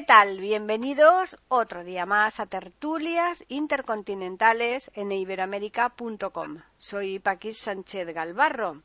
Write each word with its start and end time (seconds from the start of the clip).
¿Qué 0.00 0.06
tal? 0.06 0.40
Bienvenidos 0.40 1.36
otro 1.48 1.84
día 1.84 2.06
más 2.06 2.40
a 2.40 2.46
Tertulias 2.46 3.44
Intercontinentales 3.48 4.90
en 4.94 5.12
iberoamérica.com. 5.12 6.62
Soy 6.78 7.18
Paquís 7.18 7.58
Sánchez 7.58 8.06
Galvarro 8.14 8.80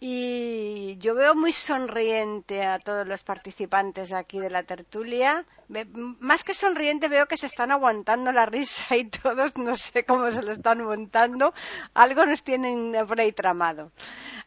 y 0.00 0.98
yo 0.98 1.14
veo 1.14 1.36
muy 1.36 1.52
sonriente 1.52 2.64
a 2.64 2.80
todos 2.80 3.06
los 3.06 3.22
participantes 3.22 4.12
aquí 4.12 4.40
de 4.40 4.50
la 4.50 4.64
tertulia. 4.64 5.44
Más 6.18 6.42
que 6.42 6.52
sonriente 6.52 7.06
veo 7.06 7.26
que 7.26 7.36
se 7.36 7.46
están 7.46 7.70
aguantando 7.70 8.32
la 8.32 8.44
risa 8.44 8.96
y 8.96 9.04
todos 9.04 9.56
no 9.56 9.76
sé 9.76 10.04
cómo 10.04 10.32
se 10.32 10.42
lo 10.42 10.50
están 10.50 10.82
montando. 10.82 11.54
Algo 11.94 12.26
nos 12.26 12.42
tienen 12.42 12.92
por 13.06 13.20
ahí 13.20 13.30
tramado. 13.30 13.92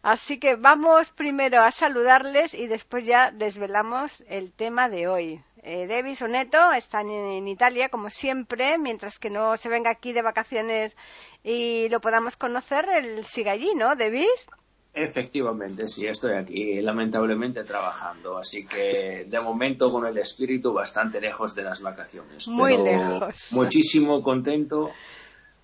Así 0.02 0.38
que 0.38 0.58
vamos 0.58 1.12
primero 1.12 1.62
a 1.62 1.72
saludarles 1.72 2.54
y 2.54 2.67
después 2.67 3.06
ya 3.06 3.31
desvelamos 3.31 4.22
el 4.28 4.52
tema 4.52 4.89
de 4.89 5.08
hoy. 5.08 5.44
Eh, 5.70 5.86
Davis 5.86 6.22
Oneto 6.22 6.72
están 6.72 7.10
en, 7.10 7.46
Italia, 7.46 7.90
como 7.90 8.10
siempre, 8.10 8.78
mientras 8.78 9.20
que 9.20 9.30
no 9.30 9.58
se 9.58 9.68
venga 9.68 9.92
aquí 9.92 10.14
de 10.14 10.22
vacaciones 10.22 10.96
y 11.44 11.90
lo 11.90 12.00
podamos 12.00 12.38
conocer, 12.38 12.86
él 12.88 13.26
sigue 13.26 13.50
allí, 13.50 13.76
¿no, 13.76 13.94
Davis? 13.98 14.48
Efectivamente, 14.94 15.90
sí, 15.90 16.08
estoy 16.08 16.36
aquí, 16.36 16.82
lamentablemente 16.82 17.66
trabajando, 17.66 18.38
así 18.38 18.66
que 18.66 19.26
de 19.28 19.40
momento 19.42 19.92
con 19.92 20.06
el 20.06 20.18
espíritu 20.18 20.72
bastante 20.72 21.20
lejos 21.20 21.54
de 21.54 21.64
las 21.64 21.82
vacaciones. 21.82 22.48
Muy 22.48 22.78
lejos. 22.78 23.52
Muchísimo 23.52 24.23
contento 24.23 24.92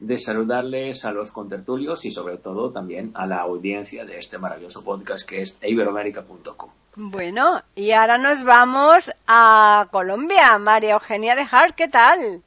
de 0.04 0.18
saludarles 0.18 1.06
a 1.06 1.14
los 1.14 1.32
contertulios 1.32 2.04
y 2.04 2.12
sobre 2.12 2.38
todo 2.38 2.72
también 2.72 3.12
a 3.16 3.26
la 3.26 3.38
audiencia 3.38 4.04
de 4.04 4.18
este 4.18 4.38
maravilloso 4.38 4.84
podcast 4.84 5.28
que 5.28 5.40
es 5.40 5.58
iberoamérica.com. 5.64 6.70
Bueno, 6.96 7.62
y 7.74 7.92
ahora 7.92 8.18
nos 8.18 8.44
vamos 8.44 9.10
a 9.26 9.88
Colombia. 9.92 10.58
María 10.60 10.94
Eugenia 10.94 11.36
de 11.36 11.48
Hart, 11.50 11.76
¿qué 11.76 11.88
tal? 11.88 12.44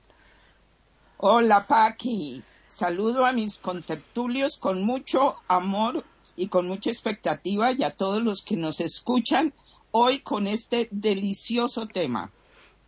Hola, 1.17 1.67
Paqui. 1.67 2.43
Saludo 2.67 3.25
a 3.25 3.33
mis 3.33 3.59
contertulios 3.59 4.59
con 4.59 4.85
mucho 4.85 5.37
amor 5.49 6.05
y 6.37 6.49
con 6.49 6.69
mucha 6.69 6.91
expectativa 6.91 7.73
y 7.73 7.83
a 7.85 7.91
todos 7.91 8.23
los 8.23 8.43
que 8.43 8.57
nos 8.57 8.81
escuchan 8.81 9.55
hoy 9.93 10.21
con 10.21 10.47
este 10.47 10.89
delicioso 10.91 11.87
tema. 11.87 12.31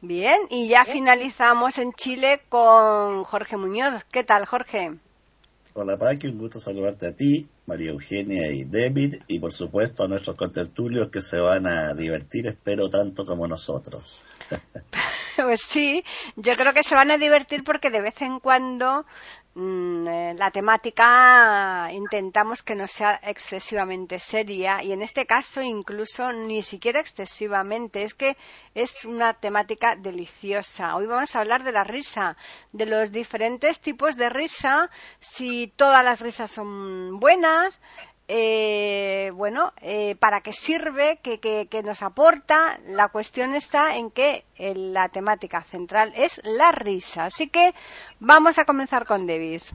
Bien, 0.00 0.42
y 0.48 0.68
ya 0.68 0.84
finalizamos 0.84 1.76
en 1.78 1.92
Chile 1.92 2.42
con 2.48 3.24
Jorge 3.24 3.56
Muñoz. 3.56 4.04
¿Qué 4.04 4.22
tal, 4.22 4.46
Jorge? 4.46 4.92
Hola 5.74 5.98
Paqui, 5.98 6.28
un 6.28 6.38
gusto 6.38 6.60
saludarte 6.60 7.08
a 7.08 7.12
ti, 7.16 7.48
María 7.66 7.90
Eugenia 7.90 8.50
y 8.52 8.64
David, 8.64 9.16
y 9.26 9.40
por 9.40 9.52
supuesto 9.52 10.04
a 10.04 10.06
nuestros 10.06 10.36
contertulios 10.36 11.10
que 11.10 11.20
se 11.20 11.40
van 11.40 11.66
a 11.66 11.94
divertir, 11.94 12.46
espero 12.46 12.88
tanto 12.88 13.26
como 13.26 13.48
nosotros. 13.48 14.22
pues 15.36 15.60
sí, 15.62 16.04
yo 16.36 16.54
creo 16.54 16.72
que 16.72 16.84
se 16.84 16.94
van 16.94 17.10
a 17.10 17.18
divertir 17.18 17.64
porque 17.64 17.90
de 17.90 18.00
vez 18.00 18.22
en 18.22 18.38
cuando 18.38 19.04
la 19.58 20.52
temática 20.52 21.88
intentamos 21.92 22.62
que 22.62 22.76
no 22.76 22.86
sea 22.86 23.18
excesivamente 23.24 24.20
seria 24.20 24.84
y 24.84 24.92
en 24.92 25.02
este 25.02 25.26
caso 25.26 25.60
incluso 25.60 26.32
ni 26.32 26.62
siquiera 26.62 27.00
excesivamente. 27.00 28.04
Es 28.04 28.14
que 28.14 28.36
es 28.74 29.04
una 29.04 29.34
temática 29.34 29.96
deliciosa. 29.96 30.94
Hoy 30.94 31.06
vamos 31.06 31.34
a 31.34 31.40
hablar 31.40 31.64
de 31.64 31.72
la 31.72 31.82
risa, 31.82 32.36
de 32.72 32.86
los 32.86 33.10
diferentes 33.10 33.80
tipos 33.80 34.16
de 34.16 34.28
risa, 34.28 34.90
si 35.18 35.66
todas 35.74 36.04
las 36.04 36.20
risas 36.20 36.52
son 36.52 37.18
buenas, 37.18 37.80
eh, 38.30 39.30
bueno, 39.34 39.72
eh, 39.80 40.14
para 40.16 40.42
qué 40.42 40.52
sirve, 40.52 41.18
qué, 41.22 41.40
qué, 41.40 41.82
nos 41.82 42.02
aporta. 42.02 42.78
La 42.86 43.08
cuestión 43.08 43.54
está 43.54 43.96
en 43.96 44.10
que 44.10 44.44
eh, 44.58 44.74
la 44.74 45.08
temática 45.08 45.62
central 45.62 46.12
es 46.14 46.38
la 46.44 46.70
risa. 46.70 47.24
Así 47.24 47.48
que 47.48 47.72
vamos 48.20 48.58
a 48.58 48.66
comenzar 48.66 49.06
con 49.06 49.26
Davis. 49.26 49.72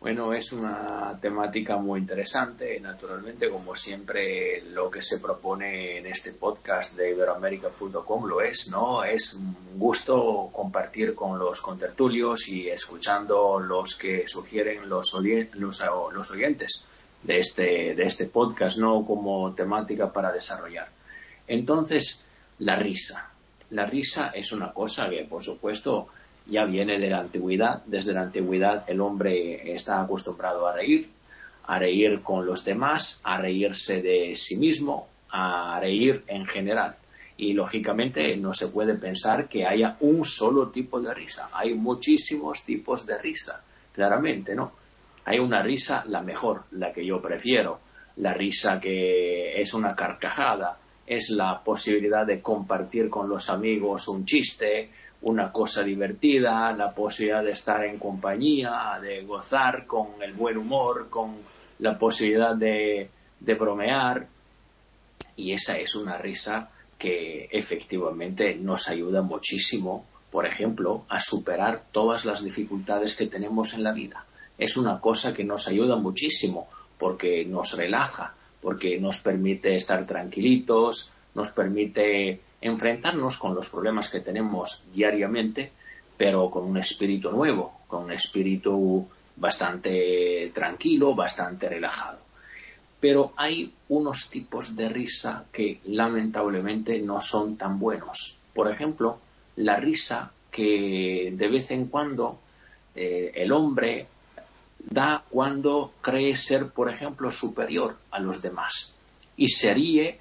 Bueno, 0.00 0.32
es 0.32 0.52
una 0.52 1.18
temática 1.20 1.76
muy 1.76 2.00
interesante. 2.00 2.80
Naturalmente, 2.80 3.50
como 3.50 3.74
siempre, 3.74 4.62
lo 4.62 4.90
que 4.90 5.02
se 5.02 5.18
propone 5.18 5.98
en 5.98 6.06
este 6.06 6.32
podcast 6.32 6.96
de 6.96 7.10
iberoamérica.com 7.10 8.24
lo 8.24 8.40
es, 8.40 8.68
¿no? 8.70 9.04
Es 9.04 9.34
un 9.34 9.54
gusto 9.78 10.48
compartir 10.50 11.14
con 11.14 11.38
los 11.38 11.60
contertulios 11.60 12.48
y 12.48 12.70
escuchando 12.70 13.60
los 13.60 13.96
que 13.96 14.26
sugieren 14.26 14.88
los, 14.88 15.14
los 15.52 16.30
oyentes 16.30 16.86
de 17.22 17.38
este, 17.38 17.94
de 17.94 18.04
este 18.04 18.26
podcast, 18.26 18.78
¿no? 18.78 19.04
Como 19.04 19.54
temática 19.54 20.12
para 20.12 20.32
desarrollar. 20.32 20.88
Entonces, 21.46 22.24
la 22.58 22.76
risa. 22.76 23.30
La 23.70 23.86
risa 23.86 24.30
es 24.34 24.52
una 24.52 24.72
cosa 24.72 25.08
que, 25.08 25.24
por 25.24 25.42
supuesto, 25.42 26.08
ya 26.46 26.64
viene 26.64 26.98
de 26.98 27.10
la 27.10 27.20
antigüedad. 27.20 27.82
Desde 27.86 28.12
la 28.12 28.22
antigüedad 28.22 28.84
el 28.88 29.00
hombre 29.00 29.74
está 29.74 30.00
acostumbrado 30.00 30.66
a 30.66 30.72
reír, 30.72 31.08
a 31.66 31.78
reír 31.78 32.22
con 32.22 32.46
los 32.46 32.64
demás, 32.64 33.20
a 33.22 33.38
reírse 33.38 34.00
de 34.00 34.34
sí 34.34 34.56
mismo, 34.56 35.08
a 35.30 35.78
reír 35.80 36.24
en 36.26 36.46
general. 36.46 36.96
Y 37.36 37.52
lógicamente 37.52 38.36
no 38.36 38.52
se 38.52 38.68
puede 38.68 38.94
pensar 38.94 39.48
que 39.48 39.66
haya 39.66 39.96
un 40.00 40.24
solo 40.24 40.68
tipo 40.70 41.00
de 41.00 41.14
risa. 41.14 41.50
Hay 41.52 41.74
muchísimos 41.74 42.64
tipos 42.64 43.06
de 43.06 43.18
risa, 43.18 43.62
claramente, 43.92 44.54
¿no? 44.54 44.72
Hay 45.28 45.40
una 45.40 45.62
risa, 45.62 46.04
la 46.06 46.22
mejor, 46.22 46.64
la 46.70 46.90
que 46.90 47.04
yo 47.04 47.20
prefiero, 47.20 47.80
la 48.16 48.32
risa 48.32 48.80
que 48.80 49.60
es 49.60 49.74
una 49.74 49.94
carcajada, 49.94 50.78
es 51.06 51.28
la 51.28 51.62
posibilidad 51.62 52.24
de 52.24 52.40
compartir 52.40 53.10
con 53.10 53.28
los 53.28 53.50
amigos 53.50 54.08
un 54.08 54.24
chiste, 54.24 54.88
una 55.20 55.52
cosa 55.52 55.82
divertida, 55.82 56.72
la 56.72 56.94
posibilidad 56.94 57.44
de 57.44 57.50
estar 57.50 57.84
en 57.84 57.98
compañía, 57.98 58.98
de 59.02 59.22
gozar 59.24 59.84
con 59.86 60.22
el 60.22 60.32
buen 60.32 60.56
humor, 60.56 61.10
con 61.10 61.36
la 61.80 61.98
posibilidad 61.98 62.56
de, 62.56 63.10
de 63.38 63.54
bromear. 63.54 64.26
Y 65.36 65.52
esa 65.52 65.76
es 65.76 65.94
una 65.94 66.16
risa 66.16 66.70
que 66.98 67.50
efectivamente 67.52 68.54
nos 68.54 68.88
ayuda 68.88 69.20
muchísimo, 69.20 70.06
por 70.30 70.46
ejemplo, 70.46 71.04
a 71.10 71.20
superar 71.20 71.82
todas 71.92 72.24
las 72.24 72.42
dificultades 72.42 73.14
que 73.14 73.26
tenemos 73.26 73.74
en 73.74 73.84
la 73.84 73.92
vida 73.92 74.24
es 74.58 74.76
una 74.76 75.00
cosa 75.00 75.32
que 75.32 75.44
nos 75.44 75.68
ayuda 75.68 75.96
muchísimo 75.96 76.66
porque 76.98 77.44
nos 77.44 77.76
relaja, 77.76 78.30
porque 78.60 78.98
nos 78.98 79.18
permite 79.18 79.76
estar 79.76 80.04
tranquilitos, 80.04 81.12
nos 81.34 81.50
permite 81.50 82.40
enfrentarnos 82.60 83.38
con 83.38 83.54
los 83.54 83.68
problemas 83.68 84.10
que 84.10 84.20
tenemos 84.20 84.82
diariamente, 84.92 85.70
pero 86.16 86.50
con 86.50 86.64
un 86.64 86.76
espíritu 86.76 87.30
nuevo, 87.30 87.82
con 87.86 88.04
un 88.04 88.12
espíritu 88.12 89.06
bastante 89.36 90.50
tranquilo, 90.52 91.14
bastante 91.14 91.68
relajado. 91.68 92.20
Pero 92.98 93.32
hay 93.36 93.72
unos 93.90 94.28
tipos 94.28 94.74
de 94.74 94.88
risa 94.88 95.44
que 95.52 95.80
lamentablemente 95.84 96.98
no 96.98 97.20
son 97.20 97.56
tan 97.56 97.78
buenos. 97.78 98.36
Por 98.52 98.68
ejemplo, 98.72 99.20
la 99.54 99.76
risa 99.76 100.32
que 100.50 101.32
de 101.32 101.48
vez 101.48 101.70
en 101.70 101.86
cuando 101.86 102.40
eh, 102.96 103.30
el 103.36 103.52
hombre 103.52 104.08
da 104.90 105.22
cuando 105.28 105.92
cree 106.00 106.34
ser, 106.34 106.70
por 106.70 106.90
ejemplo, 106.90 107.30
superior 107.30 107.96
a 108.10 108.18
los 108.18 108.40
demás 108.40 108.94
y 109.36 109.48
se 109.48 109.74
ríe 109.74 110.18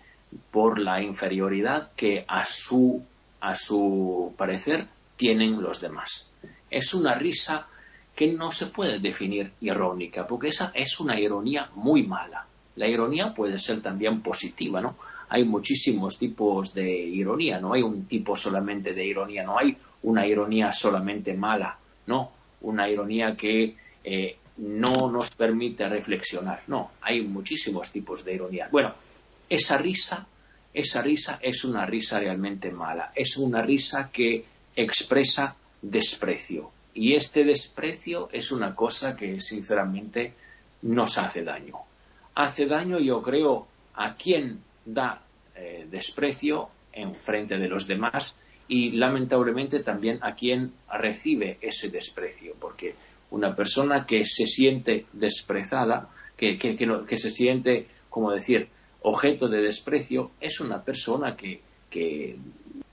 por 0.52 0.80
la 0.80 1.02
inferioridad 1.02 1.92
que 1.96 2.26
a 2.28 2.44
su, 2.46 3.04
a 3.40 3.56
su 3.56 4.34
parecer 4.38 4.88
tienen 5.16 5.62
los 5.62 5.80
demás. 5.80 6.30
Es 6.70 6.94
una 6.94 7.16
risa 7.16 7.68
que 8.16 8.34
no 8.34 8.52
se 8.52 8.68
puede 8.68 9.00
definir 9.00 9.52
irónica, 9.62 10.28
porque 10.28 10.50
esa 10.50 10.72
es 10.74 11.00
una 11.00 11.20
ironía 11.20 11.70
muy 11.76 12.04
mala. 12.04 12.46
La 12.76 12.88
ironía 12.88 13.34
puede 13.34 13.58
ser 13.60 13.82
también 13.82 14.22
positiva, 14.22 14.82
¿no? 14.82 14.96
Hay 15.30 15.44
muchísimos 15.44 16.18
tipos 16.18 16.74
de 16.74 16.90
ironía, 16.90 17.60
no 17.60 17.74
hay 17.74 17.82
un 17.82 18.06
tipo 18.06 18.36
solamente 18.36 18.94
de 18.94 19.06
ironía, 19.06 19.44
no 19.44 19.58
hay 19.58 19.78
una 20.04 20.26
ironía 20.26 20.72
solamente 20.72 21.34
mala, 21.34 21.78
no, 22.06 22.32
una 22.62 22.90
ironía 22.90 23.36
que 23.36 23.76
eh, 24.04 24.38
no 24.58 25.10
nos 25.12 25.32
permite 25.32 25.88
reflexionar. 25.88 26.64
No, 26.68 26.92
hay 27.02 27.22
muchísimos 27.22 27.92
tipos 27.92 28.24
de 28.26 28.34
ironía. 28.36 28.70
Bueno, 28.72 28.94
esa 29.50 29.78
risa, 29.78 30.28
esa 30.74 31.02
risa 31.02 31.40
es 31.42 31.64
una 31.64 31.86
risa 31.86 32.20
realmente 32.20 32.72
mala. 32.72 33.12
Es 33.16 33.38
una 33.38 33.62
risa 33.62 34.10
que 34.12 34.44
expresa 34.76 35.56
desprecio. 35.82 36.72
Y 36.94 37.14
este 37.14 37.44
desprecio 37.44 38.30
es 38.32 38.52
una 38.52 38.74
cosa 38.74 39.16
que 39.16 39.40
sinceramente 39.40 40.34
nos 40.82 41.18
hace 41.18 41.44
daño. 41.44 41.76
Hace 42.36 42.66
daño, 42.66 43.00
yo 43.00 43.22
creo, 43.22 43.68
a 43.94 44.16
quien 44.16 44.62
da 44.86 45.22
eh, 45.56 45.88
desprecio 45.90 46.70
en 46.94 47.14
frente 47.14 47.58
de 47.58 47.68
los 47.68 47.88
demás 47.88 48.36
y 48.68 48.92
lamentablemente 48.92 49.82
también 49.84 50.20
a 50.22 50.36
quien 50.36 50.74
recibe 50.92 51.58
ese 51.62 51.90
desprecio, 51.90 52.56
porque 52.60 52.96
una 53.32 53.56
persona 53.56 54.06
que 54.06 54.26
se 54.26 54.46
siente 54.46 55.06
desprezada, 55.14 56.10
que, 56.36 56.58
que, 56.58 57.18
se 57.18 57.32
siente, 57.32 57.88
como 58.10 58.32
decir, 58.32 58.70
objeto 59.02 59.48
de 59.48 59.62
desprecio, 59.62 60.32
es 60.40 60.60
una 60.60 60.84
persona 60.84 61.36
que, 61.36 61.62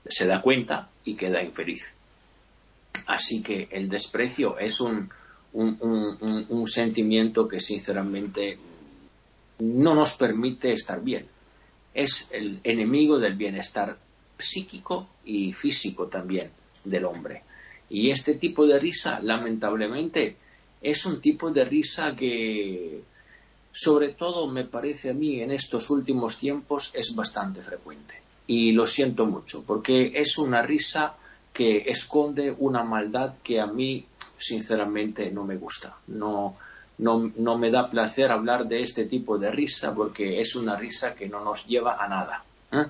se 0.07 0.27
da 0.27 0.41
cuenta 0.41 0.89
y 1.03 1.15
queda 1.15 1.43
infeliz. 1.43 1.93
Así 3.07 3.41
que 3.41 3.67
el 3.71 3.89
desprecio 3.89 4.57
es 4.57 4.79
un, 4.79 5.09
un, 5.53 6.67
sentimiento 6.67 7.47
que 7.47 7.59
sinceramente 7.59 8.57
no 9.59 9.93
nos 9.93 10.15
permite 10.15 10.73
estar 10.73 11.01
bien. 11.03 11.27
Es 11.93 12.27
el 12.31 12.59
enemigo 12.63 13.19
del 13.19 13.35
bienestar 13.35 13.97
psíquico 14.37 15.07
y 15.23 15.53
físico 15.53 16.07
también 16.07 16.51
del 16.83 17.05
hombre. 17.05 17.43
Y 17.89 18.09
este 18.09 18.35
tipo 18.35 18.65
de 18.65 18.79
risa, 18.79 19.19
lamentablemente, 19.21 20.37
es 20.81 21.05
un 21.05 21.21
tipo 21.21 21.51
de 21.51 21.65
risa 21.65 22.15
que, 22.15 23.01
sobre 23.71 24.13
todo, 24.13 24.47
me 24.47 24.65
parece 24.65 25.11
a 25.11 25.13
mí 25.13 25.41
en 25.41 25.51
estos 25.51 25.89
últimos 25.89 26.37
tiempos, 26.37 26.91
es 26.95 27.15
bastante 27.15 27.61
frecuente. 27.61 28.21
Y 28.47 28.71
lo 28.71 28.85
siento 28.85 29.25
mucho, 29.25 29.63
porque 29.65 30.11
es 30.15 30.37
una 30.37 30.61
risa 30.61 31.15
que 31.53 31.89
esconde 31.89 32.55
una 32.57 32.83
maldad 32.83 33.35
que 33.41 33.59
a 33.59 33.65
mí, 33.65 34.05
sinceramente, 34.37 35.31
no 35.31 35.43
me 35.43 35.55
gusta. 35.55 35.97
No, 36.07 36.57
no, 36.97 37.31
no 37.37 37.57
me 37.57 37.71
da 37.71 37.89
placer 37.89 38.31
hablar 38.31 38.67
de 38.67 38.81
este 38.81 39.05
tipo 39.05 39.37
de 39.37 39.51
risa 39.51 39.93
porque 39.93 40.39
es 40.39 40.55
una 40.55 40.75
risa 40.75 41.15
que 41.15 41.27
no 41.27 41.43
nos 41.43 41.65
lleva 41.65 41.97
a 42.03 42.07
nada. 42.07 42.43
¿eh? 42.71 42.85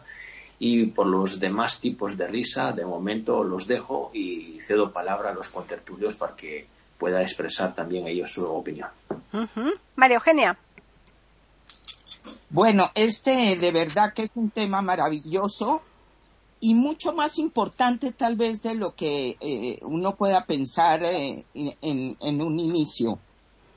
Y 0.60 0.86
por 0.88 1.07
los 1.07 1.40
demás 1.40 1.80
tipos 1.80 2.18
de 2.18 2.28
risa, 2.28 2.72
de 2.72 2.86
momento 2.86 3.44
los 3.44 3.68
dejo 3.68 4.12
y 4.13 4.60
cedo 4.62 4.92
palabra 4.92 5.31
a 5.31 5.34
los 5.34 5.50
contertulios 5.50 6.16
para 6.16 6.36
que 6.36 6.68
pueda 6.98 7.22
expresar 7.22 7.75
también 7.75 8.07
ellos 8.07 8.31
su 8.31 8.46
opinión. 8.46 8.90
María 9.96 10.16
Eugenia. 10.16 10.57
Bueno, 12.50 12.90
este 12.96 13.57
de 13.57 13.72
verdad 13.72 14.13
que 14.13 14.24
es 14.24 14.31
un 14.36 14.50
tema 14.50 14.81
maravilloso 14.81 15.81
y 16.62 16.74
mucho 16.74 17.12
más 17.12 17.38
importante 17.38 18.13
tal 18.13 18.38
vez 18.38 18.63
de 18.63 18.75
lo 18.75 18.96
que 18.96 19.36
eh, 19.40 19.80
uno 19.81 20.16
pueda 20.16 20.46
pensar 20.46 21.04
eh, 21.04 21.46
en 21.54 22.42
un 22.42 22.60
inicio. 22.60 23.19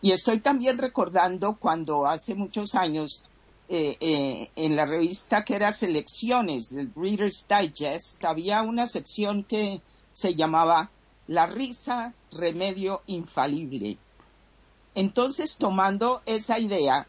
Y 0.00 0.12
estoy 0.12 0.40
también 0.40 0.78
recordando 0.78 1.56
cuando 1.56 2.06
hace 2.06 2.36
muchos 2.36 2.76
años 2.76 3.24
eh, 3.70 3.98
eh, 4.00 4.50
en 4.56 4.76
la 4.76 4.86
revista 4.86 5.44
que 5.44 5.54
era 5.54 5.72
Selecciones 5.72 6.70
del 6.74 6.90
Reader's 6.96 7.46
Digest, 7.46 8.24
había 8.24 8.62
una 8.62 8.86
sección 8.86 9.44
que 9.44 9.82
se 10.10 10.34
llamaba 10.34 10.90
La 11.26 11.46
risa, 11.46 12.14
remedio 12.32 13.02
infalible. 13.06 13.98
Entonces, 14.94 15.58
tomando 15.58 16.22
esa 16.24 16.58
idea, 16.58 17.06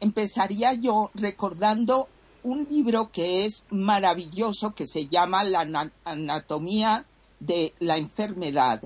empezaría 0.00 0.74
yo 0.74 1.10
recordando 1.14 2.08
un 2.42 2.66
libro 2.68 3.10
que 3.10 3.46
es 3.46 3.66
maravilloso 3.70 4.74
que 4.74 4.86
se 4.86 5.06
llama 5.06 5.44
La 5.44 5.90
anatomía 6.04 7.06
de 7.40 7.72
la 7.78 7.96
enfermedad, 7.96 8.82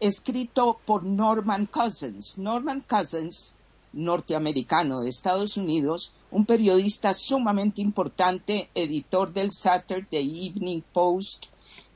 escrito 0.00 0.80
por 0.84 1.04
Norman 1.04 1.66
Cousins. 1.66 2.36
Norman 2.36 2.80
Cousins, 2.80 3.54
norteamericano 3.92 5.00
de 5.00 5.10
Estados 5.10 5.56
Unidos, 5.56 6.12
un 6.34 6.44
periodista 6.44 7.14
sumamente 7.14 7.80
importante, 7.80 8.68
editor 8.74 9.32
del 9.32 9.52
Saturday 9.52 10.48
Evening 10.48 10.82
Post, 10.92 11.46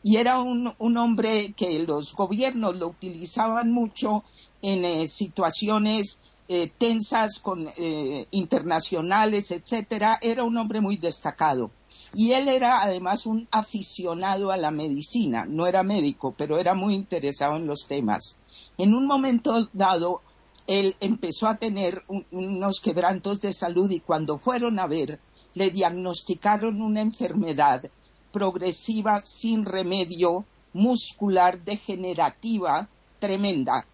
y 0.00 0.16
era 0.16 0.40
un, 0.40 0.96
hombre 0.96 1.52
que 1.54 1.80
los 1.80 2.14
gobiernos 2.14 2.76
lo 2.76 2.86
utilizaban 2.86 3.72
mucho 3.72 4.22
en 4.62 4.84
eh, 4.84 5.08
situaciones 5.08 6.20
eh, 6.46 6.70
tensas 6.78 7.40
con 7.40 7.68
eh, 7.76 8.28
internacionales, 8.30 9.50
etcétera. 9.50 10.20
Era 10.22 10.44
un 10.44 10.56
hombre 10.56 10.80
muy 10.80 10.96
destacado. 10.96 11.72
Y 12.14 12.30
él 12.30 12.48
era 12.48 12.80
además 12.80 13.26
un 13.26 13.48
aficionado 13.50 14.52
a 14.52 14.56
la 14.56 14.70
medicina, 14.70 15.46
no 15.46 15.66
era 15.66 15.82
médico, 15.82 16.32
pero 16.38 16.58
era 16.58 16.74
muy 16.74 16.94
interesado 16.94 17.56
en 17.56 17.66
los 17.66 17.86
temas. 17.88 18.38
En 18.78 18.94
un 18.94 19.04
momento 19.04 19.68
dado, 19.72 20.22
él 20.68 20.96
empezó 21.00 21.48
a 21.48 21.56
tener 21.56 22.02
unos 22.30 22.80
quebrantos 22.80 23.40
de 23.40 23.54
salud 23.54 23.90
y 23.90 24.00
cuando 24.00 24.36
fueron 24.36 24.78
a 24.78 24.86
ver, 24.86 25.18
le 25.54 25.70
diagnosticaron 25.70 26.82
una 26.82 27.00
enfermedad 27.00 27.90
progresiva 28.30 29.20
sin 29.20 29.64
remedio, 29.64 30.44
muscular, 30.74 31.58
degenerativa, 31.62 32.86
tremenda. 33.18 33.86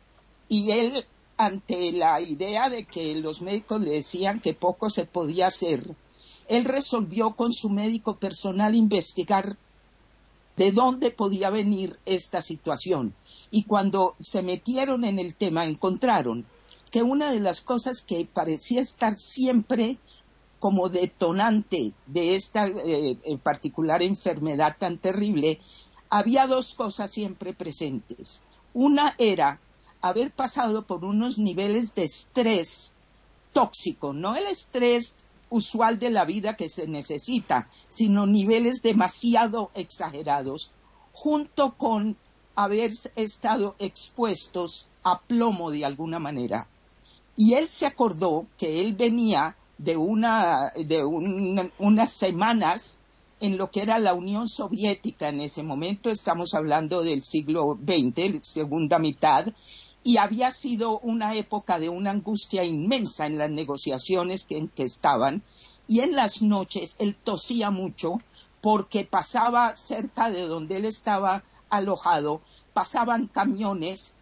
Y 0.49 0.73
él, 0.73 1.05
ante 1.37 1.93
la 1.93 2.21
idea 2.21 2.69
de 2.69 2.85
que 2.87 3.15
los 3.15 3.41
médicos 3.41 3.81
le 3.81 3.93
decían 3.93 4.41
que 4.41 4.53
poco 4.53 4.91
se 4.91 5.06
podía 5.06 5.47
hacer, 5.47 5.94
él 6.49 6.65
resolvió 6.65 7.37
con 7.37 7.53
su 7.53 7.71
médico 7.71 8.17
personal 8.17 8.75
investigar 8.75 9.56
de 10.56 10.73
dónde 10.73 11.12
podía 11.12 11.50
venir 11.50 12.00
esta 12.05 12.43
situación. 12.43 13.15
Y 13.53 13.62
cuando 13.62 14.17
se 14.21 14.43
metieron 14.43 15.05
en 15.05 15.21
el 15.21 15.37
tema, 15.37 15.67
encontraron 15.67 16.44
que 16.94 17.02
una 17.02 17.32
de 17.32 17.41
las 17.41 17.61
cosas 17.61 18.02
que 18.02 18.25
parecía 18.25 18.81
estar 18.81 19.17
siempre 19.17 19.99
como 20.61 20.88
detonante 20.88 21.93
de 22.06 22.35
esta 22.35 22.69
eh, 22.69 23.19
particular 23.43 24.00
enfermedad 24.00 24.76
tan 24.79 24.99
terrible, 24.99 25.58
había 26.08 26.46
dos 26.46 26.73
cosas 26.75 27.11
siempre 27.11 27.52
presentes. 27.52 28.43
Una 28.75 29.17
era 29.19 29.58
haber 30.02 30.31
pasado 30.31 30.87
por 30.87 31.05
unos 31.05 31.37
niveles 31.37 31.96
de 31.96 32.05
estrés 32.05 32.94
tóxico, 33.52 34.12
no 34.12 34.37
el 34.37 34.47
estrés 34.47 35.17
usual 35.50 35.99
de 35.99 36.11
la 36.11 36.25
vida 36.25 36.55
que 36.55 36.69
se 36.69 36.87
necesita, 36.87 37.67
sino 37.88 38.25
niveles 38.25 38.83
demasiado 38.83 39.73
exagerados, 39.75 40.71
junto 41.12 41.73
con 41.73 42.16
haber 42.54 42.92
estado 43.16 43.75
expuestos 43.80 44.90
a 45.02 45.21
plomo 45.23 45.73
de 45.73 45.85
alguna 45.85 46.21
manera. 46.21 46.68
Y 47.37 47.55
él 47.55 47.69
se 47.69 47.87
acordó 47.87 48.47
que 48.57 48.81
él 48.81 48.95
venía 48.95 49.57
de, 49.79 49.97
una, 49.97 50.71
de 50.76 51.05
unas 51.05 52.12
semanas 52.12 53.00
en 53.41 53.59
lo 53.59 53.71
que 53.71 53.83
era 53.83 53.99
la 53.99 54.14
Unión 54.14 54.47
Soviética. 54.47 55.29
En 55.29 55.41
ese 55.41 55.62
momento, 55.62 56.11
estamos 56.11 56.55
hablando 56.55 57.03
del 57.03 57.23
siglo 57.23 57.79
XX, 57.83 58.47
segunda 58.47 58.99
mitad, 58.99 59.47
y 60.03 60.19
había 60.19 60.50
sido 60.50 60.99
una 61.00 61.35
época 61.35 61.79
de 61.79 61.88
una 61.88 62.11
angustia 62.11 62.62
inmensa 62.62 63.26
en 63.26 63.38
las 63.38 63.50
negociaciones 63.50 64.45
que, 64.45 64.59
en 64.59 64.69
que 64.69 64.85
estaban, 64.85 65.43
y 65.87 66.00
en 66.00 66.12
las 66.12 66.43
noches 66.43 66.97
él 66.99 67.17
tosía 67.23 67.71
mucho 67.71 68.19
porque 68.61 69.05
pasaba 69.05 69.76
cerca 69.76 70.31
de 70.31 70.43
donde 70.43 70.76
él 70.76 70.85
estaba 70.85 71.43
alojado, 71.69 72.41
pasaban 72.73 73.26
camiones 73.26 74.12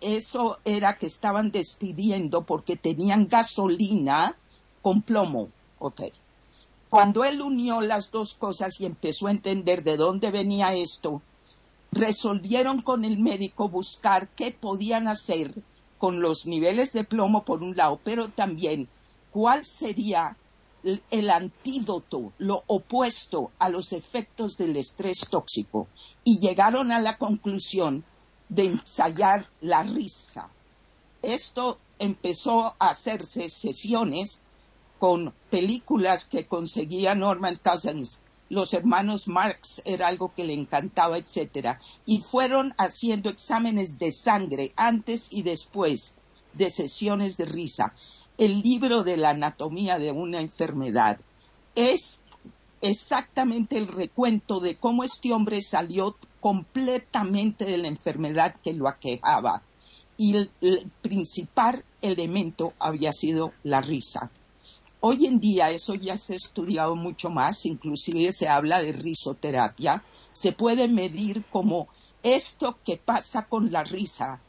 eso 0.00 0.58
era 0.64 0.98
que 0.98 1.06
estaban 1.06 1.50
despidiendo 1.50 2.42
porque 2.44 2.76
tenían 2.76 3.28
gasolina 3.28 4.36
con 4.82 5.02
plomo. 5.02 5.48
Cuando 6.88 7.24
él 7.24 7.42
unió 7.42 7.80
las 7.80 8.10
dos 8.10 8.34
cosas 8.34 8.80
y 8.80 8.86
empezó 8.86 9.26
a 9.26 9.32
entender 9.32 9.82
de 9.82 9.96
dónde 9.96 10.30
venía 10.30 10.74
esto, 10.74 11.22
resolvieron 11.92 12.82
con 12.82 13.04
el 13.04 13.18
médico 13.18 13.68
buscar 13.68 14.28
qué 14.28 14.52
podían 14.52 15.08
hacer 15.08 15.52
con 15.98 16.20
los 16.20 16.46
niveles 16.46 16.92
de 16.92 17.04
plomo 17.04 17.44
por 17.44 17.62
un 17.62 17.76
lado, 17.76 17.98
pero 18.04 18.28
también 18.28 18.88
cuál 19.30 19.64
sería 19.64 20.36
el 21.10 21.30
antídoto, 21.30 22.32
lo 22.38 22.62
opuesto 22.66 23.50
a 23.58 23.68
los 23.68 23.92
efectos 23.92 24.56
del 24.56 24.76
estrés 24.76 25.26
tóxico. 25.28 25.88
Y 26.22 26.38
llegaron 26.38 26.92
a 26.92 27.00
la 27.00 27.18
conclusión 27.18 28.04
de 28.48 28.64
ensayar 28.64 29.46
la 29.60 29.82
risa. 29.82 30.48
Esto 31.22 31.78
empezó 31.98 32.74
a 32.78 32.90
hacerse 32.90 33.48
sesiones 33.48 34.42
con 34.98 35.32
películas 35.50 36.24
que 36.24 36.46
conseguía 36.46 37.14
Norman 37.14 37.60
Cousins. 37.62 38.20
Los 38.48 38.72
hermanos 38.74 39.26
Marx 39.26 39.82
era 39.84 40.06
algo 40.06 40.32
que 40.34 40.44
le 40.44 40.54
encantaba, 40.54 41.18
etcétera, 41.18 41.80
y 42.04 42.20
fueron 42.20 42.74
haciendo 42.78 43.28
exámenes 43.28 43.98
de 43.98 44.12
sangre 44.12 44.72
antes 44.76 45.32
y 45.32 45.42
después 45.42 46.14
de 46.52 46.70
sesiones 46.70 47.36
de 47.36 47.46
risa. 47.46 47.92
El 48.38 48.60
libro 48.60 49.02
de 49.02 49.16
la 49.16 49.30
anatomía 49.30 49.98
de 49.98 50.12
una 50.12 50.40
enfermedad 50.40 51.18
es 51.74 52.22
exactamente 52.80 53.78
el 53.78 53.88
recuento 53.88 54.60
de 54.60 54.76
cómo 54.76 55.04
este 55.04 55.32
hombre 55.32 55.62
salió 55.62 56.16
completamente 56.40 57.64
de 57.64 57.78
la 57.78 57.88
enfermedad 57.88 58.56
que 58.62 58.72
lo 58.72 58.88
aquejaba. 58.88 59.62
Y 60.18 60.36
el, 60.60 60.90
principal 61.02 61.84
elemento 62.00 62.72
había 62.78 63.12
sido 63.12 63.52
la 63.62 63.80
risa. 63.80 64.30
Hoy 65.00 65.26
en 65.26 65.40
día 65.40 65.70
eso 65.70 65.94
ya 65.94 66.16
se 66.16 66.32
ha 66.32 66.36
estudiado 66.36 66.96
mucho 66.96 67.30
más, 67.30 67.66
inclusive 67.66 68.32
se 68.32 68.48
habla 68.48 68.80
de 68.80 68.92
risoterapia. 68.92 70.02
Se 70.32 70.52
puede 70.52 70.88
medir 70.88 71.44
como 71.50 71.88
esto 72.22 72.78
que 72.84 72.96
pasa 72.96 73.46
con 73.46 73.70
la 73.70 73.84
risa, 73.84 74.40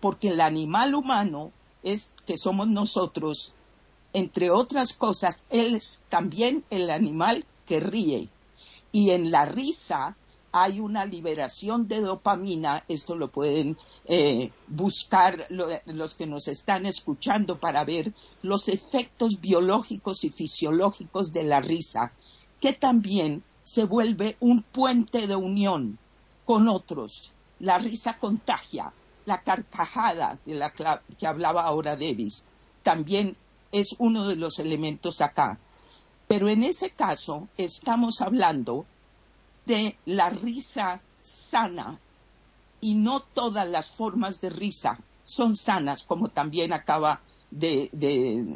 porque 0.00 0.28
el 0.28 0.40
animal 0.40 0.94
humano 0.94 1.52
es 1.82 2.12
que 2.26 2.36
somos 2.36 2.68
nosotros, 2.68 3.52
entre 4.12 4.50
otras 4.50 4.92
cosas, 4.92 5.44
él 5.50 5.76
es 5.76 6.00
también 6.08 6.64
el 6.70 6.90
animal 6.90 7.44
que 7.70 7.78
ríe. 7.78 8.28
Y 8.90 9.10
en 9.10 9.30
la 9.30 9.44
risa 9.44 10.16
hay 10.50 10.80
una 10.80 11.04
liberación 11.04 11.86
de 11.86 12.00
dopamina, 12.00 12.82
esto 12.88 13.14
lo 13.14 13.28
pueden 13.28 13.78
eh, 14.06 14.50
buscar 14.66 15.46
los 15.86 16.14
que 16.14 16.26
nos 16.26 16.48
están 16.48 16.84
escuchando 16.86 17.60
para 17.60 17.84
ver 17.84 18.12
los 18.42 18.68
efectos 18.68 19.40
biológicos 19.40 20.24
y 20.24 20.30
fisiológicos 20.30 21.32
de 21.32 21.44
la 21.44 21.60
risa, 21.60 22.10
que 22.60 22.72
también 22.72 23.44
se 23.62 23.84
vuelve 23.84 24.36
un 24.40 24.62
puente 24.62 25.28
de 25.28 25.36
unión 25.36 25.96
con 26.44 26.66
otros. 26.66 27.32
La 27.60 27.78
risa 27.78 28.18
contagia, 28.18 28.92
la 29.26 29.42
carcajada 29.42 30.40
de 30.44 30.54
la 30.54 30.72
que 30.72 31.26
hablaba 31.28 31.62
ahora 31.62 31.94
Davis, 31.94 32.48
también 32.82 33.36
es 33.70 33.94
uno 34.00 34.26
de 34.26 34.34
los 34.34 34.58
elementos 34.58 35.20
acá. 35.20 35.60
Pero 36.30 36.48
en 36.48 36.62
ese 36.62 36.90
caso 36.90 37.48
estamos 37.56 38.20
hablando 38.20 38.86
de 39.66 39.96
la 40.06 40.30
risa 40.30 41.00
sana 41.18 41.98
y 42.80 42.94
no 42.94 43.18
todas 43.18 43.68
las 43.68 43.90
formas 43.90 44.40
de 44.40 44.50
risa 44.50 45.00
son 45.24 45.56
sanas, 45.56 46.04
como 46.04 46.28
también 46.28 46.72
acaba 46.72 47.20
de, 47.50 47.90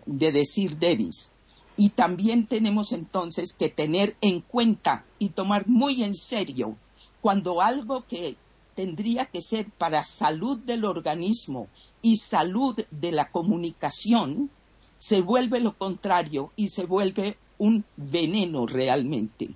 decir 0.06 0.78
Davis. 0.78 1.34
Y 1.76 1.88
también 1.88 2.46
tenemos 2.46 2.92
entonces 2.92 3.52
que 3.52 3.70
tener 3.70 4.14
en 4.20 4.40
cuenta 4.40 5.04
y 5.18 5.30
tomar 5.30 5.66
muy 5.66 6.04
en 6.04 6.14
serio 6.14 6.76
cuando 7.20 7.60
algo 7.60 8.04
que 8.06 8.36
tendría 8.76 9.26
que 9.26 9.42
ser 9.42 9.68
para 9.72 10.04
salud 10.04 10.58
del 10.58 10.84
organismo 10.84 11.66
y 12.02 12.18
salud 12.18 12.78
de 12.92 13.10
la 13.10 13.32
comunicación, 13.32 14.48
se 14.96 15.22
vuelve 15.22 15.58
lo 15.58 15.76
contrario 15.76 16.52
y 16.54 16.68
se 16.68 16.84
vuelve 16.86 17.36
un 17.58 17.84
veneno 17.96 18.66
realmente. 18.66 19.50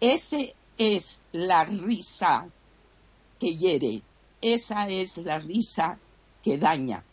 Ese 0.00 0.54
es 0.76 1.20
la 1.32 1.64
risa 1.64 2.48
que 3.38 3.56
hiere, 3.56 4.02
esa 4.40 4.88
es 4.88 5.18
la 5.18 5.38
risa 5.38 5.98
que 6.42 6.58
daña. 6.58 7.04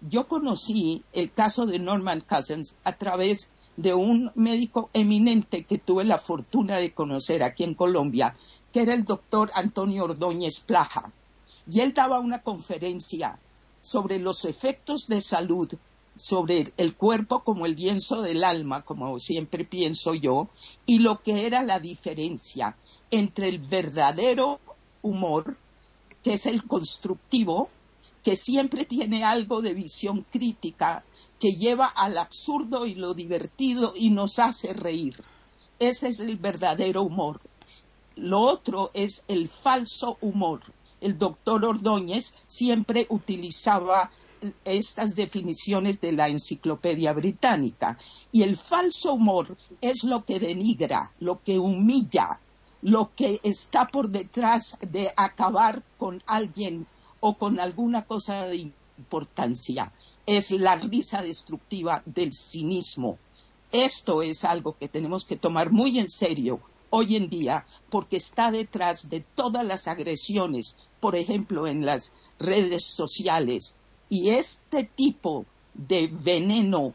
Yo 0.00 0.26
conocí 0.26 1.02
el 1.12 1.32
caso 1.32 1.66
de 1.66 1.78
Norman 1.78 2.22
Cousins 2.22 2.76
a 2.84 2.96
través 2.96 3.50
de 3.76 3.94
un 3.94 4.30
médico 4.34 4.90
eminente 4.92 5.64
que 5.64 5.78
tuve 5.78 6.04
la 6.04 6.18
fortuna 6.18 6.76
de 6.76 6.92
conocer 6.92 7.42
aquí 7.42 7.64
en 7.64 7.74
Colombia, 7.74 8.36
que 8.72 8.82
era 8.82 8.94
el 8.94 9.04
doctor 9.04 9.50
Antonio 9.54 10.04
Ordóñez 10.04 10.60
Plaja. 10.60 11.12
Y 11.70 11.80
él 11.80 11.94
daba 11.94 12.18
una 12.18 12.42
conferencia 12.42 13.38
sobre 13.80 14.18
los 14.18 14.44
efectos 14.44 15.06
de 15.06 15.20
salud 15.20 15.68
sobre 16.14 16.72
el 16.76 16.94
cuerpo 16.94 17.42
como 17.42 17.66
el 17.66 17.76
lienzo 17.76 18.22
del 18.22 18.44
alma, 18.44 18.82
como 18.82 19.18
siempre 19.18 19.64
pienso 19.64 20.14
yo, 20.14 20.48
y 20.86 20.98
lo 20.98 21.22
que 21.22 21.46
era 21.46 21.62
la 21.62 21.80
diferencia 21.80 22.76
entre 23.10 23.48
el 23.48 23.58
verdadero 23.58 24.60
humor, 25.02 25.56
que 26.22 26.34
es 26.34 26.46
el 26.46 26.64
constructivo, 26.64 27.68
que 28.22 28.36
siempre 28.36 28.84
tiene 28.84 29.24
algo 29.24 29.62
de 29.62 29.74
visión 29.74 30.24
crítica, 30.30 31.04
que 31.40 31.52
lleva 31.52 31.86
al 31.86 32.18
absurdo 32.18 32.86
y 32.86 32.94
lo 32.94 33.14
divertido 33.14 33.94
y 33.96 34.10
nos 34.10 34.38
hace 34.38 34.72
reír. 34.72 35.22
Ese 35.78 36.08
es 36.08 36.20
el 36.20 36.36
verdadero 36.36 37.02
humor. 37.02 37.40
Lo 38.14 38.40
otro 38.40 38.90
es 38.94 39.24
el 39.26 39.48
falso 39.48 40.18
humor. 40.20 40.60
El 41.00 41.18
doctor 41.18 41.64
Ordóñez 41.64 42.34
siempre 42.46 43.06
utilizaba 43.08 44.12
estas 44.64 45.14
definiciones 45.14 46.00
de 46.00 46.12
la 46.12 46.28
enciclopedia 46.28 47.12
británica. 47.12 47.98
Y 48.30 48.42
el 48.42 48.56
falso 48.56 49.14
humor 49.14 49.56
es 49.80 50.04
lo 50.04 50.24
que 50.24 50.40
denigra, 50.40 51.12
lo 51.20 51.42
que 51.42 51.58
humilla, 51.58 52.40
lo 52.82 53.12
que 53.14 53.40
está 53.42 53.86
por 53.86 54.08
detrás 54.08 54.78
de 54.80 55.12
acabar 55.16 55.82
con 55.98 56.22
alguien 56.26 56.86
o 57.20 57.36
con 57.36 57.60
alguna 57.60 58.04
cosa 58.04 58.46
de 58.46 58.72
importancia. 58.98 59.92
Es 60.26 60.50
la 60.50 60.76
risa 60.76 61.22
destructiva 61.22 62.02
del 62.04 62.32
cinismo. 62.32 63.18
Esto 63.70 64.22
es 64.22 64.44
algo 64.44 64.76
que 64.78 64.88
tenemos 64.88 65.24
que 65.24 65.36
tomar 65.36 65.70
muy 65.70 65.98
en 65.98 66.08
serio 66.08 66.60
hoy 66.90 67.16
en 67.16 67.28
día 67.28 67.64
porque 67.88 68.18
está 68.18 68.50
detrás 68.50 69.08
de 69.08 69.20
todas 69.20 69.64
las 69.64 69.88
agresiones, 69.88 70.76
por 71.00 71.16
ejemplo, 71.16 71.66
en 71.66 71.86
las 71.86 72.12
redes 72.38 72.84
sociales. 72.84 73.78
Y 74.12 74.28
este 74.28 74.84
tipo 74.84 75.46
de 75.72 76.06
veneno 76.06 76.92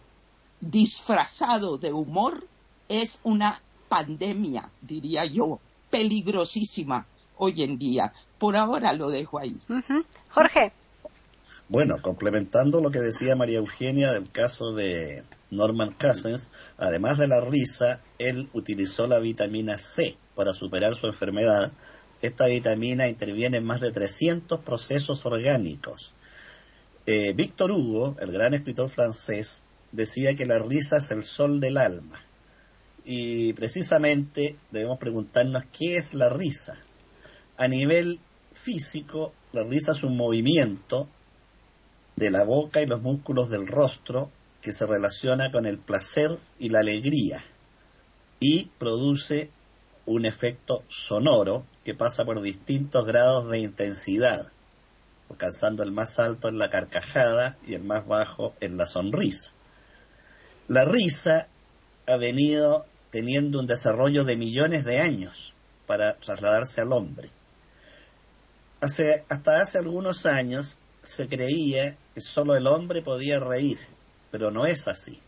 disfrazado 0.62 1.80
de 1.80 1.92
humor 1.92 2.46
es 2.88 3.20
una 3.24 3.60
pandemia, 3.90 4.70
diría 4.84 5.26
yo, 5.26 5.60
peligrosísima 5.90 7.08
hoy 7.38 7.64
en 7.64 7.80
día. 7.80 8.14
Por 8.38 8.56
ahora 8.56 8.94
lo 8.94 9.10
dejo 9.10 9.40
ahí. 9.40 9.58
Jorge. 10.30 10.74
Bueno, 11.70 12.00
complementando 12.04 12.82
lo 12.82 12.92
que 12.92 13.00
decía 13.00 13.36
María 13.36 13.58
Eugenia 13.58 14.12
del 14.12 14.30
caso 14.30 14.76
de 14.76 15.24
Norman 15.50 15.96
Cousins, 16.00 16.52
además 16.78 17.18
de 17.18 17.30
la 17.30 17.42
risa, 17.42 18.00
él 18.20 18.48
utilizó 18.54 19.08
la 19.08 19.18
vitamina 19.18 19.80
C 19.80 20.18
para 20.36 20.54
superar 20.54 20.94
su 20.94 21.08
enfermedad. 21.08 21.72
Esta 22.22 22.46
vitamina 22.46 23.08
interviene 23.08 23.58
en 23.58 23.66
más 23.66 23.82
de 23.82 23.92
300 23.92 24.60
procesos 24.60 25.26
orgánicos. 25.26 26.14
Eh, 27.10 27.32
Víctor 27.32 27.72
Hugo, 27.72 28.18
el 28.20 28.34
gran 28.34 28.54
escritor 28.54 28.90
francés, 28.90 29.64
decía 29.94 30.36
que 30.36 30.46
la 30.46 30.60
risa 30.60 30.98
es 30.98 31.10
el 31.12 31.24
sol 31.24 31.62
del 31.62 31.78
alma. 31.78 32.22
Y 33.06 33.54
precisamente 33.54 34.58
debemos 34.72 35.00
preguntarnos 35.00 35.64
qué 35.68 35.96
es 35.96 36.14
la 36.14 36.28
risa. 36.28 36.78
A 37.56 37.70
nivel 37.70 38.20
físico, 38.52 39.32
la 39.54 39.64
risa 39.64 39.94
es 39.94 40.04
un 40.04 40.18
movimiento 40.18 41.08
de 42.18 42.30
la 42.30 42.44
boca 42.44 42.82
y 42.82 42.88
los 42.88 43.02
músculos 43.02 43.50
del 43.50 43.68
rostro 43.68 44.30
que 44.60 44.74
se 44.74 44.86
relaciona 44.86 45.50
con 45.50 45.66
el 45.66 45.78
placer 45.78 46.38
y 46.60 46.68
la 46.68 46.80
alegría 46.80 47.42
y 48.42 48.66
produce 48.78 49.50
un 50.06 50.26
efecto 50.26 50.84
sonoro 50.90 51.66
que 51.86 51.96
pasa 51.96 52.26
por 52.26 52.42
distintos 52.42 53.06
grados 53.06 53.50
de 53.50 53.60
intensidad, 53.60 54.52
alcanzando 55.30 55.84
el 55.84 55.92
más 55.92 56.20
alto 56.20 56.48
en 56.48 56.58
la 56.58 56.70
carcajada 56.70 57.58
y 57.66 57.74
el 57.74 57.84
más 57.84 58.08
bajo 58.08 58.54
en 58.60 58.78
la 58.78 58.86
sonrisa. 58.86 59.52
La 60.68 60.86
risa 60.86 61.48
ha 62.08 62.18
venido 62.18 62.86
teniendo 63.10 63.60
un 63.60 63.68
desarrollo 63.68 64.24
de 64.24 64.38
millones 64.38 64.86
de 64.86 65.00
años 65.00 65.54
para 65.86 66.18
trasladarse 66.18 66.82
al 66.82 66.94
hombre. 66.94 67.30
hasta 68.80 69.62
hace 69.62 69.78
algunos 69.78 70.26
años 70.26 70.78
se 71.02 71.28
creía 71.28 71.98
que 72.14 72.22
solo 72.22 72.56
el 72.56 72.68
hombre 72.68 73.02
podía 73.02 73.40
reír, 73.40 73.80
pero 74.30 74.52
no 74.52 74.66
es 74.66 74.88
así. 74.88 75.22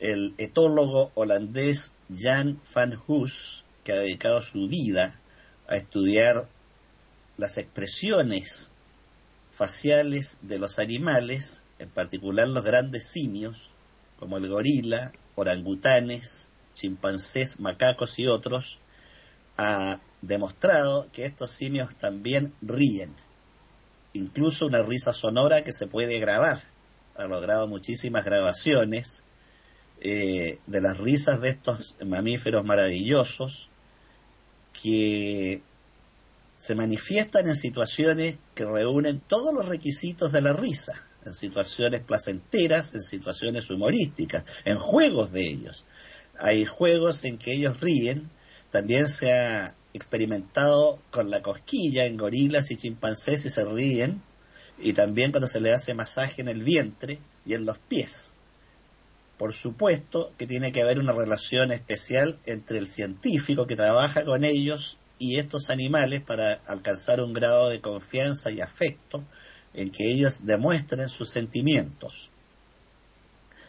El 0.00 0.34
etólogo 0.38 1.12
holandés 1.14 1.92
Jan 2.12 2.60
van 2.74 2.98
Hoos, 3.06 3.64
que 3.84 3.92
ha 3.92 3.96
dedicado 3.96 4.40
su 4.42 4.66
vida 4.66 5.20
a 5.68 5.76
estudiar 5.76 6.48
las 7.36 7.58
expresiones 7.58 8.70
faciales 9.50 10.38
de 10.42 10.58
los 10.58 10.78
animales, 10.78 11.62
en 11.78 11.90
particular 11.90 12.48
los 12.48 12.64
grandes 12.64 13.06
simios, 13.06 13.70
como 14.18 14.36
el 14.38 14.48
gorila, 14.48 15.12
orangutanes, 15.34 16.48
chimpancés, 16.74 17.60
macacos 17.60 18.18
y 18.18 18.26
otros, 18.26 18.78
ha 19.56 20.00
demostrado 20.22 21.08
que 21.12 21.26
estos 21.26 21.50
simios 21.50 21.94
también 21.96 22.54
ríen. 22.62 23.14
Incluso 24.14 24.66
una 24.66 24.82
risa 24.82 25.12
sonora 25.12 25.62
que 25.62 25.72
se 25.72 25.86
puede 25.86 26.18
grabar. 26.18 26.62
Ha 27.16 27.24
logrado 27.24 27.68
muchísimas 27.68 28.24
grabaciones 28.24 29.22
eh, 30.00 30.58
de 30.66 30.80
las 30.80 30.98
risas 30.98 31.40
de 31.40 31.50
estos 31.50 31.96
mamíferos 32.04 32.64
maravillosos 32.64 33.68
que 34.82 35.62
se 36.62 36.76
manifiestan 36.76 37.48
en 37.48 37.56
situaciones 37.56 38.36
que 38.54 38.64
reúnen 38.64 39.18
todos 39.18 39.52
los 39.52 39.66
requisitos 39.66 40.30
de 40.30 40.42
la 40.42 40.52
risa 40.52 40.92
en 41.26 41.34
situaciones 41.34 42.04
placenteras, 42.04 42.94
en 42.94 43.02
situaciones 43.02 43.68
humorísticas, 43.68 44.44
en 44.64 44.78
juegos 44.78 45.32
de 45.32 45.40
ellos. 45.40 45.84
Hay 46.38 46.64
juegos 46.64 47.24
en 47.24 47.38
que 47.38 47.52
ellos 47.52 47.80
ríen, 47.80 48.30
también 48.70 49.08
se 49.08 49.32
ha 49.32 49.74
experimentado 49.92 51.02
con 51.10 51.30
la 51.30 51.42
cosquilla 51.42 52.04
en 52.04 52.16
gorilas 52.16 52.70
y 52.70 52.76
chimpancés 52.76 53.44
y 53.44 53.50
se 53.50 53.64
ríen, 53.64 54.22
y 54.78 54.92
también 54.92 55.32
cuando 55.32 55.48
se 55.48 55.60
le 55.60 55.72
hace 55.72 55.94
masaje 55.94 56.42
en 56.42 56.48
el 56.48 56.62
vientre 56.62 57.18
y 57.44 57.54
en 57.54 57.64
los 57.64 57.78
pies. 57.80 58.34
Por 59.36 59.52
supuesto 59.52 60.30
que 60.38 60.46
tiene 60.46 60.70
que 60.70 60.82
haber 60.82 61.00
una 61.00 61.12
relación 61.12 61.72
especial 61.72 62.38
entre 62.46 62.78
el 62.78 62.86
científico 62.86 63.66
que 63.66 63.74
trabaja 63.74 64.24
con 64.24 64.44
ellos 64.44 64.98
y 65.22 65.38
estos 65.38 65.70
animales 65.70 66.20
para 66.20 66.54
alcanzar 66.66 67.20
un 67.20 67.32
grado 67.32 67.68
de 67.68 67.80
confianza 67.80 68.50
y 68.50 68.60
afecto 68.60 69.22
en 69.72 69.92
que 69.92 70.10
ellos 70.10 70.44
demuestren 70.44 71.08
sus 71.08 71.30
sentimientos. 71.30 72.28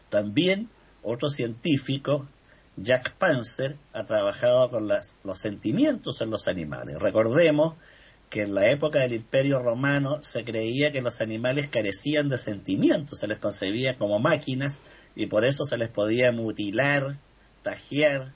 También 0.10 0.68
otro 1.04 1.30
científico, 1.30 2.28
Jack 2.76 3.18
Panzer, 3.20 3.78
ha 3.94 4.04
trabajado 4.04 4.72
con 4.72 4.88
los 4.88 5.38
sentimientos 5.38 6.22
en 6.22 6.32
los 6.32 6.48
animales. 6.48 6.98
Recordemos 6.98 7.76
que 8.32 8.42
en 8.42 8.56
la 8.56 8.72
época 8.72 9.02
del 9.02 9.14
Imperio 9.14 9.60
Romano 9.60 10.24
se 10.24 10.44
creía 10.44 10.92
que 10.92 11.04
los 11.04 11.22
animales 11.22 11.68
carecían 11.68 12.30
de 12.30 12.40
sentimientos, 12.40 13.20
se 13.20 13.28
les 13.28 13.38
concebía 13.38 14.00
como 14.00 14.18
máquinas 14.18 14.82
y 15.16 15.28
por 15.28 15.46
eso 15.46 15.66
se 15.66 15.78
les 15.78 15.90
podía 15.90 16.32
mutilar, 16.32 17.20
tajear, 17.62 18.34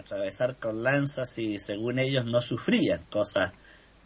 atravesar 0.00 0.56
con 0.56 0.82
lanzas 0.82 1.38
y 1.38 1.58
según 1.58 1.98
ellos 1.98 2.24
no 2.24 2.42
sufrían, 2.42 3.04
cosa 3.10 3.52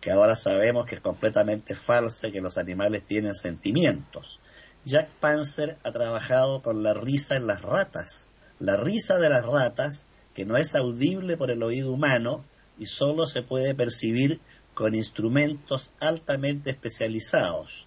que 0.00 0.10
ahora 0.10 0.36
sabemos 0.36 0.84
que 0.86 0.96
es 0.96 1.00
completamente 1.00 1.74
falsa 1.74 2.30
que 2.30 2.42
los 2.42 2.58
animales 2.58 3.06
tienen 3.06 3.34
sentimientos. 3.34 4.38
Jack 4.84 5.08
Panzer 5.18 5.78
ha 5.82 5.92
trabajado 5.92 6.60
con 6.60 6.82
la 6.82 6.92
risa 6.92 7.36
en 7.36 7.46
las 7.46 7.62
ratas. 7.62 8.28
La 8.58 8.76
risa 8.76 9.18
de 9.18 9.30
las 9.30 9.46
ratas, 9.46 10.06
que 10.34 10.44
no 10.44 10.58
es 10.58 10.74
audible 10.74 11.38
por 11.38 11.50
el 11.50 11.62
oído 11.62 11.90
humano 11.90 12.44
y 12.78 12.84
solo 12.84 13.26
se 13.26 13.42
puede 13.42 13.74
percibir 13.74 14.40
con 14.74 14.94
instrumentos 14.94 15.90
altamente 16.00 16.70
especializados. 16.70 17.86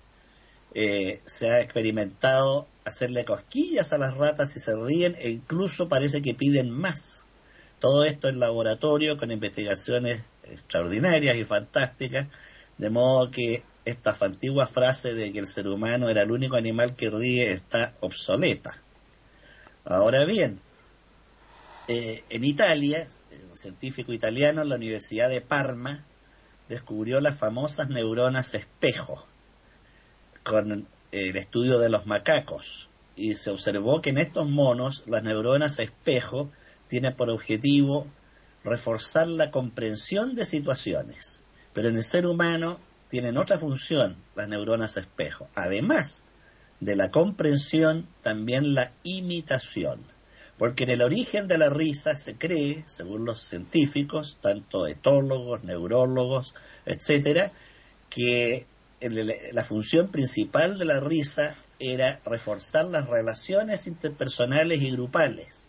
Eh, 0.73 1.21
se 1.25 1.51
ha 1.51 1.61
experimentado 1.61 2.67
hacerle 2.83 3.25
cosquillas 3.25 3.93
a 3.93 3.99
las 3.99 4.15
ratas 4.15 4.55
y 4.55 4.59
se 4.59 4.75
ríen 4.75 5.15
e 5.19 5.29
incluso 5.29 5.87
parece 5.87 6.23
que 6.23 6.33
piden 6.33 6.71
más. 6.71 7.26
Todo 7.79 8.05
esto 8.05 8.27
en 8.27 8.39
laboratorio 8.39 9.17
con 9.17 9.31
investigaciones 9.31 10.23
extraordinarias 10.43 11.37
y 11.37 11.43
fantásticas, 11.43 12.27
de 12.77 12.89
modo 12.89 13.29
que 13.29 13.63
esta 13.85 14.15
antigua 14.19 14.67
frase 14.67 15.13
de 15.13 15.31
que 15.31 15.39
el 15.39 15.47
ser 15.47 15.67
humano 15.67 16.09
era 16.09 16.21
el 16.21 16.31
único 16.31 16.55
animal 16.55 16.95
que 16.95 17.09
ríe 17.09 17.51
está 17.51 17.93
obsoleta. 18.01 18.81
Ahora 19.85 20.25
bien, 20.25 20.59
eh, 21.87 22.23
en 22.29 22.43
Italia, 22.43 23.07
un 23.49 23.55
científico 23.55 24.11
italiano 24.11 24.61
en 24.61 24.69
la 24.69 24.75
Universidad 24.75 25.29
de 25.29 25.39
Parma 25.39 26.03
descubrió 26.67 27.21
las 27.21 27.37
famosas 27.37 27.87
neuronas 27.87 28.53
espejo 28.53 29.25
con 30.43 30.87
el 31.11 31.37
estudio 31.37 31.79
de 31.79 31.89
los 31.89 32.05
macacos 32.05 32.89
y 33.15 33.35
se 33.35 33.49
observó 33.49 34.01
que 34.01 34.09
en 34.09 34.17
estos 34.17 34.49
monos 34.49 35.03
las 35.05 35.23
neuronas 35.23 35.79
espejo 35.79 36.51
tienen 36.87 37.15
por 37.15 37.29
objetivo 37.29 38.07
reforzar 38.63 39.27
la 39.27 39.51
comprensión 39.51 40.35
de 40.35 40.45
situaciones, 40.45 41.41
pero 41.73 41.89
en 41.89 41.95
el 41.95 42.03
ser 42.03 42.25
humano 42.25 42.79
tienen 43.09 43.37
otra 43.37 43.57
función 43.57 44.17
las 44.35 44.47
neuronas 44.47 44.97
espejo, 44.97 45.49
además 45.55 46.23
de 46.79 46.95
la 46.95 47.09
comprensión, 47.09 48.07
también 48.21 48.73
la 48.73 48.91
imitación, 49.03 50.01
porque 50.57 50.83
en 50.83 50.91
el 50.91 51.01
origen 51.01 51.47
de 51.47 51.57
la 51.57 51.69
risa 51.69 52.15
se 52.15 52.35
cree, 52.35 52.83
según 52.87 53.25
los 53.25 53.39
científicos, 53.39 54.37
tanto 54.41 54.87
etólogos, 54.87 55.63
neurólogos, 55.63 56.53
etcétera, 56.85 57.51
que 58.09 58.65
la 58.99 59.63
función 59.63 60.09
principal 60.09 60.79
de 60.79 60.85
la 60.85 60.99
risa 60.99 61.55
era 61.79 62.19
reforzar 62.25 62.85
las 62.85 63.07
relaciones 63.07 63.85
interpersonales 63.85 64.81
y 64.81 64.91
grupales. 64.91 65.66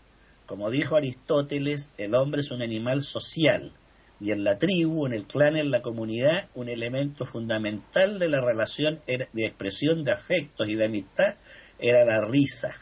Como 0.49 0.71
dijo 0.71 0.95
Aristóteles, 0.95 1.91
el 1.99 2.15
hombre 2.15 2.41
es 2.41 2.49
un 2.49 2.63
animal 2.63 3.03
social 3.03 3.71
y 4.19 4.31
en 4.31 4.43
la 4.43 4.57
tribu, 4.57 5.05
en 5.05 5.13
el 5.13 5.27
clan, 5.27 5.55
en 5.55 5.69
la 5.69 5.83
comunidad, 5.83 6.49
un 6.55 6.69
elemento 6.69 7.27
fundamental 7.27 8.17
de 8.17 8.29
la 8.29 8.41
relación 8.41 8.99
de 9.05 9.45
expresión 9.45 10.03
de 10.03 10.11
afectos 10.11 10.67
y 10.67 10.73
de 10.73 10.85
amistad 10.85 11.35
era 11.77 12.03
la 12.03 12.25
risa. 12.25 12.73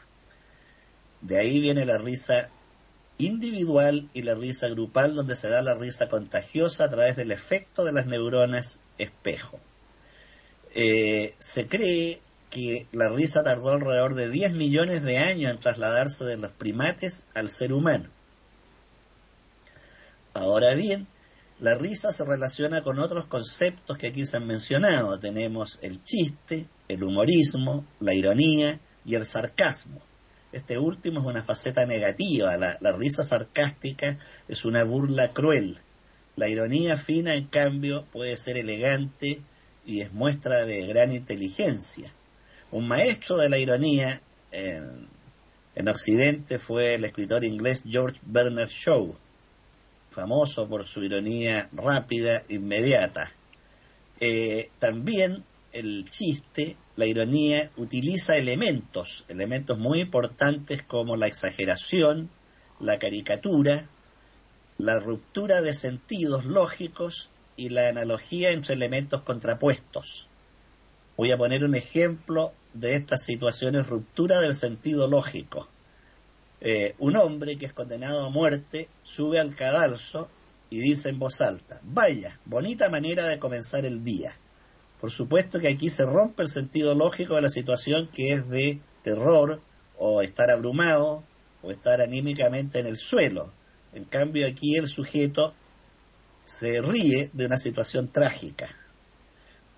De 1.19 1.37
ahí 1.37 1.59
viene 1.59 1.83
la 1.83 1.97
risa 1.97 2.51
individual 3.17 4.09
y 4.13 4.21
la 4.21 4.35
risa 4.35 4.69
grupal, 4.69 5.13
donde 5.13 5.35
se 5.35 5.49
da 5.49 5.61
la 5.61 5.75
risa 5.75 6.07
contagiosa 6.07 6.85
a 6.85 6.89
través 6.89 7.17
del 7.17 7.33
efecto 7.33 7.83
de 7.83 7.91
las 7.91 8.05
neuronas 8.05 8.79
espejo. 8.97 9.59
Eh, 10.73 11.35
se 11.37 11.67
cree 11.67 12.21
que 12.49 12.87
la 12.91 13.09
risa 13.09 13.43
tardó 13.43 13.71
alrededor 13.71 14.15
de 14.15 14.29
10 14.29 14.53
millones 14.53 15.03
de 15.03 15.17
años 15.17 15.51
en 15.51 15.59
trasladarse 15.59 16.23
de 16.23 16.37
los 16.37 16.51
primates 16.51 17.25
al 17.33 17.49
ser 17.49 17.73
humano. 17.73 18.09
Ahora 20.33 20.75
bien, 20.75 21.07
la 21.59 21.75
risa 21.75 22.11
se 22.11 22.23
relaciona 22.23 22.83
con 22.83 22.99
otros 22.99 23.25
conceptos 23.25 23.97
que 23.97 24.07
aquí 24.07 24.25
se 24.25 24.37
han 24.37 24.45
mencionado. 24.45 25.19
Tenemos 25.19 25.79
el 25.81 26.03
chiste, 26.03 26.67
el 26.87 27.03
humorismo, 27.03 27.85
la 27.99 28.13
ironía 28.13 28.79
y 29.03 29.15
el 29.15 29.25
sarcasmo. 29.25 29.99
Este 30.51 30.77
último 30.77 31.19
es 31.19 31.25
una 31.25 31.43
faceta 31.43 31.85
negativa. 31.85 32.55
La, 32.57 32.77
la 32.79 32.91
risa 32.91 33.23
sarcástica 33.23 34.19
es 34.47 34.65
una 34.65 34.83
burla 34.83 35.33
cruel. 35.33 35.79
La 36.35 36.47
ironía 36.47 36.97
fina, 36.97 37.33
en 37.33 37.47
cambio, 37.47 38.05
puede 38.11 38.37
ser 38.37 38.57
elegante, 38.57 39.41
y 39.87 40.01
es 40.01 40.13
muestra 40.13 40.65
de 40.65 40.85
gran 40.85 41.11
inteligencia. 41.11 42.13
Un 42.69 42.85
maestro 42.87 43.37
de 43.37 43.49
la 43.49 43.57
ironía 43.57 44.21
en, 44.51 45.07
Occidente 45.87 46.59
fue 46.59 46.95
el 46.95 47.05
escritor 47.05 47.45
inglés 47.45 47.83
George 47.87 48.19
Bernard 48.23 48.67
Shaw, 48.67 49.15
famoso 50.09 50.67
por 50.67 50.85
su 50.85 51.01
ironía 51.01 51.69
rápida, 51.71 52.43
inmediata. 52.49 53.31
Eh, 54.19 54.69
también 54.79 55.45
el 55.71 56.09
chiste, 56.09 56.75
la 56.97 57.05
ironía, 57.05 57.71
utiliza 57.77 58.35
elementos, 58.35 59.23
elementos 59.29 59.77
muy 59.77 60.01
importantes 60.01 60.83
como 60.83 61.15
la 61.15 61.27
exageración, 61.27 62.29
la 62.81 62.99
caricatura, 62.99 63.87
la 64.77 64.99
ruptura 64.99 65.61
de 65.61 65.73
sentidos 65.73 66.45
lógicos 66.45 67.29
y 67.55 67.69
la 67.69 67.87
analogía 67.87 68.51
entre 68.51 68.73
elementos 68.73 69.21
contrapuestos. 69.21 70.26
Voy 71.17 71.31
a 71.31 71.37
poner 71.37 71.63
un 71.63 71.73
ejemplo 71.73 72.53
de 72.75 72.93
estas 72.93 73.23
situaciones, 73.23 73.87
ruptura 73.87 74.39
del 74.39 74.53
sentido 74.53 75.07
lógico. 75.07 75.67
Eh, 76.61 76.93
un 76.99 77.15
hombre 77.15 77.57
que 77.57 77.65
es 77.65 77.73
condenado 77.73 78.23
a 78.23 78.29
muerte 78.29 78.87
sube 79.01 79.39
al 79.39 79.55
cadalso 79.55 80.29
y 80.69 80.79
dice 80.79 81.09
en 81.09 81.17
voz 81.17 81.41
alta, 81.41 81.81
vaya, 81.83 82.39
bonita 82.45 82.89
manera 82.89 83.27
de 83.27 83.39
comenzar 83.39 83.83
el 83.83 84.03
día. 84.03 84.37
Por 85.01 85.09
supuesto 85.09 85.59
que 85.59 85.69
aquí 85.69 85.89
se 85.89 86.05
rompe 86.05 86.43
el 86.43 86.49
sentido 86.49 86.93
lógico 86.93 87.33
de 87.33 87.41
la 87.41 87.49
situación 87.49 88.09
que 88.13 88.33
es 88.33 88.47
de 88.47 88.79
terror 89.01 89.59
o 89.97 90.21
estar 90.21 90.51
abrumado 90.51 91.23
o 91.63 91.71
estar 91.71 91.99
anímicamente 91.99 92.77
en 92.77 92.85
el 92.85 92.97
suelo. 92.97 93.51
En 93.91 94.03
cambio 94.03 94.45
aquí 94.45 94.75
el 94.75 94.87
sujeto 94.87 95.55
se 96.43 96.79
ríe 96.79 97.31
de 97.33 97.47
una 97.47 97.57
situación 97.57 98.07
trágica. 98.07 98.69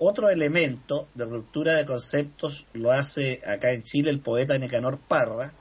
Otro 0.02 0.30
elemento 0.30 1.10
de 1.14 1.26
ruptura 1.26 1.76
de 1.76 1.86
conceptos 1.86 2.66
lo 2.72 2.92
hace 2.94 3.42
acá 3.46 3.74
en 3.74 3.84
Chile 3.84 4.10
el 4.10 4.22
poeta 4.22 4.58
Nicanor 4.58 4.98
Parra. 4.98 5.54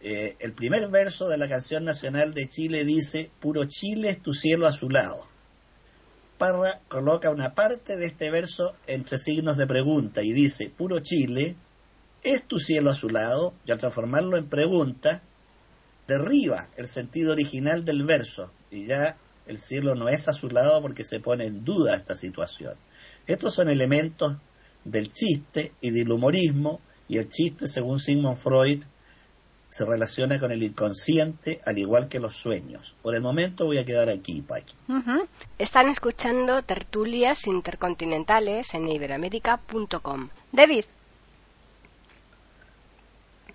Eh, 0.00 0.34
el 0.38 0.54
primer 0.54 0.88
verso 0.88 1.28
de 1.28 1.36
la 1.36 1.46
canción 1.46 1.84
nacional 1.84 2.32
de 2.32 2.48
Chile 2.48 2.86
dice, 2.86 3.30
Puro 3.38 3.66
Chile 3.66 4.08
es 4.08 4.22
tu 4.22 4.32
cielo 4.32 4.66
azulado. 4.66 5.28
Parra 6.38 6.80
coloca 6.88 7.28
una 7.28 7.54
parte 7.54 7.98
de 7.98 8.06
este 8.06 8.30
verso 8.30 8.74
entre 8.86 9.18
signos 9.18 9.58
de 9.58 9.66
pregunta 9.66 10.22
y 10.22 10.32
dice, 10.32 10.70
Puro 10.74 11.00
Chile 11.00 11.54
es 12.22 12.44
tu 12.44 12.58
cielo 12.58 12.90
azulado, 12.90 13.52
y 13.66 13.72
al 13.72 13.78
transformarlo 13.78 14.38
en 14.38 14.48
pregunta, 14.48 15.22
derriba 16.08 16.70
el 16.76 16.86
sentido 16.86 17.32
original 17.32 17.84
del 17.84 18.04
verso 18.04 18.50
y 18.70 18.86
ya 18.86 19.18
el 19.46 19.58
cielo 19.58 19.94
no 19.94 20.08
es 20.08 20.28
a 20.28 20.32
su 20.32 20.48
lado 20.48 20.80
porque 20.80 21.04
se 21.04 21.20
pone 21.20 21.44
en 21.44 21.62
duda 21.62 21.94
esta 21.94 22.16
situación. 22.16 22.74
Estos 23.26 23.54
son 23.54 23.68
elementos 23.68 24.36
del 24.84 25.10
chiste 25.10 25.72
y 25.80 25.90
del 25.90 26.12
humorismo, 26.12 26.80
y 27.08 27.18
el 27.18 27.28
chiste, 27.28 27.66
según 27.66 28.00
Sigmund 28.00 28.36
Freud, 28.36 28.82
se 29.68 29.84
relaciona 29.84 30.38
con 30.38 30.52
el 30.52 30.62
inconsciente 30.62 31.60
al 31.66 31.78
igual 31.78 32.08
que 32.08 32.20
los 32.20 32.36
sueños. 32.36 32.94
Por 33.02 33.14
el 33.14 33.20
momento 33.20 33.66
voy 33.66 33.78
a 33.78 33.84
quedar 33.84 34.08
aquí, 34.08 34.42
Paqui. 34.42 34.74
Están 35.58 35.88
escuchando 35.88 36.62
tertulias 36.62 37.46
intercontinentales 37.46 38.74
en 38.74 38.88
iberoamérica.com. 38.88 40.28
David. 40.52 40.84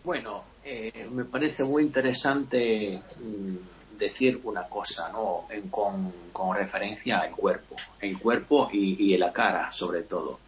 Bueno, 0.03 0.43
eh, 0.63 1.07
me 1.11 1.25
parece 1.25 1.63
muy 1.63 1.83
interesante 1.83 3.01
mm, 3.19 3.55
decir 4.01 4.41
una 4.43 4.63
cosa, 4.63 5.09
¿no? 5.11 5.47
con, 5.69 6.11
referencia 6.55 7.19
al 7.19 7.31
cuerpo, 7.31 7.75
el 8.01 8.17
cuerpo 8.17 8.69
y, 8.71 9.13
y 9.13 9.17
la 9.17 9.31
cara, 9.31 9.71
sobre 9.71 10.01
todo. 10.03 10.39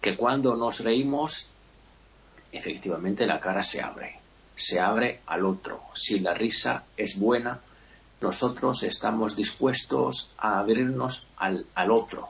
Que 0.00 0.16
cuando 0.16 0.56
nos 0.56 0.80
reímos, 0.80 1.48
efectivamente 2.52 3.24
la 3.24 3.38
cara 3.38 3.62
se 3.62 3.80
abre, 3.80 4.18
se 4.56 4.80
abre 4.80 5.20
al 5.26 5.44
otro. 5.46 5.82
Si 5.94 6.18
la 6.18 6.34
risa 6.34 6.84
es 6.96 7.18
buena, 7.18 7.60
nosotros 8.20 8.82
estamos 8.82 9.36
dispuestos 9.36 10.32
a 10.38 10.58
abrirnos 10.58 11.26
al, 11.36 11.66
al 11.74 11.90
otro. 11.92 12.28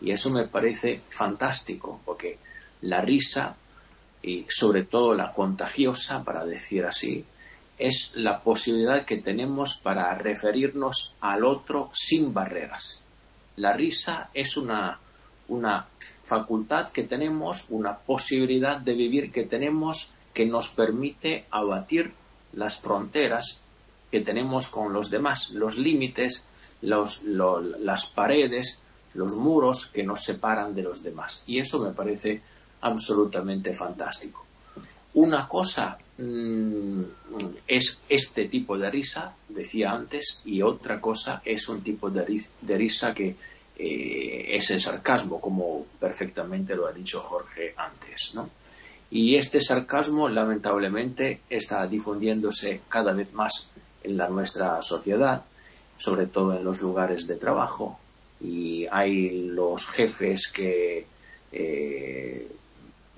Y 0.00 0.10
eso 0.10 0.30
me 0.30 0.46
parece 0.46 1.00
fantástico, 1.08 2.00
porque 2.04 2.38
la 2.82 3.00
risa, 3.00 3.56
y 4.22 4.44
sobre 4.48 4.84
todo 4.84 5.14
la 5.14 5.32
contagiosa, 5.32 6.22
para 6.22 6.44
decir 6.44 6.84
así, 6.84 7.24
es 7.78 8.10
la 8.14 8.40
posibilidad 8.40 9.04
que 9.04 9.18
tenemos 9.18 9.78
para 9.78 10.12
referirnos 10.14 11.14
al 11.20 11.44
otro 11.44 11.90
sin 11.92 12.34
barreras. 12.34 13.02
La 13.56 13.72
risa 13.72 14.30
es 14.34 14.56
una, 14.56 14.98
una 15.48 15.86
facultad 16.24 16.88
que 16.90 17.04
tenemos, 17.04 17.66
una 17.70 17.96
posibilidad 17.96 18.80
de 18.80 18.94
vivir 18.94 19.32
que 19.32 19.44
tenemos 19.44 20.10
que 20.34 20.46
nos 20.46 20.70
permite 20.70 21.46
abatir 21.50 22.12
las 22.52 22.80
fronteras 22.80 23.60
que 24.10 24.20
tenemos 24.20 24.68
con 24.68 24.92
los 24.92 25.10
demás, 25.10 25.50
los 25.50 25.78
límites, 25.78 26.44
las 26.80 28.06
paredes, 28.14 28.80
los 29.14 29.34
muros 29.34 29.86
que 29.86 30.02
nos 30.02 30.22
separan 30.24 30.74
de 30.74 30.82
los 30.82 31.02
demás. 31.02 31.42
Y 31.46 31.58
eso 31.58 31.78
me 31.78 31.92
parece 31.92 32.40
absolutamente 32.80 33.74
fantástico. 33.74 34.47
Una 35.18 35.48
cosa 35.48 35.98
mm, 36.18 37.02
es 37.66 37.98
este 38.08 38.46
tipo 38.46 38.78
de 38.78 38.88
risa, 38.88 39.34
decía 39.48 39.90
antes, 39.90 40.40
y 40.44 40.62
otra 40.62 41.00
cosa 41.00 41.42
es 41.44 41.68
un 41.68 41.82
tipo 41.82 42.08
de, 42.08 42.24
risa 42.76 43.12
que 43.12 43.34
eh, 43.76 44.46
es 44.56 44.70
el 44.70 44.80
sarcasmo, 44.80 45.40
como 45.40 45.86
perfectamente 45.98 46.76
lo 46.76 46.86
ha 46.86 46.92
dicho 46.92 47.20
Jorge 47.22 47.74
antes, 47.76 48.30
¿no? 48.34 48.48
Y 49.10 49.34
este 49.34 49.60
sarcasmo, 49.60 50.28
lamentablemente, 50.28 51.40
está 51.50 51.84
difundiéndose 51.88 52.82
cada 52.88 53.12
vez 53.12 53.32
más 53.32 53.72
en 54.04 54.16
la 54.16 54.28
nuestra 54.28 54.80
sociedad, 54.82 55.42
sobre 55.96 56.26
todo 56.26 56.56
en 56.56 56.62
los 56.62 56.80
lugares 56.80 57.26
de 57.26 57.34
trabajo, 57.34 57.98
y 58.40 58.86
hay 58.88 59.48
los 59.48 59.84
jefes 59.88 60.46
que 60.46 61.06
eh, 61.50 62.48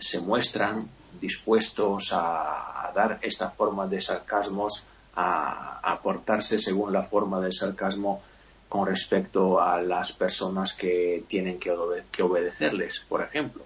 se 0.00 0.20
muestran 0.20 0.88
dispuestos 1.20 2.12
a, 2.12 2.90
dar 2.94 3.20
esta 3.22 3.50
forma 3.50 3.86
de 3.86 4.00
sarcasmos, 4.00 4.84
a, 5.14 5.80
aportarse 5.82 6.58
según 6.58 6.92
la 6.92 7.02
forma 7.02 7.40
del 7.40 7.52
sarcasmo 7.52 8.22
con 8.68 8.86
respecto 8.86 9.60
a 9.60 9.80
las 9.80 10.12
personas 10.12 10.74
que 10.74 11.24
tienen 11.28 11.58
que, 11.58 11.72
que 12.10 12.22
obedecerles, 12.22 13.04
por 13.08 13.22
ejemplo. 13.22 13.64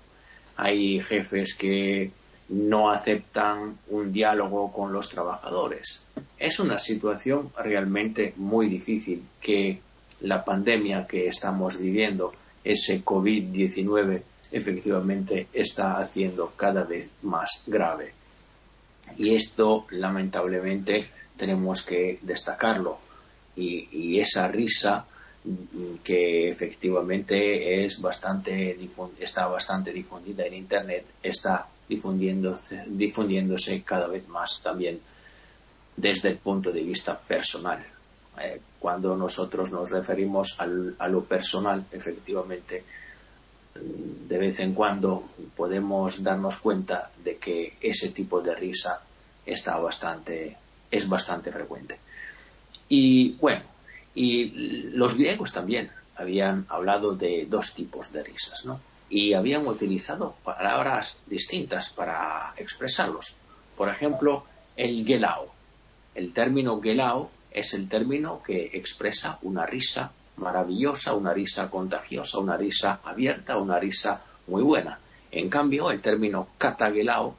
Hay 0.57 1.01
jefes 1.01 1.55
que 1.55 2.11
no 2.49 2.91
aceptan 2.91 3.79
un 3.89 4.13
diálogo 4.13 4.73
con 4.73 4.93
los 4.93 5.09
trabajadores. 5.09 6.05
Es 6.39 6.59
una 6.61 6.79
situación 6.79 7.51
realmente 7.57 8.35
muy 8.37 8.69
difícil 8.69 9.23
que 9.41 9.81
la 10.21 10.45
pandemia 10.45 11.07
que 11.07 11.29
estamos 11.29 11.79
viviendo, 11.79 12.33
ese 12.63 13.05
COVID-19, 13.05 14.23
efectivamente 14.55 15.49
está 15.53 15.99
haciendo 15.99 16.53
cada 16.57 16.85
vez 16.85 17.11
más 17.23 17.63
grave. 17.67 18.13
Y 19.19 19.35
esto, 19.35 19.87
lamentablemente, 19.91 21.11
tenemos 21.37 21.83
que 21.83 22.21
destacarlo. 22.23 22.99
Y, 23.57 24.19
esa 24.19 24.49
risa 24.49 25.05
mm, 25.45 25.97
que 26.03 26.49
efectivamente 26.49 27.85
es 27.85 28.01
bastante 28.01 28.77
está 29.19 29.47
bastante 29.47 29.93
difundida 29.93 30.45
en 30.47 30.55
internet 30.55 31.05
está 31.23 31.67
difundiéndose, 31.89 32.85
difundiéndose 32.87 33.83
cada 33.83 34.09
vez 34.09 34.27
más 34.29 34.61
también 34.63 35.01
desde 35.97 36.31
el 36.31 36.39
punto 36.39 36.73
de 36.73 36.83
vista 36.83 37.19
personal. 37.19 37.85
Eh, 38.41 38.61
cuando 38.81 39.17
nosotros 39.17 39.71
nos 39.71 39.91
referimos 39.91 40.57
a 40.59 41.09
lo 41.09 41.25
personal, 41.25 41.87
efectivamente, 41.93 42.85
de 43.75 44.39
vez 44.39 44.61
en 44.61 44.75
cuando 44.75 45.25
podemos 45.57 46.23
darnos 46.23 46.59
cuenta 46.59 47.11
de 47.23 47.37
que 47.37 47.77
ese 47.81 48.11
tipo 48.11 48.41
de 48.41 48.55
risa 48.55 49.03
está 49.45 49.77
bastante, 49.79 50.57
es 50.91 51.09
bastante 51.09 51.51
frecuente. 51.51 51.99
Y 52.89 53.33
bueno, 53.33 53.63
y 54.15 54.91
los 54.93 55.17
griegos 55.17 55.53
también 55.53 55.91
habían 56.17 56.67
hablado 56.69 57.15
de 57.15 57.47
dos 57.49 57.75
tipos 57.75 58.13
de 58.13 58.23
risas, 58.23 58.65
¿no? 58.65 58.81
Y 59.11 59.35
habían 59.35 59.67
utilizado 59.67 60.37
palabras 60.45 61.19
distintas 61.27 61.91
para 61.91 62.55
expresarlos. 62.57 63.37
Por 63.77 63.89
ejemplo, 63.89 64.45
el 64.77 65.05
gelao. 65.05 65.53
El 66.15 66.33
término 66.33 66.81
gelao 66.81 67.31
es 67.51 67.75
el 67.75 67.89
término 67.89 68.43
que 68.43 68.71
expresa 68.75 69.39
una 69.43 69.67
risa 69.67 70.13
maravillosa, 70.37 71.15
una 71.15 71.33
risa 71.33 71.71
contagiosa, 71.71 72.39
una 72.39 72.57
risa 72.57 73.01
abierta, 73.05 73.57
una 73.57 73.79
risa 73.79 74.21
muy 74.47 74.63
buena. 74.63 74.99
En 75.31 75.49
cambio, 75.49 75.91
el 75.91 76.01
término 76.01 76.49
katagelao 76.59 77.35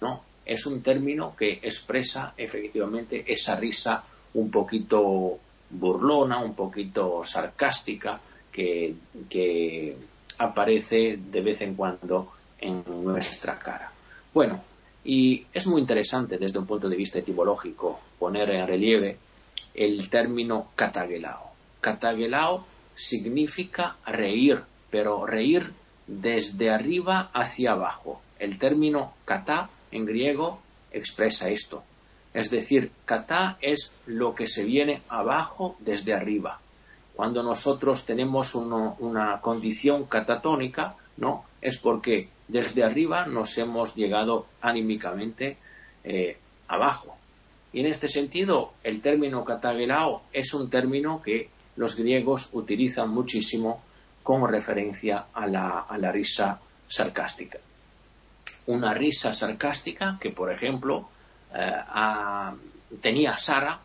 ¿no? 0.00 0.22
es 0.44 0.66
un 0.66 0.82
término 0.82 1.34
que 1.36 1.60
expresa 1.62 2.34
efectivamente 2.36 3.24
esa 3.26 3.56
risa 3.56 4.02
un 4.34 4.50
poquito 4.50 5.38
burlona, 5.70 6.42
un 6.42 6.54
poquito 6.54 7.22
sarcástica, 7.24 8.20
que, 8.52 8.94
que 9.28 9.96
aparece 10.38 11.18
de 11.18 11.40
vez 11.40 11.60
en 11.60 11.74
cuando 11.74 12.30
en 12.58 12.84
nuestra 13.02 13.58
cara. 13.58 13.90
Bueno, 14.32 14.62
y 15.04 15.46
es 15.52 15.66
muy 15.66 15.80
interesante 15.80 16.38
desde 16.38 16.58
un 16.58 16.66
punto 16.66 16.88
de 16.88 16.96
vista 16.96 17.18
etimológico 17.18 18.00
poner 18.18 18.50
en 18.50 18.66
relieve 18.66 19.18
el 19.74 20.08
término 20.08 20.70
katagelao. 20.74 21.53
Katagelao 21.84 22.64
significa 22.94 23.96
reír, 24.06 24.62
pero 24.90 25.26
reír 25.26 25.74
desde 26.06 26.70
arriba 26.70 27.28
hacia 27.34 27.72
abajo. 27.72 28.22
El 28.38 28.58
término 28.58 29.12
kata 29.26 29.68
en 29.90 30.06
griego 30.06 30.56
expresa 30.90 31.50
esto. 31.50 31.82
Es 32.32 32.50
decir, 32.50 32.90
kata 33.04 33.58
es 33.60 33.92
lo 34.06 34.34
que 34.34 34.46
se 34.46 34.64
viene 34.64 35.02
abajo 35.10 35.76
desde 35.78 36.14
arriba. 36.14 36.58
Cuando 37.14 37.42
nosotros 37.42 38.06
tenemos 38.06 38.54
una 38.54 39.42
condición 39.42 40.04
catatónica, 40.04 40.96
¿no? 41.18 41.44
Es 41.60 41.78
porque 41.78 42.30
desde 42.48 42.82
arriba 42.82 43.26
nos 43.26 43.58
hemos 43.58 43.94
llegado 43.94 44.46
anímicamente 44.62 45.58
eh, 46.02 46.38
abajo. 46.66 47.18
Y 47.74 47.80
en 47.80 47.86
este 47.86 48.08
sentido, 48.08 48.72
el 48.82 49.02
término 49.02 49.44
katagelao 49.44 50.22
es 50.32 50.54
un 50.54 50.70
término 50.70 51.20
que 51.20 51.50
los 51.76 51.96
griegos 51.96 52.50
utilizan 52.52 53.10
muchísimo 53.10 53.82
como 54.22 54.46
referencia 54.46 55.26
a 55.32 55.46
la, 55.46 56.12
risa 56.12 56.60
sarcástica. 56.88 57.58
Una 58.66 58.94
risa 58.94 59.34
sarcástica 59.34 60.18
que, 60.20 60.30
por 60.30 60.50
ejemplo, 60.50 61.08
eh, 61.54 61.70
tenía 63.00 63.36
Sara, 63.36 63.80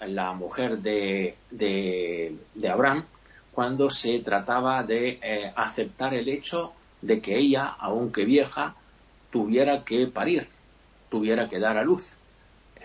la 0.00 0.32
mujer 0.32 0.78
de, 0.78 1.36
de, 1.50 2.68
Abraham, 2.68 3.06
cuando 3.52 3.88
se 3.88 4.18
trataba 4.20 4.82
de 4.82 5.18
eh, 5.22 5.52
aceptar 5.54 6.12
el 6.14 6.28
hecho 6.28 6.72
de 7.00 7.20
que 7.20 7.38
ella, 7.38 7.76
aunque 7.78 8.24
vieja, 8.24 8.74
tuviera 9.30 9.84
que 9.84 10.06
parir, 10.08 10.48
tuviera 11.08 11.48
que 11.48 11.58
dar 11.58 11.78
a 11.78 11.84
luz. 11.84 12.18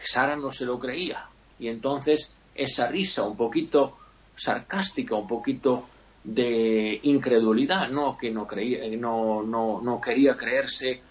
Sara 0.03 0.35
no 0.35 0.51
se 0.51 0.65
lo 0.65 0.79
creía. 0.79 1.25
Y 1.59 1.67
entonces 1.67 2.31
esa 2.55 2.87
risa 2.87 3.23
un 3.23 3.35
poquito 3.35 3.97
sarcástica, 4.41 5.15
un 5.15 5.27
poquito 5.27 5.87
de 6.23 6.99
incredulidad, 7.03 7.89
no 7.89 8.17
que 8.17 8.31
no, 8.31 8.47
creía, 8.47 8.79
no, 8.97 9.43
no, 9.43 9.81
no 9.81 10.01
quería 10.01 10.35
creerse 10.35 11.01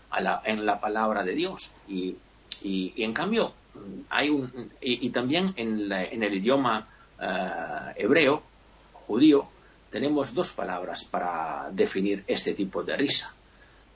en 0.45 0.67
la 0.67 0.81
palabra 0.81 1.23
de 1.23 1.35
Dios. 1.35 1.73
Y, 1.87 2.17
y, 2.63 3.05
en 3.05 3.13
cambio, 3.13 3.53
hay 4.09 4.31
un, 4.31 4.73
y, 4.81 5.09
también 5.11 5.53
en, 5.57 5.93
en, 5.93 6.23
el 6.25 6.35
idioma 6.35 6.89
eh, 7.21 7.93
hebreo, 8.03 8.43
judío, 9.07 9.47
tenemos 9.91 10.35
dos 10.35 10.53
palabras 10.53 11.05
para 11.05 11.69
definir 11.71 12.25
este 12.27 12.55
tipo 12.55 12.83
de 12.83 12.97
risa. 12.97 13.33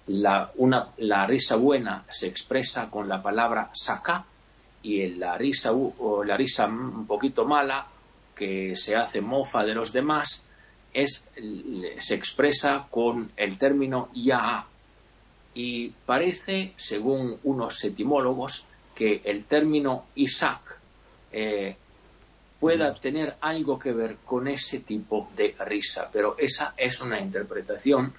La, 0.06 0.52
una, 0.56 0.90
la 0.98 1.26
risa 1.26 1.56
buena 1.56 2.04
se 2.08 2.28
expresa 2.28 2.88
con 2.88 3.08
la 3.08 3.20
palabra 3.20 3.70
saká, 3.72 4.26
y 4.84 5.08
la 5.08 5.36
risa, 5.36 5.72
o 5.72 6.22
la 6.22 6.36
risa 6.36 6.66
un 6.66 7.06
poquito 7.06 7.44
mala, 7.46 7.88
que 8.34 8.74
se 8.76 8.96
hace 8.96 9.20
mofa 9.20 9.64
de 9.64 9.74
los 9.74 9.92
demás, 9.92 10.44
es, 10.92 11.24
se 11.98 12.14
expresa 12.14 12.86
con 12.90 13.30
el 13.36 13.58
término 13.58 14.10
ya. 14.14 14.66
Y 15.54 15.88
parece, 16.06 16.72
según 16.76 17.38
unos 17.44 17.82
etimólogos, 17.84 18.66
que 18.94 19.22
el 19.24 19.44
término 19.44 20.06
Isaac 20.14 20.78
eh, 21.32 21.76
pueda 22.60 22.94
tener 22.94 23.36
algo 23.40 23.78
que 23.78 23.92
ver 23.92 24.16
con 24.24 24.48
ese 24.48 24.80
tipo 24.80 25.28
de 25.36 25.54
risa, 25.66 26.08
pero 26.12 26.36
esa 26.38 26.74
es 26.76 27.00
una 27.00 27.20
interpretación, 27.20 28.14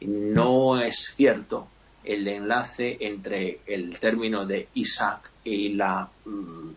no 0.00 0.80
es 0.80 1.12
cierto 1.14 1.68
el 2.04 2.26
enlace 2.26 2.96
entre 3.00 3.60
el 3.66 3.98
término 3.98 4.46
de 4.46 4.68
Isaac 4.74 5.30
y 5.44 5.70
la, 5.74 6.08
mm, 6.24 6.70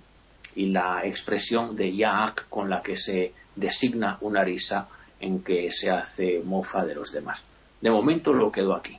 y 0.56 0.68
la 0.68 1.02
expresión 1.06 1.76
de 1.76 1.96
Yaak 1.96 2.50
con 2.50 2.70
la 2.70 2.82
que 2.82 2.96
se 2.96 3.34
designa 3.56 4.18
una 4.22 4.44
risa 4.44 4.88
en 5.20 5.44
que 5.44 5.72
se 5.72 5.90
hace 5.90 6.42
mofa 6.44 6.86
de 6.86 6.96
los 6.96 7.12
demás. 7.12 7.44
De 7.82 7.92
momento 7.92 8.34
lo 8.34 8.52
quedo 8.52 8.76
aquí. 8.76 8.98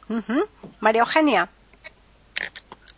María 0.80 1.00
Eugenia. 1.00 1.50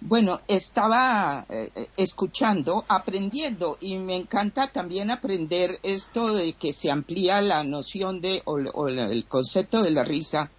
Bueno, 0.01 0.41
estaba 0.47 1.47
eh, 1.49 1.89
escuchando, 1.97 2.85
aprendiendo 2.87 3.77
y 3.81 3.97
me 3.97 4.15
encanta 4.15 4.69
también 4.69 5.11
aprender 5.11 5.81
esto 5.83 6.33
de 6.33 6.53
que 6.53 6.73
se 6.73 6.91
amplía 6.91 7.41
la 7.41 7.65
noción 7.65 8.21
de 8.21 8.43
o, 8.45 8.89
el 8.89 9.25
concepto 9.27 9.83
de 9.83 9.91
la 9.91 10.05
risa 10.05 10.51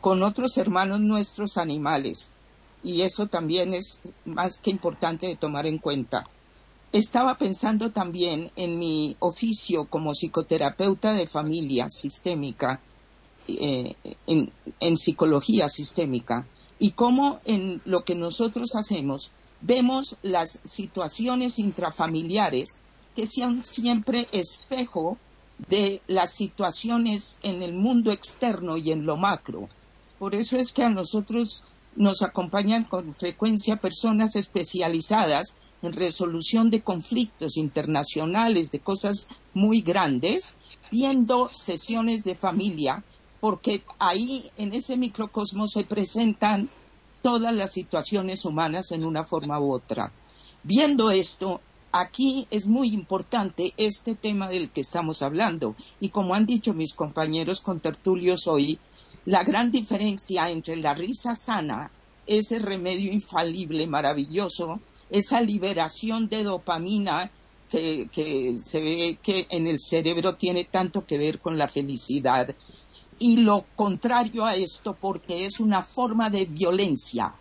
con 0.00 0.22
otros 0.22 0.56
hermanos 0.58 1.00
nuestros 1.00 1.56
animales 1.56 2.32
y 2.82 3.02
eso 3.02 3.26
también 3.26 3.74
es 3.74 4.00
más 4.24 4.60
que 4.60 4.70
importante 4.70 5.26
de 5.26 5.36
tomar 5.36 5.66
en 5.66 5.78
cuenta. 5.78 6.24
Estaba 6.92 7.38
pensando 7.38 7.90
también 7.90 8.50
en 8.54 8.78
mi 8.78 9.16
oficio 9.18 9.86
como 9.86 10.12
psicoterapeuta 10.12 11.14
de 11.14 11.26
familia 11.26 11.88
sistémica, 11.88 12.80
eh, 13.48 13.94
en 14.26 14.96
psicología 14.96 15.68
sistémica 15.68 16.46
y 16.78 16.90
cómo 16.92 17.38
en 17.44 17.80
lo 17.84 18.04
que 18.04 18.14
nosotros 18.14 18.74
hacemos 18.74 19.32
vemos 19.62 20.18
las 20.22 20.60
situaciones 20.64 21.58
intrafamiliares 21.58 22.80
que 23.16 23.26
sean 23.26 23.62
siempre 23.64 24.28
espejo 24.32 25.16
de 25.68 26.02
las 26.06 26.32
situaciones 26.32 27.38
en 27.42 27.62
el 27.62 27.72
mundo 27.72 28.10
externo 28.10 28.76
y 28.76 28.90
en 28.90 29.06
lo 29.06 29.16
macro. 29.16 29.68
Por 30.18 30.34
eso 30.34 30.56
es 30.56 30.72
que 30.72 30.82
a 30.82 30.88
nosotros 30.88 31.62
nos 31.94 32.22
acompañan 32.22 32.84
con 32.84 33.14
frecuencia 33.14 33.76
personas 33.76 34.34
especializadas 34.34 35.56
en 35.82 35.92
resolución 35.92 36.70
de 36.70 36.82
conflictos 36.82 37.56
internacionales, 37.56 38.70
de 38.70 38.80
cosas 38.80 39.28
muy 39.54 39.82
grandes, 39.82 40.54
viendo 40.90 41.48
sesiones 41.52 42.24
de 42.24 42.34
familia 42.34 43.04
porque 43.42 43.82
ahí 43.98 44.52
en 44.56 44.72
ese 44.72 44.96
microcosmos 44.96 45.72
se 45.72 45.82
presentan 45.82 46.68
todas 47.22 47.52
las 47.52 47.72
situaciones 47.72 48.44
humanas 48.44 48.92
en 48.92 49.04
una 49.04 49.24
forma 49.24 49.58
u 49.58 49.72
otra. 49.72 50.12
Viendo 50.62 51.10
esto, 51.10 51.60
aquí 51.90 52.46
es 52.52 52.68
muy 52.68 52.94
importante 52.94 53.74
este 53.76 54.14
tema 54.14 54.48
del 54.48 54.70
que 54.70 54.82
estamos 54.82 55.22
hablando 55.22 55.74
y 55.98 56.10
como 56.10 56.36
han 56.36 56.46
dicho 56.46 56.72
mis 56.72 56.94
compañeros 56.94 57.60
con 57.60 57.80
tertulios 57.80 58.46
hoy, 58.46 58.78
la 59.24 59.42
gran 59.42 59.72
diferencia 59.72 60.48
entre 60.48 60.76
la 60.76 60.94
risa 60.94 61.34
sana, 61.34 61.90
ese 62.28 62.60
remedio 62.60 63.12
infalible, 63.12 63.88
maravilloso, 63.88 64.80
esa 65.12 65.40
liberación 65.40 66.28
de 66.28 66.42
dopamina 66.42 67.30
que, 67.70 68.08
que, 68.12 68.56
se 68.58 68.80
ve 68.80 69.18
que 69.22 69.46
en 69.48 69.68
el 69.68 69.78
cerebro 69.78 70.34
tiene 70.34 70.64
tanto 70.64 71.06
que 71.06 71.18
ver 71.18 71.38
con 71.38 71.56
la 71.56 71.68
felicidad 71.68 72.54
y 73.18 73.36
lo 73.36 73.64
contrario 73.76 74.44
a 74.44 74.56
esto 74.56 74.96
porque 75.00 75.44
es 75.44 75.60
una 75.60 75.84
forma 75.84 76.28
de 76.28 76.44
violencia. 76.44 77.34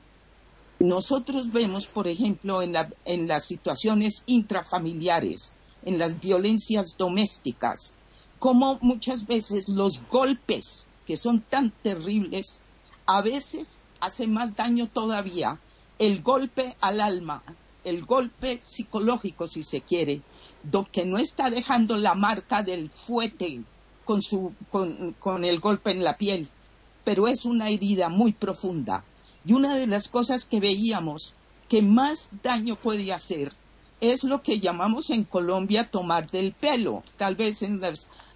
Nosotros 0.79 1.51
vemos, 1.51 1.87
por 1.87 2.07
ejemplo, 2.07 2.61
en, 2.61 3.27
las 3.27 3.45
situaciones 3.45 4.23
intrafamiliares, 4.25 5.55
en 5.83 5.97
las 5.97 6.19
violencias 6.19 6.95
domésticas, 6.97 7.95
cómo 8.39 8.77
muchas 8.81 9.25
veces 9.25 9.69
los 9.69 10.07
golpes, 10.09 10.85
que 11.05 11.17
son 11.17 11.41
tan 11.41 11.71
terribles, 11.83 12.61
a 13.05 13.21
veces 13.21 13.79
hacen 13.99 14.33
más 14.33 14.55
daño 14.55 14.87
todavía. 14.87 15.59
El 15.99 16.21
golpe 16.21 16.75
al 16.79 17.01
alma, 17.01 17.43
el 17.83 18.05
golpe 18.05 18.59
psicológico, 18.61 19.47
si 19.47 19.63
se 19.63 19.81
quiere, 19.81 20.21
que 20.91 21.05
no 21.05 21.17
está 21.17 21.49
dejando 21.49 21.97
la 21.97 22.13
marca 22.13 22.63
del 22.63 22.89
fuete 22.89 23.61
con, 24.05 24.21
su, 24.21 24.53
con, 24.69 25.43
el 25.43 25.59
golpe 25.59 25.91
en 25.91 26.03
la 26.03 26.17
piel, 26.17 26.49
pero 27.03 27.27
es 27.27 27.45
una 27.45 27.69
herida 27.69 28.09
muy 28.09 28.33
profunda. 28.33 29.03
Y 29.45 29.53
una 29.53 29.75
de 29.75 29.87
las 29.87 30.07
cosas 30.07 30.45
que 30.45 30.59
veíamos 30.59 31.33
que 31.67 31.81
más 31.81 32.31
daño 32.43 32.75
puede 32.75 33.11
hacer 33.11 33.53
es 33.99 34.23
lo 34.23 34.41
que 34.41 34.59
llamamos 34.59 35.09
en 35.09 35.23
Colombia 35.23 35.89
tomar 35.89 36.29
del 36.29 36.53
pelo. 36.53 37.03
Tal 37.17 37.35
vez 37.35 37.61
en 37.61 37.79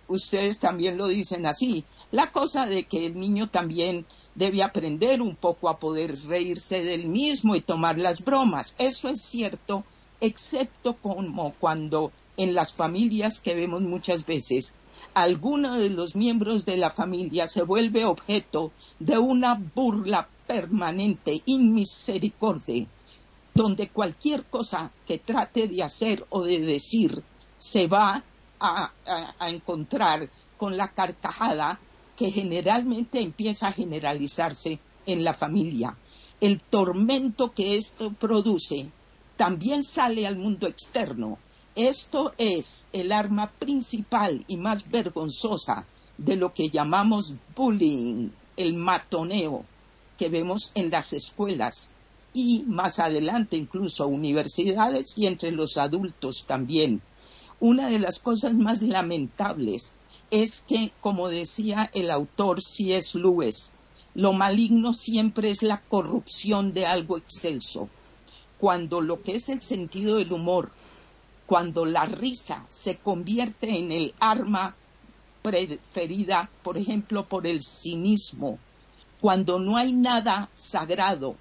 ustedes 0.08 0.60
también 0.60 0.98
lo 0.98 1.08
dicen 1.08 1.46
así. 1.46 1.84
La 2.12 2.32
cosa 2.32 2.66
de 2.66 2.84
que 2.84 3.06
el 3.06 3.20
niño 3.20 3.50
también 3.50 4.06
debe 4.36 4.64
aprender 4.64 5.22
un 5.22 5.36
poco 5.36 5.70
a 5.70 5.80
poder 5.80 6.16
reírse 6.26 6.84
del 6.84 7.08
mismo 7.08 7.56
y 7.56 7.62
tomar 7.62 7.98
las 7.98 8.24
bromas. 8.24 8.76
Eso 8.78 9.10
es 9.10 9.22
cierto, 9.22 9.84
excepto 10.22 10.94
como 10.94 11.54
cuando 11.60 12.12
en 12.38 12.54
las 12.54 12.74
familias 12.74 13.40
que 13.40 13.56
vemos 13.56 13.82
muchas 13.82 14.26
veces 14.26 14.76
alguno 15.16 15.80
de 15.80 15.90
los 15.90 16.16
miembros 16.16 16.66
de 16.66 16.76
la 16.76 16.90
familia 16.90 17.48
se 17.48 17.64
vuelve 17.64 18.06
objeto 18.06 18.74
de 19.00 19.18
una 19.18 19.56
burla 19.74 20.28
permanente, 20.46 21.42
inmisericordia, 21.46 22.86
donde 23.54 23.90
cualquier 23.90 24.44
cosa 24.44 24.92
que 25.08 25.18
trate 25.18 25.70
de 25.70 25.82
hacer 25.82 26.26
o 26.30 26.44
de 26.44 26.60
decir 26.60 27.24
se 27.58 27.88
va 27.88 28.24
a, 28.66 29.48
encontrar 29.48 30.30
con 30.58 30.78
la 30.78 30.90
carcajada 30.90 31.80
que 32.16 32.32
generalmente 32.32 33.20
empieza 33.20 33.68
a 33.68 33.72
generalizarse 33.72 34.80
en 35.06 35.24
la 35.24 35.34
familia. 35.34 35.96
El 36.40 36.62
tormento 36.62 37.54
que 37.54 37.76
esto 37.76 38.12
produce 38.14 38.90
también 39.38 39.84
sale 39.84 40.26
al 40.26 40.38
mundo 40.38 40.68
externo 40.68 41.38
esto 41.76 42.32
es 42.38 42.88
el 42.94 43.12
arma 43.12 43.52
principal 43.52 44.46
y 44.48 44.56
más 44.56 44.90
vergonzosa 44.90 45.86
de 46.18 46.38
lo 46.38 46.54
que 46.54 46.70
llamamos 46.70 47.36
bullying, 47.54 48.30
el 48.56 48.76
matoneo 48.76 49.66
que 50.18 50.30
vemos 50.30 50.72
en 50.74 50.90
las 50.90 51.12
escuelas 51.12 51.92
y 52.34 52.64
más 52.66 53.00
adelante 53.00 53.58
incluso 53.58 54.08
universidades 54.08 55.18
y 55.18 55.28
entre 55.28 55.52
los 55.52 55.76
adultos 55.76 56.46
también. 56.48 57.02
Una 57.60 57.90
de 57.90 58.00
las 58.00 58.20
cosas 58.20 58.56
más 58.56 58.82
lamentables 58.82 59.94
es 60.32 60.62
que, 60.62 60.92
como 61.02 61.30
decía 61.30 61.90
el 61.94 62.12
autor 62.12 62.62
C.S. 62.62 63.18
Lewis, 63.18 63.72
lo 64.14 64.34
maligno 64.34 64.94
siempre 64.94 65.50
es 65.50 65.62
la 65.62 65.82
corrupción 65.82 66.74
de 66.74 66.86
algo 66.86 67.18
excelso, 67.18 67.90
cuando 68.60 69.02
lo 69.02 69.22
que 69.22 69.36
es 69.36 69.50
el 69.50 69.62
sentido 69.62 70.16
del 70.18 70.32
humor 70.32 70.72
cuando 71.46 71.86
la 71.86 72.06
risa 72.06 72.66
se 72.68 72.98
convierte 72.98 73.78
en 73.78 73.92
el 73.92 74.14
arma 74.20 74.76
preferida, 75.42 76.50
por 76.64 76.78
ejemplo, 76.78 77.26
por 77.26 77.46
el 77.46 77.62
cinismo, 77.62 78.58
cuando 79.22 79.60
no 79.60 79.78
hay 79.78 79.94
nada 79.94 80.50
sagrado 80.56 81.36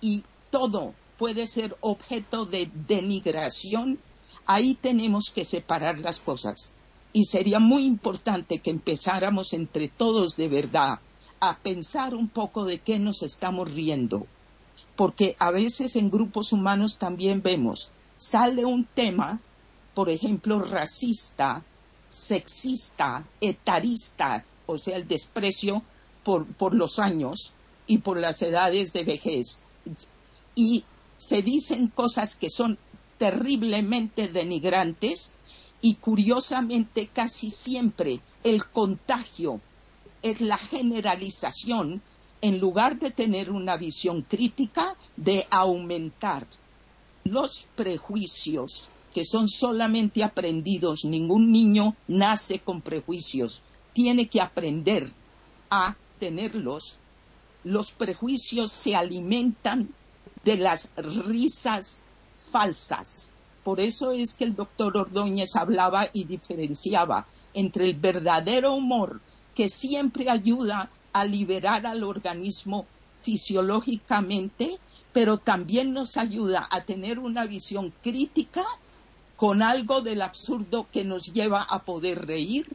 y 0.00 0.24
todo 0.50 0.94
puede 1.18 1.46
ser 1.46 1.76
objeto 1.80 2.44
de 2.44 2.70
denigración, 2.86 3.98
ahí 4.46 4.74
tenemos 4.74 5.30
que 5.30 5.44
separar 5.44 5.98
las 5.98 6.20
cosas. 6.20 6.72
Y 7.12 7.24
sería 7.24 7.58
muy 7.58 7.84
importante 7.84 8.58
que 8.58 8.70
empezáramos 8.70 9.52
entre 9.52 9.88
todos 9.88 10.36
de 10.36 10.48
verdad 10.48 11.00
a 11.40 11.58
pensar 11.58 12.14
un 12.14 12.28
poco 12.28 12.64
de 12.64 12.78
qué 12.80 12.98
nos 12.98 13.22
estamos 13.22 13.72
riendo. 13.72 14.26
Porque 14.96 15.36
a 15.38 15.50
veces 15.50 15.96
en 15.96 16.10
grupos 16.10 16.52
humanos 16.52 16.98
también 16.98 17.42
vemos 17.42 17.90
sale 18.16 18.64
un 18.64 18.84
tema, 18.84 19.40
por 19.94 20.10
ejemplo, 20.10 20.60
racista, 20.60 21.62
sexista, 22.08 23.24
etarista, 23.40 24.44
o 24.66 24.78
sea, 24.78 24.96
el 24.96 25.06
desprecio 25.06 25.82
por, 26.24 26.46
por 26.46 26.74
los 26.74 26.98
años 26.98 27.52
y 27.86 27.98
por 27.98 28.18
las 28.18 28.40
edades 28.42 28.92
de 28.92 29.04
vejez. 29.04 29.60
Y 30.54 30.84
se 31.16 31.42
dicen 31.42 31.88
cosas 31.88 32.36
que 32.36 32.50
son 32.50 32.78
terriblemente 33.18 34.28
denigrantes 34.28 35.32
y 35.80 35.94
curiosamente 35.94 37.08
casi 37.12 37.50
siempre 37.50 38.20
el 38.42 38.66
contagio 38.66 39.60
es 40.22 40.40
la 40.40 40.58
generalización 40.58 42.02
en 42.40 42.58
lugar 42.58 42.98
de 42.98 43.10
tener 43.10 43.50
una 43.50 43.76
visión 43.76 44.22
crítica 44.22 44.96
de 45.16 45.46
aumentar 45.50 46.46
los 47.24 47.66
prejuicios 47.74 48.88
que 49.12 49.24
son 49.24 49.48
solamente 49.48 50.22
aprendidos. 50.22 51.04
Ningún 51.04 51.50
niño 51.50 51.96
nace 52.06 52.60
con 52.60 52.82
prejuicios, 52.82 53.62
tiene 53.92 54.28
que 54.28 54.40
aprender 54.40 55.12
a 55.70 55.96
tenerlos. 56.18 56.98
Los 57.64 57.92
prejuicios 57.92 58.70
se 58.70 58.94
alimentan 58.94 59.88
de 60.44 60.56
las 60.56 60.92
risas 60.96 62.05
falsas. 62.56 63.30
Por 63.62 63.80
eso 63.80 64.12
es 64.12 64.32
que 64.32 64.44
el 64.44 64.56
doctor 64.56 64.96
Ordóñez 64.96 65.56
hablaba 65.56 66.08
y 66.14 66.24
diferenciaba 66.24 67.26
entre 67.52 67.84
el 67.84 67.94
verdadero 68.00 68.74
humor 68.74 69.20
que 69.54 69.68
siempre 69.68 70.30
ayuda 70.30 70.88
a 71.12 71.26
liberar 71.26 71.86
al 71.86 72.02
organismo 72.02 72.86
fisiológicamente, 73.20 74.78
pero 75.12 75.36
también 75.36 75.92
nos 75.92 76.16
ayuda 76.16 76.66
a 76.70 76.84
tener 76.84 77.18
una 77.18 77.44
visión 77.44 77.92
crítica 78.02 78.64
con 79.36 79.62
algo 79.62 80.00
del 80.00 80.22
absurdo 80.22 80.86
que 80.90 81.04
nos 81.04 81.24
lleva 81.24 81.62
a 81.62 81.80
poder 81.80 82.24
reír, 82.24 82.66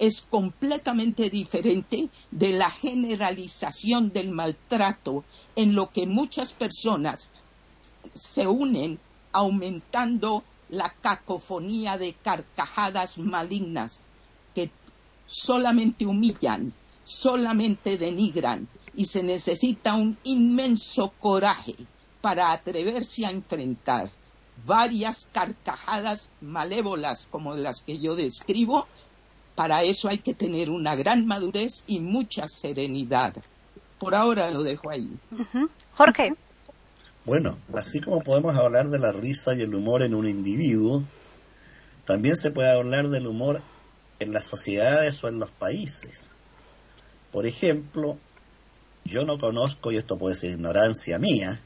es 0.00 0.22
completamente 0.22 1.30
diferente 1.30 2.08
de 2.32 2.52
la 2.54 2.70
generalización 2.70 4.10
del 4.12 4.32
maltrato 4.32 5.24
en 5.54 5.76
lo 5.76 5.90
que 5.90 6.06
muchas 6.06 6.52
personas 6.52 7.30
se 8.14 8.46
unen 8.46 8.98
aumentando 9.32 10.44
la 10.70 10.92
cacofonía 11.00 11.96
de 11.96 12.14
carcajadas 12.14 13.18
malignas 13.18 14.06
que 14.54 14.70
solamente 15.26 16.06
humillan, 16.06 16.72
solamente 17.04 17.96
denigran 17.96 18.68
y 18.94 19.04
se 19.04 19.22
necesita 19.22 19.94
un 19.94 20.18
inmenso 20.24 21.12
coraje 21.18 21.74
para 22.20 22.52
atreverse 22.52 23.24
a 23.24 23.30
enfrentar 23.30 24.10
varias 24.64 25.28
carcajadas 25.32 26.32
malévolas 26.40 27.26
como 27.30 27.54
las 27.54 27.82
que 27.82 27.98
yo 27.98 28.16
describo. 28.16 28.86
Para 29.54 29.82
eso 29.82 30.08
hay 30.08 30.18
que 30.18 30.34
tener 30.34 30.70
una 30.70 30.94
gran 30.94 31.26
madurez 31.26 31.84
y 31.86 32.00
mucha 32.00 32.46
serenidad. 32.48 33.34
Por 33.98 34.14
ahora 34.14 34.50
lo 34.50 34.62
dejo 34.62 34.90
ahí. 34.90 35.10
Jorge. 35.92 36.34
Bueno, 37.24 37.58
así 37.74 38.00
como 38.00 38.22
podemos 38.22 38.56
hablar 38.56 38.88
de 38.88 38.98
la 38.98 39.12
risa 39.12 39.54
y 39.54 39.62
el 39.62 39.74
humor 39.74 40.02
en 40.02 40.14
un 40.14 40.26
individuo, 40.26 41.04
también 42.04 42.36
se 42.36 42.50
puede 42.50 42.70
hablar 42.70 43.08
del 43.08 43.26
humor 43.26 43.60
en 44.18 44.32
las 44.32 44.46
sociedades 44.46 45.22
o 45.22 45.28
en 45.28 45.38
los 45.38 45.50
países. 45.50 46.30
Por 47.30 47.46
ejemplo, 47.46 48.18
yo 49.04 49.24
no 49.24 49.38
conozco, 49.38 49.92
y 49.92 49.96
esto 49.96 50.18
puede 50.18 50.34
ser 50.34 50.52
ignorancia 50.52 51.18
mía, 51.18 51.60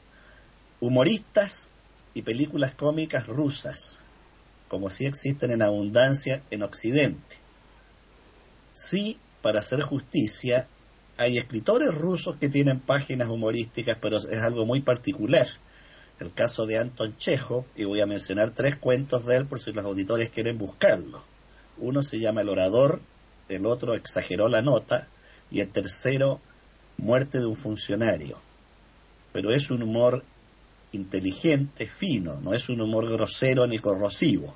humoristas 0.79 1.69
y 2.13 2.21
películas 2.23 2.75
cómicas 2.75 3.27
rusas, 3.27 4.01
como 4.67 4.89
si 4.89 5.05
existen 5.05 5.51
en 5.51 5.61
abundancia 5.61 6.43
en 6.51 6.63
Occidente. 6.63 7.37
Sí, 8.73 9.19
para 9.41 9.59
hacer 9.59 9.81
justicia, 9.81 10.67
hay 11.23 11.37
escritores 11.37 11.93
rusos 11.95 12.35
que 12.37 12.49
tienen 12.49 12.79
páginas 12.79 13.29
humorísticas, 13.29 13.97
pero 14.01 14.17
es 14.17 14.41
algo 14.41 14.65
muy 14.65 14.81
particular. 14.81 15.47
El 16.19 16.33
caso 16.33 16.65
de 16.65 16.77
Anton 16.77 17.17
Chekhov, 17.17 17.65
y 17.75 17.85
voy 17.85 18.01
a 18.01 18.05
mencionar 18.05 18.51
tres 18.51 18.75
cuentos 18.75 19.25
de 19.25 19.37
él 19.37 19.45
por 19.45 19.59
si 19.59 19.71
los 19.71 19.85
auditores 19.85 20.29
quieren 20.29 20.57
buscarlo. 20.57 21.23
Uno 21.77 22.03
se 22.03 22.19
llama 22.19 22.41
El 22.41 22.49
Orador, 22.49 23.01
el 23.49 23.65
otro 23.65 23.93
Exageró 23.93 24.47
la 24.47 24.61
Nota, 24.61 25.07
y 25.49 25.59
el 25.61 25.69
tercero 25.69 26.39
Muerte 26.97 27.39
de 27.39 27.45
un 27.45 27.55
Funcionario. 27.55 28.39
Pero 29.31 29.51
es 29.51 29.71
un 29.71 29.83
humor 29.83 30.23
inteligente, 30.91 31.87
fino, 31.87 32.39
no 32.39 32.53
es 32.53 32.69
un 32.69 32.81
humor 32.81 33.09
grosero 33.09 33.65
ni 33.65 33.79
corrosivo. 33.79 34.53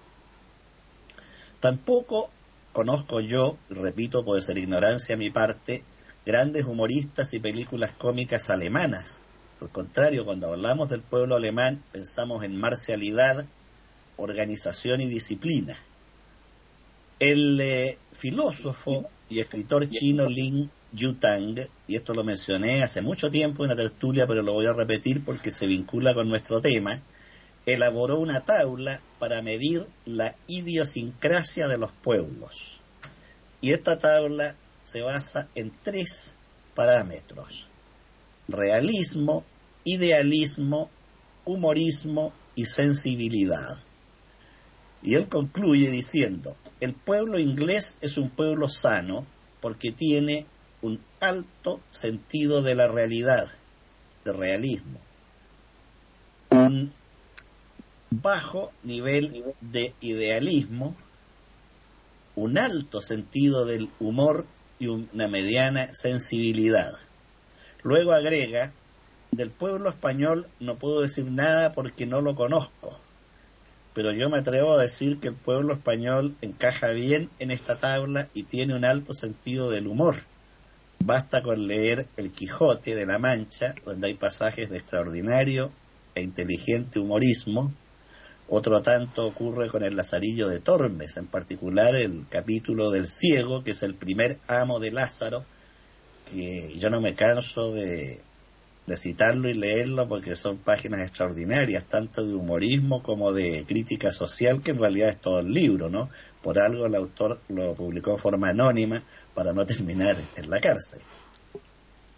Tampoco 1.59 2.29
conozco 2.73 3.21
yo, 3.21 3.57
repito, 3.69 4.23
puede 4.23 4.43
ser 4.43 4.57
ignorancia 4.59 5.15
a 5.15 5.17
mi 5.17 5.31
parte, 5.31 5.83
grandes 6.27 6.65
humoristas 6.65 7.33
y 7.33 7.39
películas 7.39 7.93
cómicas 7.93 8.49
alemanas. 8.49 9.21
Al 9.61 9.69
contrario, 9.69 10.25
cuando 10.25 10.47
hablamos 10.47 10.89
del 10.89 10.99
pueblo 10.99 11.37
alemán, 11.37 11.81
pensamos 11.93 12.43
en 12.43 12.59
marcialidad, 12.59 13.45
organización 14.17 14.99
y 14.99 15.07
disciplina. 15.07 15.77
El 17.17 17.61
eh, 17.61 17.97
filósofo 18.11 19.09
y 19.29 19.39
escritor 19.39 19.89
chino 19.89 20.27
Lin 20.27 20.69
Yutang, 20.91 21.69
y 21.87 21.95
esto 21.95 22.13
lo 22.13 22.25
mencioné 22.25 22.83
hace 22.83 23.01
mucho 23.01 23.31
tiempo 23.31 23.63
en 23.63 23.69
la 23.69 23.77
tertulia, 23.77 24.27
pero 24.27 24.41
lo 24.41 24.51
voy 24.51 24.65
a 24.65 24.73
repetir 24.73 25.23
porque 25.23 25.49
se 25.49 25.65
vincula 25.65 26.13
con 26.13 26.27
nuestro 26.27 26.59
tema, 26.59 27.01
elaboró 27.65 28.19
una 28.19 28.41
tabla 28.41 28.99
para 29.17 29.41
medir 29.41 29.87
la 30.03 30.35
idiosincrasia 30.47 31.69
de 31.69 31.77
los 31.77 31.93
pueblos. 32.03 32.81
Y 33.61 33.71
esta 33.71 33.97
tabla 33.97 34.55
se 34.89 35.01
basa 35.01 35.49
en 35.53 35.73
tres 35.83 36.33
parámetros. 36.73 37.67
Realismo, 38.47 39.43
idealismo, 39.83 40.89
humorismo 41.43 42.31
y 42.55 42.65
sensibilidad. 42.65 43.83
Y 45.03 45.15
él 45.15 45.27
concluye 45.27 45.91
diciendo, 45.91 46.55
el 46.79 46.93
pueblo 46.93 47.37
inglés 47.37 47.97
es 47.99 48.17
un 48.17 48.29
pueblo 48.29 48.69
sano 48.69 49.27
porque 49.59 49.91
tiene 49.91 50.45
un 50.81 51.01
alto 51.19 51.81
sentido 51.89 52.61
de 52.61 52.75
la 52.75 52.87
realidad, 52.87 53.47
de 54.23 54.31
realismo, 54.31 55.01
un 56.49 56.93
bajo 58.09 58.71
nivel 58.83 59.43
de 59.59 59.93
idealismo, 59.99 60.95
un 62.35 62.57
alto 62.57 63.01
sentido 63.01 63.65
del 63.65 63.89
humor 63.99 64.45
y 64.79 64.87
una 64.87 65.27
mediana 65.27 65.93
sensibilidad. 65.93 66.91
Luego 67.83 68.11
agrega, 68.11 68.73
del 69.31 69.51
pueblo 69.51 69.89
español 69.89 70.47
no 70.59 70.77
puedo 70.77 71.01
decir 71.01 71.29
nada 71.31 71.73
porque 71.73 72.05
no 72.05 72.21
lo 72.21 72.35
conozco, 72.35 72.99
pero 73.93 74.11
yo 74.11 74.29
me 74.29 74.39
atrevo 74.39 74.73
a 74.73 74.81
decir 74.81 75.19
que 75.19 75.29
el 75.29 75.35
pueblo 75.35 75.73
español 75.73 76.35
encaja 76.41 76.89
bien 76.91 77.29
en 77.39 77.51
esta 77.51 77.77
tabla 77.77 78.29
y 78.33 78.43
tiene 78.43 78.75
un 78.75 78.85
alto 78.85 79.13
sentido 79.13 79.69
del 79.69 79.87
humor. 79.87 80.15
Basta 81.03 81.41
con 81.41 81.67
leer 81.67 82.07
El 82.17 82.31
Quijote 82.31 82.95
de 82.95 83.05
la 83.05 83.19
Mancha, 83.19 83.75
donde 83.85 84.07
hay 84.07 84.13
pasajes 84.13 84.69
de 84.69 84.77
extraordinario 84.77 85.71
e 86.15 86.21
inteligente 86.21 86.99
humorismo, 86.99 87.73
otro 88.49 88.81
tanto 88.81 89.27
ocurre 89.27 89.67
con 89.67 89.83
el 89.83 89.95
Lazarillo 89.95 90.47
de 90.47 90.59
Tormes, 90.59 91.17
en 91.17 91.27
particular 91.27 91.95
el 91.95 92.25
capítulo 92.29 92.91
del 92.91 93.07
ciego, 93.07 93.63
que 93.63 93.71
es 93.71 93.83
el 93.83 93.95
primer 93.95 94.39
amo 94.47 94.79
de 94.79 94.91
Lázaro, 94.91 95.45
que 96.31 96.73
yo 96.77 96.89
no 96.89 97.01
me 97.01 97.13
canso 97.13 97.73
de, 97.73 98.21
citarlo 98.95 99.49
y 99.49 99.53
leerlo 99.53 100.07
porque 100.07 100.37
son 100.37 100.59
páginas 100.59 101.01
extraordinarias, 101.01 101.83
tanto 101.89 102.25
de 102.25 102.33
humorismo 102.33 103.03
como 103.03 103.33
de 103.33 103.65
crítica 103.67 104.13
social, 104.13 104.61
que 104.61 104.71
en 104.71 104.79
realidad 104.79 105.09
es 105.09 105.19
todo 105.19 105.39
el 105.39 105.51
libro, 105.51 105.89
¿no? 105.89 106.09
Por 106.41 106.57
algo 106.57 106.85
el 106.85 106.95
autor 106.95 107.41
lo 107.49 107.75
publicó 107.75 108.13
de 108.13 108.17
forma 108.19 108.49
anónima 108.49 109.03
para 109.33 109.51
no 109.51 109.65
terminar 109.65 110.15
en 110.37 110.49
la 110.49 110.61
cárcel. 110.61 111.01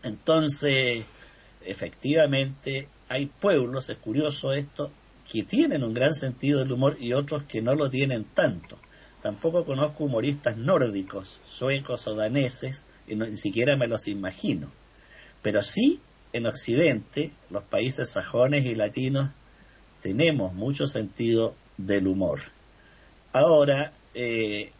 Entonces, 0.03 1.03
efectivamente, 1.65 2.87
hay 3.07 3.25
pueblos, 3.25 3.89
es 3.89 3.97
curioso 3.97 4.53
esto, 4.53 4.91
que 5.31 5.43
tienen 5.43 5.83
un 5.83 5.93
gran 5.93 6.13
sentido 6.13 6.59
del 6.59 6.71
humor 6.71 6.97
y 6.99 7.13
otros 7.13 7.45
que 7.45 7.61
no 7.61 7.75
lo 7.75 7.89
tienen 7.89 8.25
tanto. 8.25 8.79
Tampoco 9.21 9.63
conozco 9.63 10.05
humoristas 10.05 10.57
nórdicos, 10.57 11.39
suecos 11.45 12.07
o 12.07 12.15
daneses, 12.15 12.85
y 13.07 13.15
ni 13.15 13.35
siquiera 13.35 13.75
me 13.75 13.87
los 13.87 14.07
imagino. 14.07 14.71
Pero 15.41 15.61
sí, 15.61 15.99
en 16.33 16.47
Occidente, 16.47 17.31
los 17.49 17.63
países 17.63 18.09
sajones 18.09 18.65
y 18.65 18.75
latinos, 18.75 19.31
tenemos 20.01 20.53
mucho 20.53 20.87
sentido 20.87 21.55
del 21.77 22.07
humor. 22.07 22.39
Ahora, 23.31 23.93
eh, 24.15 24.71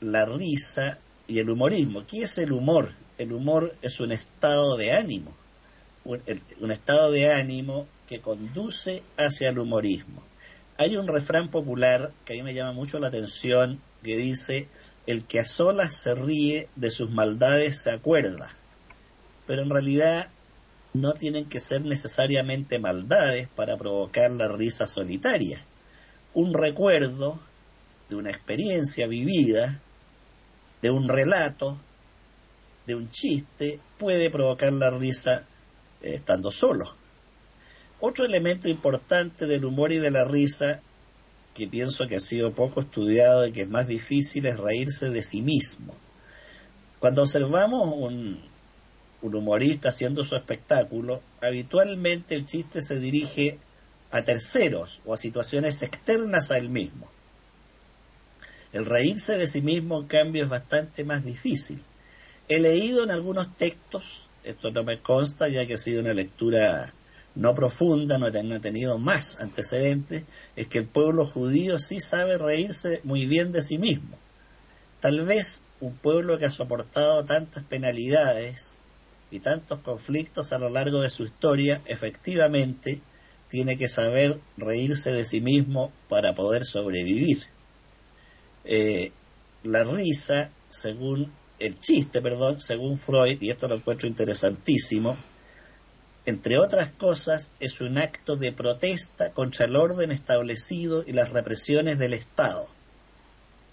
la 0.00 0.24
risa 0.24 0.98
y 1.26 1.38
el 1.38 1.50
humorismo. 1.50 2.04
¿Qué 2.06 2.22
es 2.22 2.38
el 2.38 2.52
humor? 2.52 2.94
El 3.16 3.32
humor 3.32 3.76
es 3.82 4.00
un 4.00 4.12
estado 4.12 4.76
de 4.76 4.92
ánimo, 4.92 5.36
un 6.04 6.70
estado 6.70 7.10
de 7.10 7.32
ánimo 7.32 7.86
que 8.08 8.20
conduce 8.20 9.02
hacia 9.16 9.50
el 9.50 9.58
humorismo. 9.58 10.22
Hay 10.78 10.96
un 10.96 11.06
refrán 11.06 11.50
popular 11.50 12.12
que 12.24 12.32
a 12.32 12.36
mí 12.36 12.42
me 12.42 12.54
llama 12.54 12.72
mucho 12.72 12.98
la 12.98 13.08
atención 13.08 13.80
que 14.02 14.16
dice, 14.16 14.68
el 15.06 15.24
que 15.24 15.40
a 15.40 15.44
solas 15.44 15.94
se 15.94 16.14
ríe 16.14 16.68
de 16.74 16.90
sus 16.90 17.10
maldades 17.10 17.82
se 17.82 17.90
acuerda. 17.90 18.50
Pero 19.46 19.62
en 19.62 19.70
realidad 19.70 20.30
no 20.94 21.12
tienen 21.12 21.46
que 21.46 21.60
ser 21.60 21.82
necesariamente 21.84 22.78
maldades 22.78 23.48
para 23.48 23.76
provocar 23.76 24.30
la 24.30 24.48
risa 24.48 24.86
solitaria. 24.86 25.64
Un 26.32 26.54
recuerdo 26.54 27.40
de 28.08 28.16
una 28.16 28.30
experiencia 28.30 29.06
vivida, 29.06 29.80
de 30.80 30.90
un 30.90 31.08
relato, 31.08 31.78
de 32.86 32.94
un 32.94 33.10
chiste, 33.10 33.80
puede 33.98 34.30
provocar 34.30 34.72
la 34.72 34.90
risa 34.90 35.44
eh, 36.00 36.14
estando 36.14 36.50
solo. 36.50 36.97
Otro 38.00 38.24
elemento 38.24 38.68
importante 38.68 39.46
del 39.46 39.64
humor 39.64 39.92
y 39.92 39.98
de 39.98 40.12
la 40.12 40.24
risa, 40.24 40.80
que 41.52 41.66
pienso 41.66 42.06
que 42.06 42.16
ha 42.16 42.20
sido 42.20 42.52
poco 42.52 42.80
estudiado 42.80 43.46
y 43.46 43.52
que 43.52 43.62
es 43.62 43.68
más 43.68 43.88
difícil, 43.88 44.46
es 44.46 44.56
reírse 44.56 45.10
de 45.10 45.22
sí 45.22 45.42
mismo. 45.42 45.96
Cuando 47.00 47.22
observamos 47.22 47.92
un, 47.96 48.40
un 49.22 49.34
humorista 49.34 49.88
haciendo 49.88 50.22
su 50.22 50.36
espectáculo, 50.36 51.22
habitualmente 51.40 52.36
el 52.36 52.44
chiste 52.44 52.82
se 52.82 53.00
dirige 53.00 53.58
a 54.12 54.22
terceros 54.22 55.00
o 55.04 55.12
a 55.12 55.16
situaciones 55.16 55.82
externas 55.82 56.52
a 56.52 56.58
él 56.58 56.70
mismo. 56.70 57.10
El 58.72 58.84
reírse 58.84 59.36
de 59.36 59.48
sí 59.48 59.60
mismo, 59.60 60.00
en 60.00 60.06
cambio, 60.06 60.44
es 60.44 60.50
bastante 60.50 61.02
más 61.02 61.24
difícil. 61.24 61.82
He 62.48 62.60
leído 62.60 63.02
en 63.02 63.10
algunos 63.10 63.56
textos, 63.56 64.22
esto 64.44 64.70
no 64.70 64.84
me 64.84 65.00
consta 65.00 65.48
ya 65.48 65.66
que 65.66 65.74
ha 65.74 65.78
sido 65.78 66.00
una 66.00 66.14
lectura 66.14 66.94
no 67.38 67.54
profunda, 67.54 68.18
no 68.18 68.26
he 68.26 68.60
tenido 68.60 68.98
más 68.98 69.38
antecedentes, 69.38 70.24
es 70.56 70.66
que 70.66 70.78
el 70.78 70.88
pueblo 70.88 71.24
judío 71.24 71.78
sí 71.78 72.00
sabe 72.00 72.36
reírse 72.36 73.00
muy 73.04 73.26
bien 73.26 73.52
de 73.52 73.62
sí 73.62 73.78
mismo. 73.78 74.18
Tal 75.00 75.24
vez 75.24 75.62
un 75.80 75.94
pueblo 75.94 76.36
que 76.36 76.46
ha 76.46 76.50
soportado 76.50 77.24
tantas 77.24 77.62
penalidades 77.62 78.76
y 79.30 79.38
tantos 79.38 79.78
conflictos 79.80 80.52
a 80.52 80.58
lo 80.58 80.68
largo 80.68 81.00
de 81.00 81.10
su 81.10 81.22
historia, 81.22 81.80
efectivamente 81.86 83.00
tiene 83.48 83.78
que 83.78 83.88
saber 83.88 84.40
reírse 84.56 85.12
de 85.12 85.24
sí 85.24 85.40
mismo 85.40 85.92
para 86.08 86.34
poder 86.34 86.64
sobrevivir. 86.64 87.44
Eh, 88.64 89.12
la 89.62 89.84
risa, 89.84 90.50
según 90.66 91.32
el 91.60 91.78
chiste, 91.78 92.20
perdón, 92.20 92.58
según 92.58 92.98
Freud, 92.98 93.40
y 93.40 93.50
esto 93.50 93.68
lo 93.68 93.76
encuentro 93.76 94.08
interesantísimo, 94.08 95.16
entre 96.28 96.58
otras 96.58 96.90
cosas, 96.90 97.50
es 97.58 97.80
un 97.80 97.96
acto 97.96 98.36
de 98.36 98.52
protesta 98.52 99.32
contra 99.32 99.64
el 99.64 99.74
orden 99.76 100.12
establecido 100.12 101.02
y 101.06 101.14
las 101.14 101.30
represiones 101.30 101.98
del 101.98 102.12
Estado. 102.12 102.68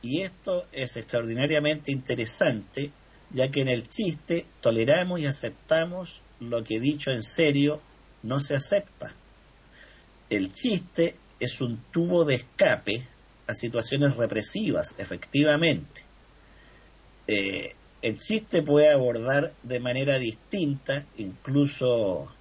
Y 0.01 0.21
esto 0.21 0.65
es 0.71 0.95
extraordinariamente 0.95 1.91
interesante, 1.91 2.93
ya 3.31 3.51
que 3.51 3.59
en 3.59 3.67
el 3.67 3.89
chiste 3.89 4.45
toleramos 4.61 5.19
y 5.19 5.25
aceptamos 5.25 6.21
lo 6.39 6.63
que 6.63 6.79
dicho 6.79 7.11
en 7.11 7.23
serio 7.23 7.81
no 8.23 8.39
se 8.39 8.55
acepta. 8.55 9.13
El 10.29 10.53
chiste 10.53 11.17
es 11.41 11.59
un 11.59 11.83
tubo 11.91 12.23
de 12.23 12.35
escape 12.35 13.05
a 13.47 13.53
situaciones 13.53 14.15
represivas, 14.15 14.95
efectivamente. 14.97 16.03
Eh, 17.27 17.75
el 18.01 18.15
chiste 18.17 18.61
puede 18.61 18.91
abordar 18.91 19.51
de 19.61 19.81
manera 19.81 20.17
distinta, 20.19 21.05
incluso 21.17 22.31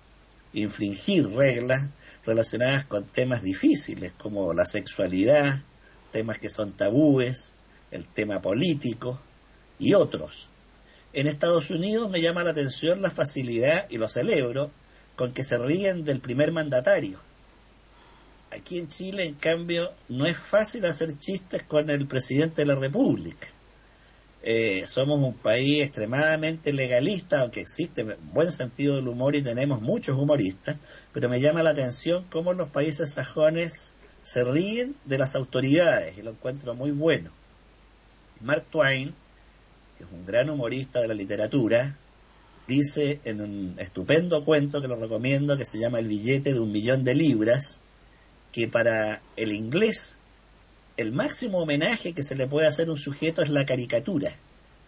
infringir 0.54 1.28
reglas 1.28 1.90
relacionadas 2.24 2.86
con 2.86 3.04
temas 3.04 3.42
difíciles 3.42 4.12
como 4.12 4.54
la 4.54 4.64
sexualidad, 4.64 5.62
temas 6.12 6.38
que 6.38 6.48
son 6.48 6.72
tabúes, 6.72 7.52
el 7.90 8.06
tema 8.06 8.40
político 8.40 9.20
y 9.78 9.94
otros. 9.94 10.48
En 11.12 11.26
Estados 11.26 11.70
Unidos 11.70 12.10
me 12.10 12.20
llama 12.20 12.42
la 12.42 12.50
atención 12.50 13.02
la 13.02 13.10
facilidad, 13.10 13.86
y 13.90 13.98
lo 13.98 14.08
celebro, 14.08 14.70
con 15.16 15.32
que 15.32 15.44
se 15.44 15.58
ríen 15.58 16.04
del 16.04 16.20
primer 16.20 16.50
mandatario. 16.50 17.20
Aquí 18.50 18.78
en 18.78 18.88
Chile, 18.88 19.24
en 19.24 19.34
cambio, 19.34 19.92
no 20.08 20.26
es 20.26 20.36
fácil 20.36 20.86
hacer 20.86 21.16
chistes 21.18 21.62
con 21.64 21.90
el 21.90 22.06
presidente 22.06 22.62
de 22.62 22.66
la 22.66 22.74
República. 22.76 23.48
Eh, 24.46 24.84
somos 24.86 25.20
un 25.20 25.32
país 25.32 25.80
extremadamente 25.82 26.74
legalista, 26.74 27.40
aunque 27.40 27.60
existe 27.60 28.04
buen 28.30 28.52
sentido 28.52 28.96
del 28.96 29.08
humor 29.08 29.34
y 29.34 29.40
tenemos 29.42 29.80
muchos 29.80 30.18
humoristas, 30.18 30.76
pero 31.14 31.30
me 31.30 31.40
llama 31.40 31.62
la 31.62 31.70
atención 31.70 32.26
cómo 32.30 32.52
los 32.52 32.68
países 32.68 33.12
sajones 33.12 33.94
se 34.20 34.44
ríen 34.44 34.96
de 35.06 35.16
las 35.16 35.34
autoridades 35.34 36.18
y 36.18 36.22
lo 36.22 36.32
encuentro 36.32 36.74
muy 36.74 36.90
bueno. 36.90 37.30
Mark 38.42 38.66
Twain, 38.70 39.14
que 39.96 40.04
es 40.04 40.10
un 40.12 40.26
gran 40.26 40.50
humorista 40.50 41.00
de 41.00 41.08
la 41.08 41.14
literatura, 41.14 41.96
dice 42.68 43.20
en 43.24 43.40
un 43.40 43.76
estupendo 43.78 44.44
cuento 44.44 44.82
que 44.82 44.88
lo 44.88 44.96
recomiendo, 44.96 45.56
que 45.56 45.64
se 45.64 45.78
llama 45.78 46.00
El 46.00 46.08
billete 46.08 46.52
de 46.52 46.60
un 46.60 46.70
millón 46.70 47.02
de 47.02 47.14
libras, 47.14 47.80
que 48.52 48.68
para 48.68 49.22
el 49.38 49.52
inglés 49.52 50.18
el 50.96 51.12
máximo 51.12 51.58
homenaje 51.58 52.12
que 52.12 52.22
se 52.22 52.36
le 52.36 52.46
puede 52.46 52.66
hacer 52.66 52.88
a 52.88 52.92
un 52.92 52.96
sujeto 52.96 53.42
es 53.42 53.48
la 53.48 53.66
caricatura. 53.66 54.36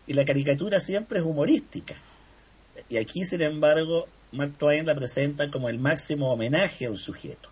Y 0.06 0.12
la 0.12 0.24
caricatura 0.24 0.80
siempre 0.80 1.18
es 1.18 1.24
humorística. 1.24 1.94
Y 2.88 2.98
aquí, 2.98 3.24
sin 3.24 3.42
embargo, 3.42 4.06
Mark 4.32 4.54
Twain 4.58 4.86
la 4.86 4.94
presenta 4.94 5.50
como 5.50 5.68
el 5.68 5.78
máximo 5.78 6.32
homenaje 6.32 6.86
a 6.86 6.90
un 6.90 6.96
sujeto. 6.96 7.50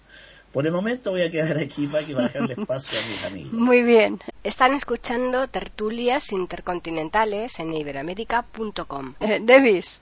Por 0.53 0.67
el 0.67 0.73
momento 0.73 1.11
voy 1.11 1.23
a 1.23 1.31
quedar 1.31 1.59
aquí 1.59 1.89
para, 1.89 2.07
que 2.07 2.15
dejarle 2.15 2.55
espacio 2.59 2.97
a 2.97 3.07
mis 3.09 3.25
amigos. 3.25 3.53
Muy 3.53 3.83
bien. 3.83 4.21
Están 4.45 4.73
escuchando 4.75 5.49
tertulias 5.49 6.31
intercontinentales 6.31 7.59
en 7.59 7.75
iberamérica.com. 7.75 9.15
Eh, 9.19 9.41
Davis. 9.43 10.01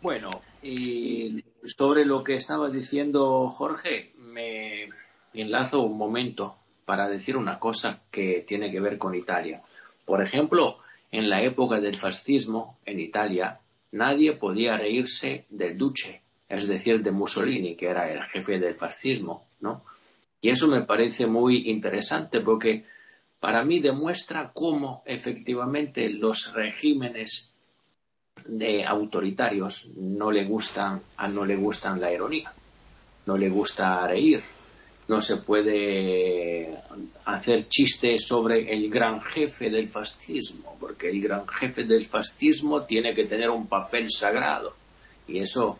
Bueno, 0.00 0.42
y 0.62 1.42
sobre 1.64 2.04
lo 2.04 2.22
que 2.22 2.36
estaba 2.36 2.70
diciendo 2.70 3.48
Jorge, 3.48 4.12
me, 4.18 4.90
enlazo 5.34 5.80
un 5.80 5.96
momento 5.96 6.56
para 6.84 7.08
decir 7.08 7.36
una 7.36 7.58
cosa 7.58 8.02
que 8.10 8.44
tiene 8.46 8.70
que 8.70 8.80
ver 8.80 8.98
con 8.98 9.14
Italia. 9.14 9.62
Por 10.04 10.22
ejemplo, 10.22 10.78
en 11.10 11.28
la 11.28 11.42
época 11.42 11.80
del 11.80 11.94
fascismo 11.94 12.78
en 12.84 13.00
Italia, 13.00 13.60
nadie 13.92 14.32
podía 14.34 14.76
reírse 14.76 15.46
del 15.48 15.78
Duce, 15.78 16.22
es 16.48 16.68
decir, 16.68 17.02
de 17.02 17.10
Mussolini, 17.10 17.76
que 17.76 17.86
era 17.86 18.10
el 18.12 18.22
jefe 18.24 18.58
del 18.58 18.74
fascismo, 18.74 19.46
¿no? 19.60 19.82
Y 20.40 20.50
eso 20.50 20.68
me 20.68 20.82
parece 20.82 21.26
muy 21.26 21.70
interesante 21.70 22.40
porque 22.40 22.84
para 23.40 23.64
mí 23.64 23.80
demuestra 23.80 24.50
cómo 24.52 25.02
efectivamente 25.06 26.10
los 26.10 26.52
regímenes 26.52 27.54
de 28.46 28.84
autoritarios 28.84 29.86
no 29.96 30.30
le 30.30 30.44
gustan, 30.44 31.00
no 31.30 31.44
le 31.44 31.56
gustan 31.56 32.00
la 32.00 32.12
ironía, 32.12 32.52
no 33.26 33.38
le 33.38 33.48
gusta 33.48 34.06
reír, 34.06 34.42
no 35.06 35.20
se 35.20 35.36
puede 35.36 36.78
hacer 37.26 37.68
chistes 37.68 38.26
sobre 38.26 38.72
el 38.72 38.88
gran 38.90 39.20
jefe 39.20 39.68
del 39.68 39.88
fascismo, 39.88 40.76
porque 40.80 41.10
el 41.10 41.20
gran 41.20 41.46
jefe 41.46 41.84
del 41.84 42.06
fascismo 42.06 42.84
tiene 42.84 43.14
que 43.14 43.24
tener 43.24 43.50
un 43.50 43.66
papel 43.66 44.10
sagrado 44.10 44.74
y 45.28 45.38
eso 45.38 45.78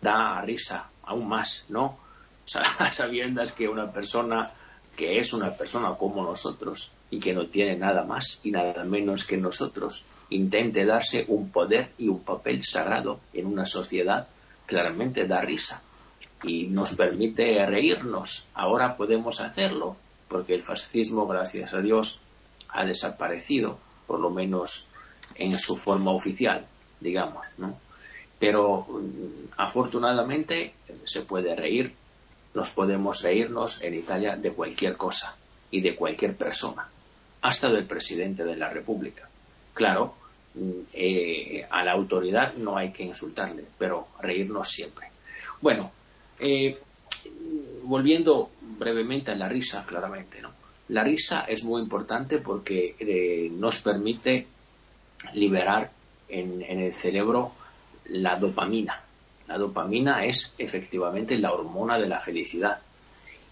da 0.00 0.40
risa 0.42 0.90
aún 1.02 1.28
más, 1.28 1.66
¿no? 1.68 1.98
Sabiendas 2.92 3.52
que 3.52 3.68
una 3.68 3.92
persona 3.92 4.50
que 4.96 5.18
es 5.18 5.32
una 5.32 5.50
persona 5.50 5.94
como 5.94 6.22
nosotros 6.24 6.90
y 7.10 7.20
que 7.20 7.32
no 7.32 7.46
tiene 7.46 7.76
nada 7.76 8.04
más 8.04 8.40
y 8.42 8.50
nada 8.50 8.84
menos 8.84 9.24
que 9.24 9.36
nosotros 9.36 10.04
intente 10.30 10.84
darse 10.84 11.24
un 11.28 11.50
poder 11.50 11.92
y 11.98 12.08
un 12.08 12.22
papel 12.22 12.64
sagrado 12.64 13.20
en 13.32 13.46
una 13.46 13.64
sociedad, 13.64 14.28
claramente 14.66 15.26
da 15.26 15.40
risa 15.40 15.82
y 16.42 16.66
nos 16.66 16.94
permite 16.94 17.64
reírnos. 17.66 18.46
Ahora 18.54 18.96
podemos 18.96 19.40
hacerlo 19.40 19.96
porque 20.28 20.54
el 20.54 20.62
fascismo, 20.62 21.26
gracias 21.26 21.74
a 21.74 21.80
Dios, 21.80 22.20
ha 22.68 22.84
desaparecido, 22.84 23.78
por 24.06 24.20
lo 24.20 24.30
menos 24.30 24.86
en 25.34 25.52
su 25.52 25.76
forma 25.76 26.12
oficial, 26.12 26.66
digamos, 27.00 27.46
¿no? 27.58 27.78
Pero 28.38 28.86
mm, 28.88 29.52
afortunadamente 29.56 30.74
se 31.04 31.22
puede 31.22 31.54
reír, 31.54 31.94
nos 32.54 32.70
podemos 32.70 33.22
reírnos 33.22 33.82
en 33.82 33.94
Italia 33.94 34.36
de 34.36 34.52
cualquier 34.52 34.96
cosa 34.96 35.36
y 35.70 35.80
de 35.80 35.94
cualquier 35.94 36.36
persona, 36.36 36.88
hasta 37.42 37.70
del 37.70 37.86
presidente 37.86 38.44
de 38.44 38.56
la 38.56 38.70
República. 38.70 39.28
Claro, 39.74 40.14
mm, 40.54 40.70
eh, 40.92 41.66
a 41.68 41.84
la 41.84 41.92
autoridad 41.92 42.54
no 42.54 42.76
hay 42.76 42.92
que 42.92 43.02
insultarle, 43.02 43.64
pero 43.78 44.08
reírnos 44.20 44.68
siempre. 44.68 45.08
Bueno, 45.60 45.90
eh, 46.40 46.78
volviendo 47.82 48.50
brevemente 48.60 49.30
a 49.30 49.36
la 49.36 49.48
risa, 49.48 49.84
claramente. 49.86 50.40
La 50.88 51.04
risa 51.04 51.42
es 51.42 51.62
muy 51.64 51.82
importante 51.82 52.38
porque 52.38 52.96
eh, 52.98 53.50
nos 53.52 53.80
permite 53.80 54.46
liberar 55.34 55.90
en, 56.28 56.62
el 56.62 56.92
cerebro 56.94 57.52
la 58.06 58.36
dopamina. 58.36 59.02
La 59.46 59.58
dopamina 59.58 60.24
es 60.24 60.54
efectivamente 60.58 61.38
la 61.38 61.52
hormona 61.52 61.98
de 61.98 62.08
la 62.08 62.20
felicidad. 62.20 62.80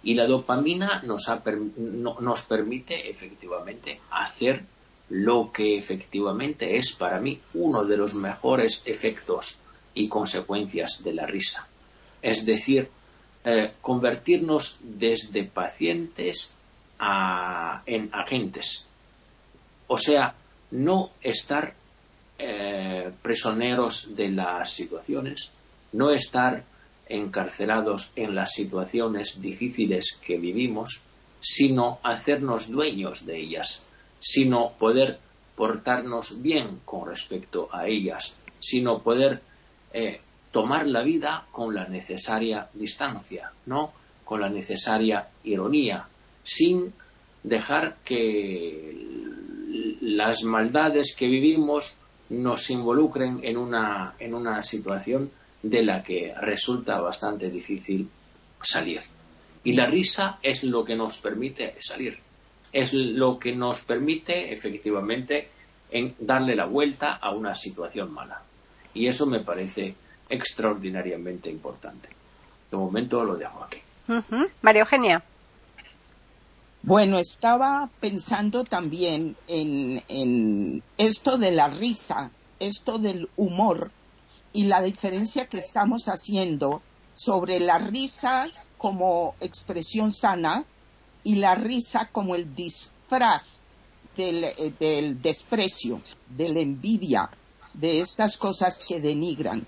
Y 0.03 0.15
la 0.15 0.27
dopamina 0.27 1.03
nos 1.03 2.47
permite 2.47 3.11
efectivamente 3.11 4.01
hacer 4.11 4.65
lo 5.11 5.51
que 5.53 5.77
efectivamente 5.77 6.77
es 6.77 6.93
para 6.93 7.21
mí 7.21 7.41
uno 7.55 7.85
de 7.85 7.97
los 7.97 8.15
mejores 8.15 8.83
efectos 8.87 9.59
y 9.95 10.09
consecuencias 10.09 11.03
de 11.03 11.15
la 11.15 11.27
risa 11.27 11.69
es 12.23 12.45
decir, 12.45 12.89
eh, 13.45 13.73
convertirnos 13.81 14.79
desde 14.81 15.45
pacientes 15.45 16.55
en 17.87 18.11
agentes. 18.13 18.87
O 19.87 19.97
sea, 19.97 20.35
no 20.73 21.11
estar 21.23 21.75
eh, 22.39 23.11
prisioneros 23.23 24.15
de 24.15 24.31
las 24.31 24.73
situaciones, 24.73 25.51
no 25.93 26.11
estar 26.11 26.65
encarcelados 27.09 28.13
en 28.17 28.35
las 28.35 28.53
situaciones 28.53 29.41
difíciles 29.41 30.21
que 30.25 30.39
vivimos, 30.39 31.03
sino 31.41 31.99
hacernos 32.03 32.71
dueños 32.71 33.25
de 33.25 33.39
ellas, 33.39 33.87
sino 34.21 34.73
poder 34.79 35.19
portarnos 35.57 36.41
bien 36.43 36.81
con 36.85 37.09
respecto 37.09 37.69
a 37.73 37.89
ellas, 37.89 38.37
sino 38.61 39.03
poder 39.03 39.41
eh, 39.93 40.21
tomar 40.51 40.87
la 40.87 41.03
vida 41.03 41.47
con 41.51 41.75
la 41.75 41.87
necesaria 41.87 42.69
distancia, 42.75 43.53
¿no? 43.67 43.93
Con 44.25 44.41
la 44.41 44.49
necesaria 44.49 45.29
ironía, 45.45 46.07
sin 46.43 46.93
dejar 47.43 47.99
que 48.05 48.97
las 50.01 50.43
maldades 50.45 51.15
que 51.17 51.27
vivimos 51.27 51.97
nos 52.31 52.71
involucren 52.71 53.41
en 53.43 53.57
una, 53.57 54.15
en 54.19 54.35
una 54.35 54.63
situación 54.63 55.31
de 55.63 55.83
la 55.83 56.03
que 56.03 56.35
resulta 56.41 57.01
bastante 57.01 57.51
difícil 57.51 58.09
salir. 58.63 59.01
Y 59.65 59.73
la 59.73 59.87
risa 59.87 60.39
es 60.43 60.65
lo 60.65 60.85
que 60.85 60.97
nos 60.97 61.19
permite 61.19 61.75
salir, 61.81 62.19
es 62.73 62.93
lo 62.95 63.39
que 63.39 63.55
nos 63.55 63.83
permite 63.83 64.53
efectivamente 64.53 65.49
en 65.91 66.15
darle 66.19 66.55
la 66.55 66.67
vuelta 66.67 67.15
a 67.17 67.35
una 67.35 67.55
situación 67.55 68.13
mala. 68.13 68.43
Y 68.95 69.07
eso 69.07 69.27
me 69.27 69.41
parece 69.41 69.95
extraordinariamente 70.29 71.51
importante. 71.51 72.09
De 72.71 72.77
momento 72.77 73.25
lo 73.25 73.37
dejo 73.37 73.65
aquí. 73.65 73.79
María 74.63 74.83
Eugenia. 74.83 75.25
Bueno, 76.83 77.19
estaba 77.19 77.91
pensando 78.01 78.65
también 78.65 79.37
en, 79.47 80.03
en, 80.09 80.83
esto 80.97 81.37
de 81.37 81.51
la 81.51 81.69
risa, 81.69 82.31
esto 82.61 82.99
del 82.99 83.29
humor 83.37 83.91
y 84.53 84.65
la 84.65 84.81
diferencia 84.81 85.47
que 85.47 85.59
estamos 85.59 86.07
haciendo 86.07 86.83
sobre 87.13 87.59
la 87.61 87.79
risa 87.79 88.47
como 88.79 89.35
expresión 89.41 90.13
sana 90.13 90.65
y 91.25 91.35
la 91.35 91.57
risa 91.57 92.09
como 92.13 92.37
el 92.37 92.55
disfraz 92.55 93.63
del, 94.17 94.45
eh, 94.45 94.73
del 94.79 95.21
desprecio, 95.21 96.01
de 96.29 96.49
la 96.49 96.61
envidia, 96.61 97.29
de 97.75 98.01
estas 98.01 98.37
cosas 98.37 98.83
que 98.87 99.01
denigran. 99.01 99.67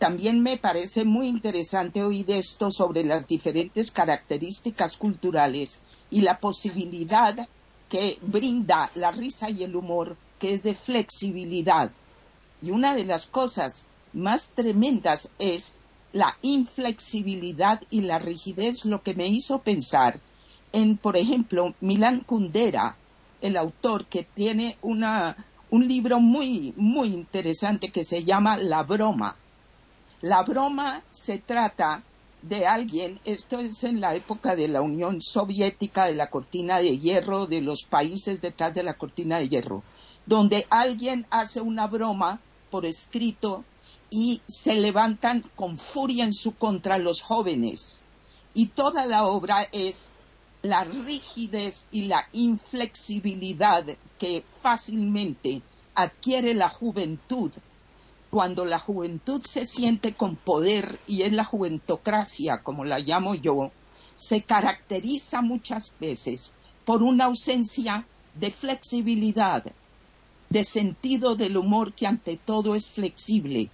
También 0.00 0.40
me 0.40 0.56
parece 0.56 1.04
muy 1.04 1.26
interesante 1.26 2.02
oír 2.02 2.30
esto 2.30 2.70
sobre 2.70 3.04
las 3.04 3.28
diferentes 3.28 3.90
características 3.90 4.96
culturales 4.96 5.78
y 6.10 6.22
la 6.22 6.40
posibilidad 6.40 7.46
que 7.86 8.16
brinda 8.22 8.90
la 8.94 9.10
risa 9.10 9.50
y 9.50 9.62
el 9.62 9.76
humor, 9.76 10.16
que 10.38 10.54
es 10.54 10.62
de 10.62 10.74
flexibilidad. 10.74 11.90
Y 12.62 12.70
una 12.70 12.94
de 12.94 13.04
las 13.04 13.26
cosas 13.26 13.90
más 14.14 14.48
tremendas 14.48 15.28
es 15.38 15.76
la 16.14 16.34
inflexibilidad 16.40 17.82
y 17.90 18.00
la 18.00 18.18
rigidez, 18.18 18.86
lo 18.86 19.02
que 19.02 19.14
me 19.14 19.28
hizo 19.28 19.58
pensar 19.58 20.18
en, 20.72 20.96
por 20.96 21.18
ejemplo, 21.18 21.74
Milan 21.82 22.20
Kundera, 22.20 22.96
el 23.42 23.54
autor 23.58 24.06
que 24.06 24.24
tiene 24.24 24.78
una, 24.80 25.44
un 25.68 25.86
libro 25.86 26.20
muy, 26.20 26.72
muy 26.78 27.08
interesante 27.08 27.90
que 27.90 28.04
se 28.04 28.24
llama 28.24 28.56
La 28.56 28.82
broma 28.82 29.36
la 30.22 30.42
broma 30.42 31.02
se 31.10 31.38
trata 31.38 32.02
de 32.42 32.66
alguien, 32.66 33.20
esto 33.24 33.58
es 33.58 33.84
en 33.84 34.00
la 34.00 34.14
época 34.14 34.54
de 34.54 34.68
la 34.68 34.82
Unión 34.82 35.20
Soviética, 35.20 36.06
de 36.06 36.14
la 36.14 36.30
cortina 36.30 36.78
de 36.78 36.98
hierro, 36.98 37.46
de 37.46 37.60
los 37.60 37.84
países 37.84 38.40
detrás 38.40 38.74
de 38.74 38.82
la 38.82 38.94
cortina 38.94 39.38
de 39.38 39.48
hierro, 39.48 39.82
donde 40.26 40.66
alguien 40.70 41.26
hace 41.30 41.60
una 41.60 41.86
broma 41.86 42.40
por 42.70 42.86
escrito 42.86 43.64
y 44.10 44.42
se 44.46 44.74
levantan 44.74 45.44
con 45.56 45.76
furia 45.76 46.24
en 46.24 46.32
su 46.32 46.54
contra 46.54 46.98
los 46.98 47.22
jóvenes. 47.22 48.06
Y 48.52 48.66
toda 48.66 49.06
la 49.06 49.26
obra 49.26 49.66
es 49.72 50.12
la 50.62 50.84
rigidez 50.84 51.86
y 51.90 52.02
la 52.02 52.26
inflexibilidad 52.32 53.84
que 54.18 54.44
fácilmente 54.60 55.62
adquiere 55.94 56.54
la 56.54 56.68
juventud 56.68 57.52
cuando 58.30 58.64
la 58.64 58.78
juventud 58.78 59.42
se 59.44 59.66
siente 59.66 60.14
con 60.14 60.36
poder 60.36 60.98
y 61.06 61.22
es 61.22 61.32
la 61.32 61.44
juventocracia, 61.44 62.62
como 62.62 62.84
la 62.84 63.00
llamo 63.00 63.34
yo, 63.34 63.72
se 64.14 64.42
caracteriza 64.42 65.42
muchas 65.42 65.92
veces 65.98 66.54
por 66.84 67.02
una 67.02 67.24
ausencia 67.24 68.06
de 68.34 68.50
flexibilidad, 68.52 69.64
de 70.48 70.64
sentido 70.64 71.34
del 71.34 71.56
humor 71.56 71.92
que 71.92 72.06
ante 72.06 72.36
todo 72.36 72.74
es 72.74 72.90
flexible. 72.90 73.68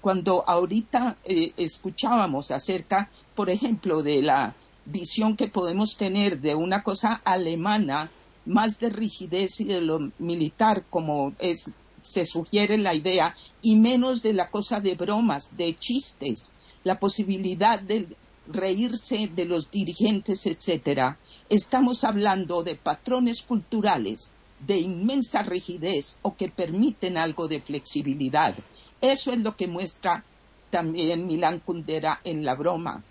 Cuando 0.00 0.44
ahorita 0.46 1.16
eh, 1.24 1.52
escuchábamos 1.56 2.50
acerca, 2.50 3.10
por 3.34 3.48
ejemplo, 3.48 4.02
de 4.02 4.20
la 4.20 4.54
visión 4.84 5.36
que 5.36 5.48
podemos 5.48 5.96
tener 5.96 6.40
de 6.40 6.54
una 6.54 6.82
cosa 6.82 7.22
alemana, 7.24 8.10
más 8.44 8.78
de 8.78 8.90
rigidez 8.90 9.60
y 9.60 9.64
de 9.64 9.80
lo 9.80 10.10
militar, 10.18 10.84
como 10.90 11.32
es 11.38 11.72
se 12.04 12.24
sugiere 12.26 12.76
la 12.76 12.94
idea 12.94 13.34
y 13.62 13.76
menos 13.76 14.22
de 14.22 14.34
la 14.34 14.50
cosa 14.50 14.78
de 14.80 14.94
bromas, 14.94 15.56
de 15.56 15.76
chistes, 15.78 16.52
la 16.84 16.98
posibilidad 16.98 17.80
de 17.80 18.08
reírse 18.46 19.30
de 19.34 19.46
los 19.46 19.70
dirigentes, 19.70 20.44
etcétera. 20.46 21.18
Estamos 21.48 22.04
hablando 22.04 22.62
de 22.62 22.76
patrones 22.76 23.42
culturales 23.42 24.30
de 24.60 24.78
inmensa 24.78 25.42
rigidez 25.42 26.18
o 26.22 26.36
que 26.36 26.48
permiten 26.48 27.16
algo 27.16 27.48
de 27.48 27.60
flexibilidad. 27.60 28.54
Eso 29.00 29.32
es 29.32 29.38
lo 29.38 29.56
que 29.56 29.66
muestra 29.66 30.24
también 30.70 31.26
Milán 31.26 31.60
Kundera 31.60 32.20
en 32.22 32.44
la 32.44 32.54
broma. 32.54 33.02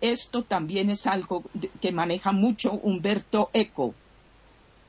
Esto 0.00 0.42
también 0.42 0.90
es 0.90 1.06
algo 1.06 1.42
que 1.80 1.92
maneja 1.92 2.32
mucho 2.32 2.72
Humberto 2.72 3.48
Eco 3.52 3.94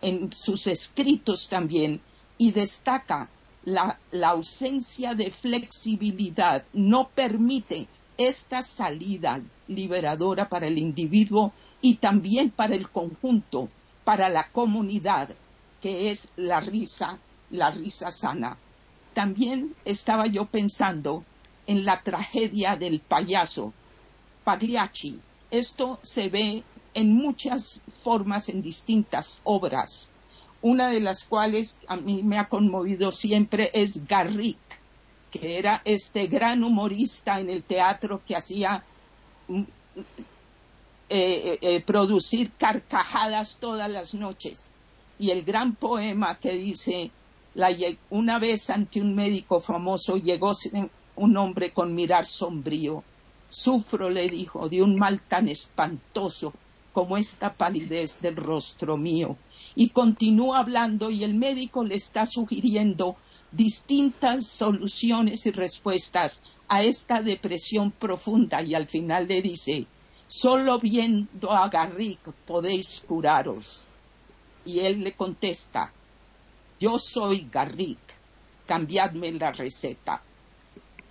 en 0.01 0.33
sus 0.33 0.67
escritos 0.67 1.47
también 1.47 2.01
y 2.37 2.51
destaca 2.51 3.29
la, 3.65 3.97
ausencia 4.27 5.13
de 5.15 5.31
flexibilidad 5.31 6.63
no 6.73 7.07
permite 7.09 7.87
esta 8.17 8.61
salida 8.61 9.41
liberadora 9.67 10.49
para 10.49 10.67
el 10.67 10.77
individuo 10.77 11.53
y 11.81 11.95
también 11.95 12.51
para 12.51 12.75
el 12.75 12.89
conjunto, 12.89 13.69
para 14.03 14.29
la 14.29 14.49
comunidad, 14.49 15.29
que 15.81 16.11
es 16.11 16.31
la 16.35 16.59
risa, 16.59 17.17
la 17.51 17.71
risa 17.71 18.11
sana. 18.11 18.57
También 19.13 19.75
estaba 19.85 20.27
yo 20.27 20.45
pensando 20.45 21.23
en 21.65 21.85
la 21.85 22.01
tragedia 22.01 22.75
del 22.75 22.99
payaso, 22.99 23.73
Pagliacci. 24.43 25.19
Esto 25.49 25.99
se 26.01 26.29
ve 26.29 26.63
en 26.93 27.13
muchas 27.13 27.81
formas 28.03 28.49
en 28.49 28.61
distintas 28.61 29.39
obras 29.43 30.09
una 30.63 30.89
de 30.89 31.01
las 31.01 31.25
cuales 31.25 31.77
a 31.87 31.97
mí 31.97 32.23
me 32.23 32.39
ha 32.39 32.47
conmovido 32.47 33.11
siempre 33.11 33.69
es 33.73 34.07
Garrick, 34.07 34.57
que 35.29 35.59
era 35.59 35.81
este 35.83 36.27
gran 36.27 36.63
humorista 36.63 37.39
en 37.39 37.49
el 37.49 37.63
teatro 37.63 38.21
que 38.25 38.35
hacía 38.35 38.81
mm, 39.49 39.63
eh, 41.09 41.59
eh, 41.61 41.81
producir 41.81 42.53
carcajadas 42.53 43.57
todas 43.59 43.91
las 43.91 44.13
noches. 44.13 44.71
Y 45.19 45.31
el 45.31 45.43
gran 45.43 45.75
poema 45.75 46.35
que 46.39 46.53
dice, 46.53 47.11
una 48.09 48.39
vez 48.39 48.69
ante 48.69 49.01
un 49.01 49.13
médico 49.13 49.59
famoso 49.59 50.15
llegó 50.15 50.53
un 51.17 51.37
hombre 51.37 51.73
con 51.73 51.93
mirar 51.93 52.25
sombrío. 52.25 53.03
Sufro, 53.49 54.09
le 54.09 54.29
dijo, 54.29 54.69
de 54.69 54.81
un 54.81 54.95
mal 54.95 55.21
tan 55.21 55.49
espantoso 55.49 56.53
como 56.93 57.17
esta 57.17 57.53
palidez 57.53 58.21
del 58.21 58.37
rostro 58.37 58.95
mío. 58.95 59.35
Y 59.75 59.89
continúa 59.89 60.59
hablando 60.59 61.09
y 61.09 61.23
el 61.23 61.33
médico 61.33 61.83
le 61.83 61.95
está 61.95 62.25
sugiriendo 62.25 63.17
distintas 63.51 64.47
soluciones 64.47 65.45
y 65.45 65.51
respuestas 65.51 66.41
a 66.67 66.83
esta 66.83 67.21
depresión 67.21 67.91
profunda 67.91 68.61
y 68.61 68.75
al 68.75 68.87
final 68.87 69.27
le 69.27 69.41
dice, 69.41 69.85
solo 70.27 70.79
viendo 70.79 71.51
a 71.51 71.67
Garrick 71.67 72.31
podéis 72.45 73.03
curaros. 73.05 73.87
Y 74.65 74.79
él 74.79 75.03
le 75.03 75.13
contesta, 75.13 75.91
yo 76.79 76.97
soy 76.97 77.49
Garrick, 77.51 77.99
cambiadme 78.65 79.31
la 79.33 79.51
receta. 79.51 80.21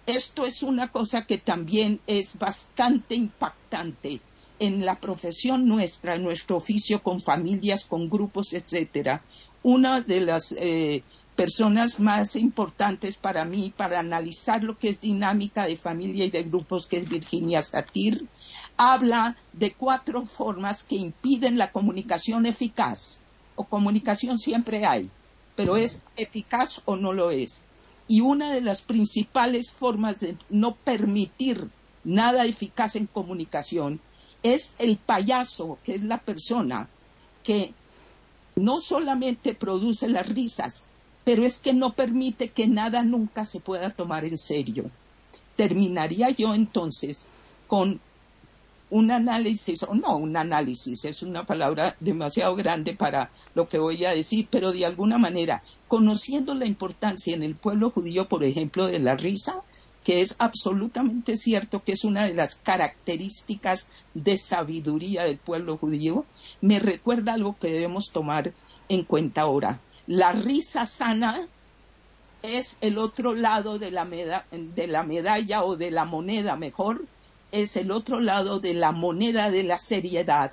Esto 0.06 0.44
es 0.44 0.62
una 0.62 0.90
cosa 0.90 1.26
que 1.26 1.38
también 1.38 2.00
es 2.06 2.36
bastante 2.38 3.14
impactante 3.14 4.20
en 4.62 4.86
la 4.86 4.94
profesión 4.94 5.66
nuestra, 5.66 6.14
en 6.14 6.22
nuestro 6.22 6.56
oficio 6.56 7.02
con 7.02 7.18
familias, 7.18 7.84
con 7.84 8.08
grupos, 8.08 8.52
etcétera, 8.52 9.20
una 9.64 10.00
de 10.00 10.20
las 10.20 10.54
eh, 10.56 11.02
personas 11.34 11.98
más 11.98 12.36
importantes 12.36 13.16
para 13.16 13.44
mí 13.44 13.72
para 13.76 13.98
analizar 13.98 14.62
lo 14.62 14.78
que 14.78 14.88
es 14.90 15.00
dinámica 15.00 15.66
de 15.66 15.76
familia 15.76 16.26
y 16.26 16.30
de 16.30 16.44
grupos, 16.44 16.86
que 16.86 16.98
es 16.98 17.08
Virginia 17.08 17.60
Satir, 17.60 18.28
habla 18.76 19.36
de 19.52 19.74
cuatro 19.74 20.24
formas 20.26 20.84
que 20.84 20.94
impiden 20.94 21.58
la 21.58 21.72
comunicación 21.72 22.46
eficaz. 22.46 23.20
O 23.56 23.64
comunicación 23.64 24.38
siempre 24.38 24.86
hay, 24.86 25.10
pero 25.56 25.76
es 25.76 26.02
eficaz 26.16 26.80
o 26.84 26.94
no 26.94 27.12
lo 27.12 27.32
es. 27.32 27.64
Y 28.06 28.20
una 28.20 28.52
de 28.52 28.60
las 28.60 28.80
principales 28.80 29.72
formas 29.72 30.20
de 30.20 30.36
no 30.50 30.76
permitir 30.76 31.68
nada 32.04 32.44
eficaz 32.44 32.94
en 32.94 33.06
comunicación 33.06 34.00
es 34.42 34.74
el 34.78 34.96
payaso, 34.96 35.78
que 35.84 35.94
es 35.94 36.02
la 36.02 36.18
persona 36.18 36.88
que 37.42 37.72
no 38.56 38.80
solamente 38.80 39.54
produce 39.54 40.08
las 40.08 40.28
risas, 40.28 40.88
pero 41.24 41.44
es 41.44 41.58
que 41.58 41.72
no 41.72 41.92
permite 41.92 42.48
que 42.48 42.66
nada 42.66 43.02
nunca 43.02 43.44
se 43.44 43.60
pueda 43.60 43.90
tomar 43.90 44.24
en 44.24 44.38
serio. 44.38 44.90
terminaría 45.56 46.30
yo 46.30 46.54
entonces 46.54 47.28
con 47.66 48.00
un 48.90 49.10
análisis, 49.10 49.82
o 49.84 49.94
no 49.94 50.16
un 50.16 50.36
análisis, 50.36 51.04
es 51.04 51.22
una 51.22 51.44
palabra 51.46 51.96
demasiado 52.00 52.54
grande 52.54 52.94
para 52.94 53.30
lo 53.54 53.66
que 53.68 53.78
voy 53.78 54.04
a 54.04 54.10
decir, 54.10 54.48
pero 54.50 54.72
de 54.72 54.84
alguna 54.84 55.16
manera, 55.18 55.62
conociendo 55.88 56.54
la 56.54 56.66
importancia 56.66 57.34
en 57.34 57.42
el 57.42 57.54
pueblo 57.54 57.90
judío, 57.90 58.28
por 58.28 58.44
ejemplo, 58.44 58.86
de 58.86 58.98
la 58.98 59.16
risa, 59.16 59.62
que 60.04 60.20
es 60.20 60.34
absolutamente 60.38 61.36
cierto 61.36 61.82
que 61.82 61.92
es 61.92 62.04
una 62.04 62.24
de 62.24 62.34
las 62.34 62.56
características 62.56 63.88
de 64.14 64.36
sabiduría 64.36 65.24
del 65.24 65.38
pueblo 65.38 65.76
judío, 65.76 66.24
me 66.60 66.78
recuerda 66.78 67.34
algo 67.34 67.56
que 67.58 67.72
debemos 67.72 68.10
tomar 68.12 68.52
en 68.88 69.04
cuenta 69.04 69.42
ahora. 69.42 69.80
La 70.06 70.32
risa 70.32 70.86
sana 70.86 71.46
es 72.42 72.76
el 72.80 72.98
otro 72.98 73.34
lado 73.34 73.78
de 73.78 73.92
la, 73.92 74.04
de 74.50 74.86
la 74.88 75.02
medalla 75.04 75.64
o 75.64 75.76
de 75.76 75.90
la 75.92 76.04
moneda, 76.04 76.56
mejor, 76.56 77.04
es 77.52 77.76
el 77.76 77.92
otro 77.92 78.18
lado 78.18 78.58
de 78.58 78.74
la 78.74 78.90
moneda 78.90 79.50
de 79.50 79.62
la 79.62 79.78
seriedad. 79.78 80.52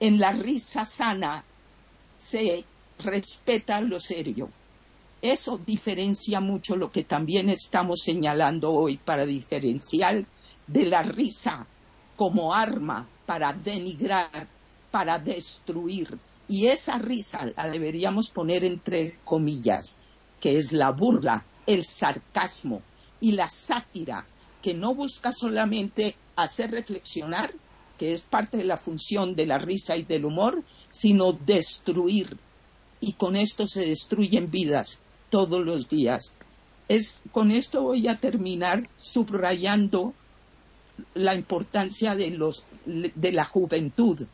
En 0.00 0.18
la 0.18 0.32
risa 0.32 0.84
sana 0.84 1.44
se 2.16 2.64
respeta 2.98 3.80
lo 3.80 4.00
serio. 4.00 4.50
Eso 5.22 5.56
diferencia 5.56 6.40
mucho 6.40 6.74
lo 6.74 6.90
que 6.90 7.04
también 7.04 7.48
estamos 7.48 8.00
señalando 8.02 8.72
hoy 8.72 8.96
para 8.96 9.24
diferenciar 9.24 10.26
de 10.66 10.84
la 10.86 11.04
risa 11.04 11.64
como 12.16 12.52
arma 12.52 13.06
para 13.24 13.52
denigrar, 13.52 14.48
para 14.90 15.20
destruir. 15.20 16.18
Y 16.48 16.66
esa 16.66 16.98
risa 16.98 17.46
la 17.56 17.70
deberíamos 17.70 18.30
poner 18.30 18.64
entre 18.64 19.20
comillas, 19.24 19.96
que 20.40 20.58
es 20.58 20.72
la 20.72 20.90
burla, 20.90 21.46
el 21.66 21.84
sarcasmo 21.84 22.82
y 23.20 23.30
la 23.30 23.48
sátira, 23.48 24.26
que 24.60 24.74
no 24.74 24.92
busca 24.92 25.30
solamente 25.30 26.16
hacer 26.34 26.72
reflexionar, 26.72 27.54
que 27.96 28.12
es 28.12 28.22
parte 28.22 28.56
de 28.56 28.64
la 28.64 28.76
función 28.76 29.36
de 29.36 29.46
la 29.46 29.60
risa 29.60 29.96
y 29.96 30.02
del 30.02 30.24
humor, 30.24 30.64
sino 30.90 31.32
destruir. 31.32 32.36
Y 32.98 33.12
con 33.12 33.36
esto 33.36 33.68
se 33.68 33.86
destruyen 33.86 34.46
vidas 34.46 35.00
todos 35.32 35.64
los 35.64 35.88
días. 35.88 36.36
Es, 36.88 37.22
con 37.32 37.50
esto 37.50 37.80
voy 37.80 38.06
a 38.06 38.18
terminar 38.18 38.86
subrayando 38.98 40.12
la 41.14 41.34
importancia 41.34 42.14
de, 42.14 42.30
los, 42.32 42.64
de 42.84 43.32
la 43.32 43.46
juventud, 43.46 44.26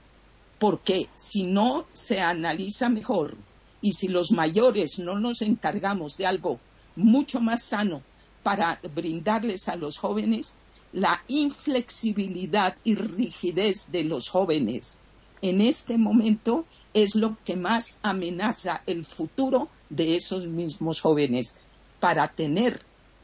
porque 0.59 1.07
si 1.15 1.45
no 1.45 1.87
se 1.93 2.21
analiza 2.21 2.89
mejor 2.89 3.37
y 3.81 3.93
si 3.93 4.09
los 4.09 4.33
mayores 4.33 4.99
no 4.99 5.21
nos 5.21 5.41
encargamos 5.41 6.17
de 6.17 6.27
algo 6.27 6.59
mucho 6.97 7.39
más 7.39 7.63
sano 7.63 8.03
para 8.43 8.81
brindarles 8.93 9.69
a 9.69 9.77
los 9.77 9.99
jóvenes, 9.99 10.59
la 10.93 11.23
inflexibilidad 11.29 12.75
y 12.83 12.97
rigidez 12.97 13.93
de 13.93 14.03
los 14.03 14.29
jóvenes 14.29 14.99
en 15.43 15.61
este 15.61 15.99
momento 15.99 16.65
es 16.95 17.15
lo 17.15 17.37
que 17.45 17.57
más 17.57 17.99
amenaza 18.03 18.83
el 18.87 19.05
futuro 19.05 19.69
de 19.91 20.17
esos 20.17 20.47
mismos 20.47 21.01
jóvenes. 21.01 21.57
Para 22.01 22.29
tener 22.29 22.81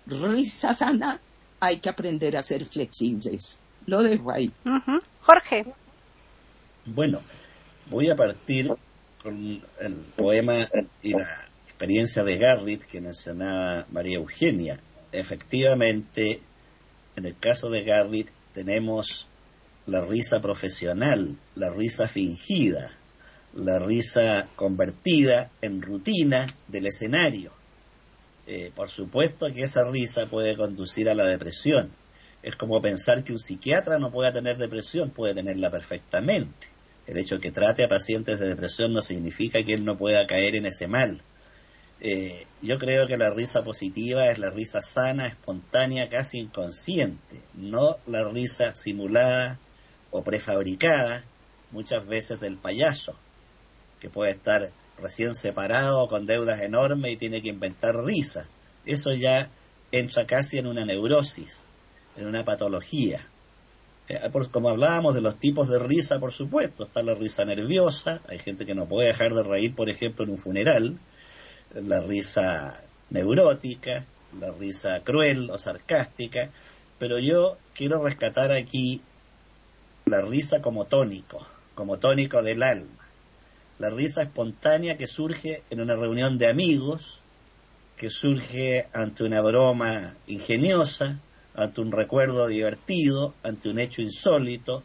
risa 0.07 0.73
sana 0.73 1.21
hay 1.61 1.79
que 1.79 1.89
aprender 1.89 2.37
a 2.37 2.43
ser 2.43 2.65
flexibles. 2.67 3.59
Lo 3.87 4.03
dejo 4.03 4.31
ahí. 4.31 4.53
Jorge. 5.21 5.67
Bueno, 6.87 7.21
voy 7.89 8.11
a 8.11 8.17
partir 8.17 8.73
con 9.23 9.63
el 9.81 9.95
poema 10.17 10.69
y 11.03 11.13
la 11.13 11.49
experiencia 11.67 12.23
de 12.23 12.37
Garrett 12.37 12.85
que 12.85 13.01
mencionaba 13.01 13.87
María 13.91 14.17
Eugenia. 14.17 14.79
Efectivamente, 15.13 16.41
en 17.17 17.27
el 17.27 17.37
caso 17.39 17.71
de 17.71 17.85
Garrett 17.85 18.31
tenemos 18.53 19.27
la 19.87 20.01
risa 20.01 20.41
profesional, 20.41 21.37
la 21.55 21.71
risa 21.71 22.09
fingida, 22.09 22.97
la 23.55 23.79
risa 23.79 24.49
convertida 24.57 25.51
en 25.61 25.83
rutina 25.83 26.47
del 26.69 26.87
escenario. 26.87 27.53
Eh, 28.47 28.73
por 28.75 28.91
supuesto 28.91 29.53
que 29.53 29.63
esa 29.63 29.85
risa 29.91 30.27
puede 30.27 30.57
conducir 30.57 31.09
a 31.09 31.15
la 31.15 31.25
depresión. 31.25 31.93
Es 32.43 32.57
como 32.57 32.81
pensar 32.83 33.25
que 33.25 33.33
un 33.33 33.39
psiquiatra 33.39 33.99
no 33.99 34.11
pueda 34.11 34.33
tener 34.33 34.59
depresión, 34.59 35.11
puede 35.11 35.35
tenerla 35.35 35.71
perfectamente. 35.71 36.69
El 37.07 37.19
hecho 37.19 37.37
de 37.37 37.43
que 37.43 37.53
trate 37.53 37.85
a 37.85 37.89
pacientes 37.89 38.41
de 38.41 38.49
depresión 38.49 38.93
no 38.93 39.03
significa 39.03 39.63
que 39.63 39.75
él 39.75 39.85
no 39.85 39.97
pueda 39.97 40.27
caer 40.27 40.57
en 40.57 40.67
ese 40.67 40.89
mal. 40.89 41.23
Eh, 42.01 42.47
yo 42.61 42.79
creo 42.79 43.07
que 43.07 43.17
la 43.17 43.31
risa 43.31 43.65
positiva 43.65 44.31
es 44.31 44.39
la 44.39 44.51
risa 44.51 44.83
sana, 44.83 45.27
espontánea, 45.27 46.09
casi 46.09 46.39
inconsciente, 46.39 47.41
no 47.55 47.99
la 48.07 48.29
risa 48.29 48.75
simulada 48.75 49.59
o 50.15 50.23
prefabricada, 50.23 51.25
muchas 51.73 52.07
veces 52.07 52.39
del 52.39 52.57
payaso, 52.57 53.17
que 53.99 54.09
puede 54.09 54.31
estar 54.31 54.71
recién 55.03 55.35
separado 55.35 56.07
con 56.07 56.25
deudas 56.25 56.63
enormes 56.63 57.13
y 57.13 57.17
tiene 57.17 57.43
que 57.43 57.49
inventar 57.49 57.97
risa. 57.97 58.49
Eso 58.87 59.13
ya 59.13 59.51
entra 59.91 60.25
casi 60.25 60.59
en 60.59 60.69
una 60.69 60.85
neurosis, 60.85 61.67
en 62.17 62.29
una 62.29 62.45
patología. 62.45 63.27
Eh, 64.07 64.21
como 64.53 64.69
hablábamos 64.69 65.17
de 65.17 65.21
los 65.21 65.41
tipos 65.41 65.69
de 65.69 65.81
risa, 65.81 66.21
por 66.21 66.31
supuesto, 66.31 66.85
está 66.85 67.03
la 67.03 67.17
risa 67.17 67.45
nerviosa, 67.45 68.21
hay 68.29 68.39
gente 68.39 68.65
que 68.65 68.77
no 68.77 68.87
puede 68.87 69.09
dejar 69.09 69.35
de 69.35 69.43
reír, 69.43 69.75
por 69.75 69.91
ejemplo, 69.91 70.25
en 70.25 70.31
un 70.31 70.39
funeral, 70.39 70.97
la 71.75 72.01
risa 72.03 72.85
neurótica, 73.11 74.07
la 74.39 74.53
risa 74.53 75.03
cruel 75.03 75.51
o 75.51 75.59
sarcástica, 75.59 76.51
pero 77.01 77.19
yo 77.19 77.59
quiero 77.75 78.01
rescatar 78.01 78.53
aquí 78.53 79.03
la 80.07 80.21
risa 80.21 80.61
como 80.61 80.85
tónico, 80.85 81.47
como 81.75 81.99
tónico 81.99 82.43
del 82.43 82.63
alma, 82.63 83.09
la 83.79 83.91
risa 83.91 84.23
espontánea 84.23 84.97
que 84.97 85.07
surge 85.07 85.63
en 85.71 85.81
una 85.81 85.97
reunión 85.97 86.39
de 86.39 86.49
amigos, 86.49 87.21
que 87.97 88.11
surge 88.11 88.87
ante 88.93 89.25
una 89.25 89.41
broma 89.41 90.17
ingeniosa, 90.27 91.21
ante 91.55 91.81
un 91.81 91.91
recuerdo 91.91 92.47
divertido, 92.49 93.35
ante 93.43 93.71
un 93.71 93.79
hecho 93.79 94.03
insólito, 94.03 94.83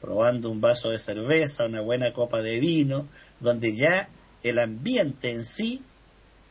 probando 0.00 0.50
un 0.50 0.60
vaso 0.60 0.90
de 0.90 0.98
cerveza, 0.98 1.66
una 1.66 1.80
buena 1.80 2.12
copa 2.12 2.42
de 2.42 2.58
vino, 2.58 3.08
donde 3.40 3.74
ya 3.74 4.08
el 4.42 4.58
ambiente 4.58 5.30
en 5.30 5.44
sí 5.44 5.82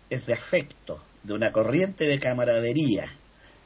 es 0.09 0.25
de 0.25 0.33
afecto, 0.33 1.03
de 1.23 1.33
una 1.33 1.51
corriente 1.51 2.05
de 2.05 2.19
camaradería. 2.19 3.05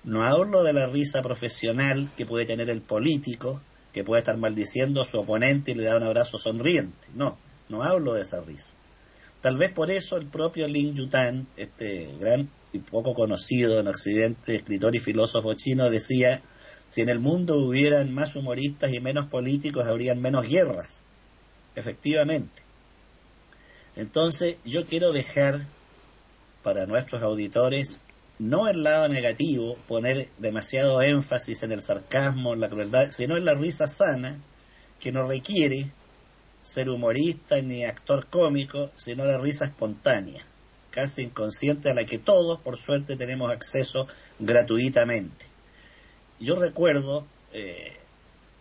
No 0.04 0.24
hablo 0.24 0.64
de 0.64 0.74
la 0.74 0.88
risa 0.88 1.22
profesional 1.22 2.10
que 2.18 2.26
puede 2.26 2.46
tener 2.46 2.70
el 2.70 2.82
político, 2.82 3.62
que 3.94 4.04
puede 4.04 4.22
estar 4.22 4.38
maldiciendo 4.38 5.02
a 5.02 5.06
su 5.06 5.20
oponente 5.20 5.72
y 5.72 5.76
le 5.76 5.86
da 5.86 5.98
un 5.98 6.04
abrazo 6.04 6.38
sonriente. 6.38 7.08
No, 7.16 7.38
no 7.70 7.84
hablo 7.84 8.14
de 8.14 8.22
esa 8.22 8.42
risa. 8.42 8.74
Tal 9.42 9.58
vez 9.58 9.72
por 9.72 9.90
eso 9.90 10.18
el 10.18 10.28
propio 10.28 10.68
Lin 10.68 10.96
Yutan, 10.96 11.48
este 11.56 12.10
gran 12.20 12.50
y 12.72 12.80
poco 12.80 13.14
conocido 13.14 13.80
en 13.80 13.88
Occidente 13.88 14.56
escritor 14.56 14.96
y 14.96 15.00
filósofo 15.00 15.54
chino, 15.54 15.90
decía, 15.90 16.42
si 16.88 17.02
en 17.02 17.10
el 17.10 17.20
mundo 17.20 17.58
hubieran 17.58 18.14
más 18.14 18.36
humoristas 18.36 18.92
y 18.94 19.00
menos 19.00 19.30
políticos, 19.30 19.88
habrían 19.88 20.22
menos 20.22 20.48
guerras. 20.48 21.02
Efectivamente. 21.76 22.62
Entonces, 23.96 24.58
yo 24.66 24.86
quiero 24.86 25.12
dejar 25.12 25.66
para 26.64 26.86
nuestros 26.86 27.22
auditores 27.24 28.02
no 28.40 28.70
el 28.70 28.84
lado 28.84 29.10
negativo, 29.10 29.78
poner 29.88 30.30
demasiado 30.38 31.02
énfasis 31.02 31.62
en 31.64 31.74
el 31.74 31.82
sarcasmo, 31.82 32.54
en 32.54 32.62
la 32.62 32.70
crueldad, 32.70 33.12
sino 33.12 33.36
en 33.36 33.44
la 33.44 33.54
risa 33.54 33.88
sana, 33.88 34.40
que 35.00 35.12
no 35.12 35.28
requiere 35.28 35.92
ser 36.62 36.90
humorista 36.90 37.62
ni 37.62 37.84
actor 37.84 38.28
cómico, 38.28 38.92
sino 38.96 39.26
la 39.26 39.38
risa 39.38 39.66
espontánea, 39.66 40.46
casi 40.90 41.24
inconsciente 41.24 41.90
a 41.90 41.94
la 41.94 42.06
que 42.06 42.18
todos, 42.18 42.60
por 42.62 42.78
suerte, 42.78 43.18
tenemos 43.18 43.52
acceso 43.52 44.08
gratuitamente. 44.40 45.46
Yo 46.40 46.56
recuerdo, 46.56 47.28
eh, 47.52 47.98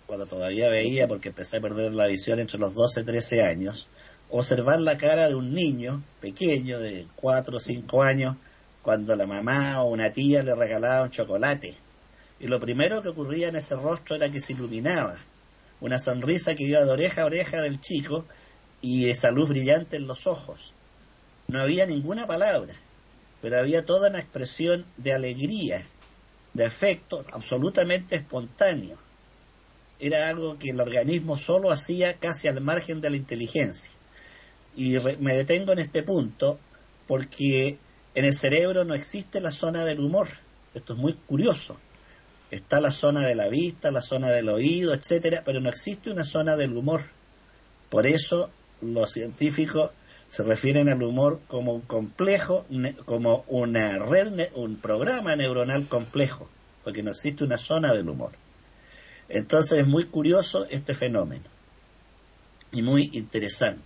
cuando 0.07 0.27
todavía 0.27 0.69
veía, 0.69 1.07
porque 1.07 1.29
empecé 1.29 1.59
a 1.59 1.61
perder 1.61 1.95
la 1.95 2.09
visión 2.09 2.41
entre 2.41 2.59
los 2.59 2.75
12 2.75 3.01
y 3.01 3.05
13 3.05 3.43
años, 3.45 3.89
observar 4.29 4.81
la 4.81 4.99
cara 4.99 5.29
de 5.29 5.37
un 5.37 5.55
niño 5.55 6.03
pequeño 6.21 6.81
de 6.81 7.07
4 7.17 7.57
o 7.57 7.61
5 7.61 8.03
años 8.03 8.37
cuando 8.89 9.15
la 9.17 9.27
mamá 9.27 9.83
o 9.83 9.91
una 9.91 10.11
tía 10.13 10.43
le 10.43 10.55
regalaba 10.55 11.05
un 11.05 11.11
chocolate. 11.11 11.77
Y 12.41 12.47
lo 12.47 12.59
primero 12.59 13.03
que 13.03 13.11
ocurría 13.11 13.49
en 13.49 13.57
ese 13.57 13.77
rostro 13.77 14.17
era 14.17 14.31
que 14.31 14.41
se 14.41 14.55
iluminaba, 14.55 15.19
una 15.83 15.99
sonrisa 15.99 16.55
que 16.55 16.65
iba 16.65 16.81
de 16.81 16.91
oreja 16.91 17.21
a 17.21 17.27
oreja 17.27 17.61
del 17.61 17.81
chico 17.81 18.25
y 18.81 19.11
esa 19.11 19.31
luz 19.31 19.51
brillante 19.51 19.99
en 19.99 20.07
los 20.07 20.27
ojos. 20.27 20.73
No 21.49 21.61
había 21.61 21.85
ninguna 21.85 22.27
palabra, 22.27 22.77
pero 23.43 23.59
había 23.59 23.85
toda 23.85 24.09
una 24.09 24.21
expresión 24.21 24.87
de 24.97 25.13
alegría, 25.13 25.87
de 26.55 26.65
afecto 26.65 27.27
absolutamente 27.31 28.17
espontáneo. 28.17 28.97
Era 30.01 30.31
algo 30.31 30.59
que 30.59 30.71
el 30.71 30.81
organismo 30.81 31.37
solo 31.37 31.71
hacía 31.71 32.15
casi 32.15 32.49
al 32.49 32.63
margen 32.63 33.03
de 33.03 33.11
la 33.11 33.17
inteligencia. 33.19 33.93
Y 34.75 34.97
me 35.21 35.35
detengo 35.35 35.73
en 35.75 35.81
este 35.81 36.03
punto 36.03 36.59
porque 37.07 37.77
en 38.15 38.25
el 38.25 38.33
cerebro 38.33 38.85
no 38.85 38.95
existe 38.95 39.41
la 39.41 39.51
zona 39.51 39.85
del 39.85 40.01
humor. 40.01 40.29
Esto 40.75 40.95
es 40.95 40.99
muy 40.99 41.15
curioso. 41.15 41.77
Está 42.51 42.81
la 42.81 42.91
zona 42.91 43.27
de 43.27 43.35
la 43.35 43.49
vista, 43.49 43.91
la 43.91 44.01
zona 44.01 44.29
del 44.29 44.49
oído, 44.49 44.95
etcétera, 44.95 45.43
pero 45.45 45.61
no 45.61 45.69
existe 45.69 46.11
una 46.11 46.25
zona 46.25 46.57
del 46.57 46.77
humor. 46.77 47.03
Por 47.91 48.07
eso 48.07 48.51
los 48.81 49.11
científicos 49.13 49.91
se 50.27 50.43
refieren 50.43 50.89
al 50.89 51.03
humor 51.03 51.41
como 51.47 51.75
un 51.75 51.81
complejo, 51.81 52.67
como 53.07 53.45
una 53.49 53.99
red, 53.99 54.51
un 54.55 54.77
programa 54.77 55.35
neuronal 55.37 55.87
complejo, 55.87 56.49
porque 56.85 57.03
no 57.03 57.11
existe 57.11 57.45
una 57.45 57.57
zona 57.57 57.95
del 57.95 58.09
humor. 58.09 58.33
Entonces 59.29 59.81
es 59.81 59.87
muy 59.87 60.05
curioso 60.05 60.67
este 60.71 60.95
fenómeno 60.95 61.45
y 62.73 62.83
muy 62.83 63.11
interesante. 63.13 63.83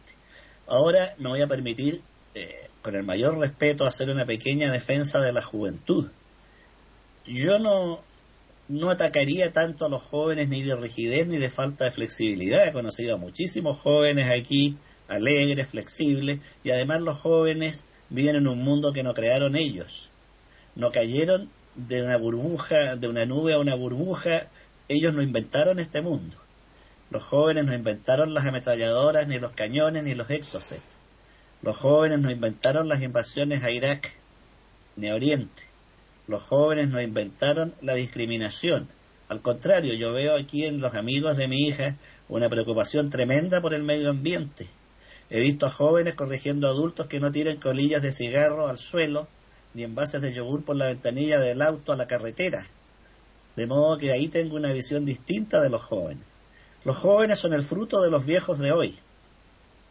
Ahora 0.66 1.14
me 1.18 1.28
voy 1.28 1.42
a 1.42 1.48
permitir, 1.48 2.02
eh, 2.34 2.68
con 2.82 2.94
el 2.94 3.04
mayor 3.04 3.38
respeto, 3.38 3.84
hacer 3.84 4.10
una 4.10 4.26
pequeña 4.26 4.70
defensa 4.70 5.20
de 5.20 5.32
la 5.32 5.42
juventud. 5.42 6.10
Yo 7.26 7.58
no, 7.58 8.02
no 8.68 8.90
atacaría 8.90 9.52
tanto 9.52 9.86
a 9.86 9.88
los 9.88 10.02
jóvenes 10.02 10.48
ni 10.48 10.62
de 10.62 10.76
rigidez 10.76 11.26
ni 11.26 11.38
de 11.38 11.50
falta 11.50 11.84
de 11.84 11.90
flexibilidad. 11.90 12.66
He 12.66 12.72
conocido 12.72 13.14
a 13.14 13.18
muchísimos 13.18 13.78
jóvenes 13.78 14.28
aquí, 14.30 14.76
alegres, 15.08 15.68
flexibles, 15.68 16.40
y 16.64 16.70
además 16.70 17.00
los 17.02 17.20
jóvenes 17.20 17.84
viven 18.10 18.36
en 18.36 18.48
un 18.48 18.62
mundo 18.62 18.92
que 18.92 19.02
no 19.02 19.14
crearon 19.14 19.56
ellos. 19.56 20.10
No 20.74 20.90
cayeron 20.90 21.50
de 21.74 22.02
una 22.02 22.16
burbuja, 22.16 22.96
de 22.96 23.08
una 23.08 23.24
nube 23.24 23.54
a 23.54 23.58
una 23.58 23.74
burbuja, 23.74 24.48
ellos 24.88 25.14
no 25.14 25.22
inventaron 25.22 25.78
este 25.78 26.02
mundo. 26.02 26.36
Los 27.10 27.22
jóvenes 27.22 27.64
no 27.64 27.74
inventaron 27.74 28.34
las 28.34 28.46
ametralladoras, 28.46 29.28
ni 29.28 29.38
los 29.38 29.52
cañones, 29.52 30.02
ni 30.02 30.14
los 30.14 30.30
exocet. 30.30 30.82
Los 31.62 31.76
jóvenes 31.76 32.18
no 32.18 32.28
inventaron 32.28 32.88
las 32.88 33.02
invasiones 33.02 33.62
a 33.62 33.70
Irak, 33.70 34.12
ni 34.96 35.08
a 35.08 35.14
Oriente. 35.14 35.62
Los 36.26 36.42
jóvenes 36.42 36.88
no 36.88 37.00
inventaron 37.00 37.72
la 37.80 37.94
discriminación. 37.94 38.88
Al 39.28 39.42
contrario, 39.42 39.94
yo 39.94 40.12
veo 40.12 40.34
aquí 40.34 40.64
en 40.64 40.80
los 40.80 40.94
amigos 40.94 41.36
de 41.36 41.46
mi 41.46 41.68
hija 41.68 41.98
una 42.28 42.48
preocupación 42.48 43.10
tremenda 43.10 43.60
por 43.60 43.74
el 43.74 43.84
medio 43.84 44.10
ambiente. 44.10 44.66
He 45.30 45.38
visto 45.38 45.66
a 45.66 45.70
jóvenes 45.70 46.14
corrigiendo 46.14 46.66
adultos 46.66 47.06
que 47.06 47.20
no 47.20 47.30
tiren 47.30 47.60
colillas 47.60 48.02
de 48.02 48.10
cigarro 48.10 48.66
al 48.66 48.78
suelo, 48.78 49.28
ni 49.72 49.84
envases 49.84 50.20
de 50.20 50.32
yogur 50.32 50.64
por 50.64 50.74
la 50.74 50.86
ventanilla 50.86 51.38
del 51.38 51.62
auto 51.62 51.92
a 51.92 51.96
la 51.96 52.08
carretera. 52.08 52.66
De 53.54 53.68
modo 53.68 53.98
que 53.98 54.10
ahí 54.10 54.26
tengo 54.26 54.56
una 54.56 54.72
visión 54.72 55.04
distinta 55.04 55.60
de 55.60 55.70
los 55.70 55.82
jóvenes. 55.82 56.24
Los 56.84 56.96
jóvenes 56.96 57.38
son 57.38 57.52
el 57.52 57.62
fruto 57.62 58.02
de 58.02 58.10
los 58.10 58.26
viejos 58.26 58.58
de 58.58 58.72
hoy, 58.72 58.98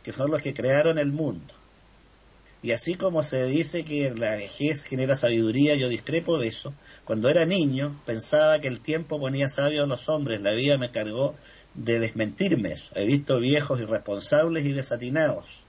que 0.03 0.11
son 0.11 0.31
los 0.31 0.41
que 0.41 0.53
crearon 0.53 0.99
el 0.99 1.13
mundo. 1.13 1.60
Y 2.63 2.71
así 2.73 2.95
como 2.95 3.23
se 3.23 3.45
dice 3.45 3.83
que 3.83 4.13
la 4.15 4.35
vejez 4.35 4.85
genera 4.85 5.15
sabiduría, 5.15 5.75
yo 5.75 5.89
discrepo 5.89 6.37
de 6.37 6.47
eso. 6.47 6.73
Cuando 7.05 7.29
era 7.29 7.45
niño 7.45 7.99
pensaba 8.05 8.59
que 8.59 8.67
el 8.67 8.81
tiempo 8.81 9.19
ponía 9.19 9.49
sabios 9.49 9.83
a 9.83 9.87
los 9.87 10.07
hombres, 10.09 10.41
la 10.41 10.51
vida 10.51 10.77
me 10.77 10.91
cargó 10.91 11.35
de 11.73 11.99
desmentirme 11.99 12.73
eso. 12.73 12.91
He 12.95 13.05
visto 13.05 13.39
viejos 13.39 13.79
irresponsables 13.81 14.65
y 14.65 14.73
desatinados. 14.73 15.63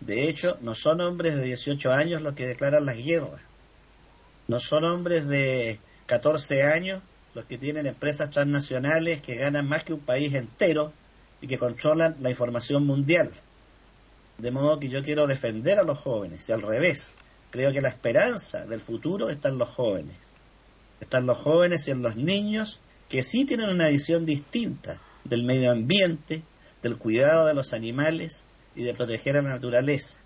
De 0.00 0.28
hecho, 0.28 0.58
no 0.60 0.74
son 0.74 1.00
hombres 1.00 1.34
de 1.34 1.42
18 1.42 1.92
años 1.92 2.22
los 2.22 2.34
que 2.34 2.46
declaran 2.46 2.86
las 2.86 2.98
guerras. 2.98 3.40
No 4.46 4.60
son 4.60 4.84
hombres 4.84 5.26
de 5.26 5.80
14 6.06 6.62
años 6.62 7.02
los 7.34 7.46
que 7.46 7.58
tienen 7.58 7.86
empresas 7.86 8.30
transnacionales 8.30 9.20
que 9.20 9.34
ganan 9.34 9.66
más 9.66 9.82
que 9.82 9.94
un 9.94 10.00
país 10.00 10.32
entero 10.34 10.92
y 11.40 11.46
que 11.46 11.58
controlan 11.58 12.16
la 12.20 12.30
información 12.30 12.86
mundial. 12.86 13.30
De 14.38 14.50
modo 14.50 14.80
que 14.80 14.88
yo 14.88 15.02
quiero 15.02 15.26
defender 15.26 15.78
a 15.78 15.84
los 15.84 15.98
jóvenes 15.98 16.48
y 16.48 16.52
al 16.52 16.62
revés. 16.62 17.12
Creo 17.50 17.72
que 17.72 17.80
la 17.80 17.88
esperanza 17.88 18.66
del 18.66 18.80
futuro 18.80 19.30
está 19.30 19.48
en 19.48 19.58
los 19.58 19.68
jóvenes. 19.68 20.16
Están 21.00 21.26
los 21.26 21.38
jóvenes 21.38 21.86
y 21.86 21.92
en 21.92 22.02
los 22.02 22.16
niños 22.16 22.80
que 23.08 23.22
sí 23.22 23.44
tienen 23.44 23.68
una 23.68 23.88
visión 23.88 24.26
distinta 24.26 25.00
del 25.22 25.44
medio 25.44 25.70
ambiente, 25.70 26.42
del 26.82 26.96
cuidado 26.96 27.46
de 27.46 27.54
los 27.54 27.72
animales 27.72 28.42
y 28.74 28.82
de 28.82 28.94
proteger 28.94 29.36
a 29.36 29.42
la 29.42 29.50
naturaleza. 29.50 30.16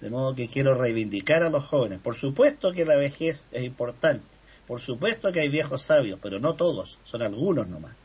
De 0.00 0.10
modo 0.10 0.34
que 0.34 0.48
quiero 0.48 0.74
reivindicar 0.74 1.42
a 1.42 1.50
los 1.50 1.64
jóvenes. 1.64 2.00
Por 2.00 2.14
supuesto 2.14 2.70
que 2.70 2.84
la 2.84 2.96
vejez 2.96 3.46
es 3.50 3.64
importante, 3.64 4.26
por 4.66 4.80
supuesto 4.80 5.32
que 5.32 5.40
hay 5.40 5.48
viejos 5.48 5.82
sabios, 5.82 6.18
pero 6.22 6.38
no 6.38 6.54
todos, 6.54 6.98
son 7.04 7.22
algunos 7.22 7.68
nomás. 7.68 7.96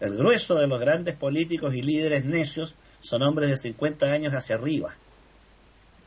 El 0.00 0.16
grueso 0.16 0.54
de 0.56 0.66
los 0.66 0.80
grandes 0.80 1.16
políticos 1.16 1.74
y 1.74 1.82
líderes 1.82 2.24
necios 2.24 2.74
son 3.02 3.22
hombres 3.22 3.50
de 3.50 3.56
50 3.56 4.06
años 4.10 4.32
hacia 4.32 4.54
arriba. 4.54 4.94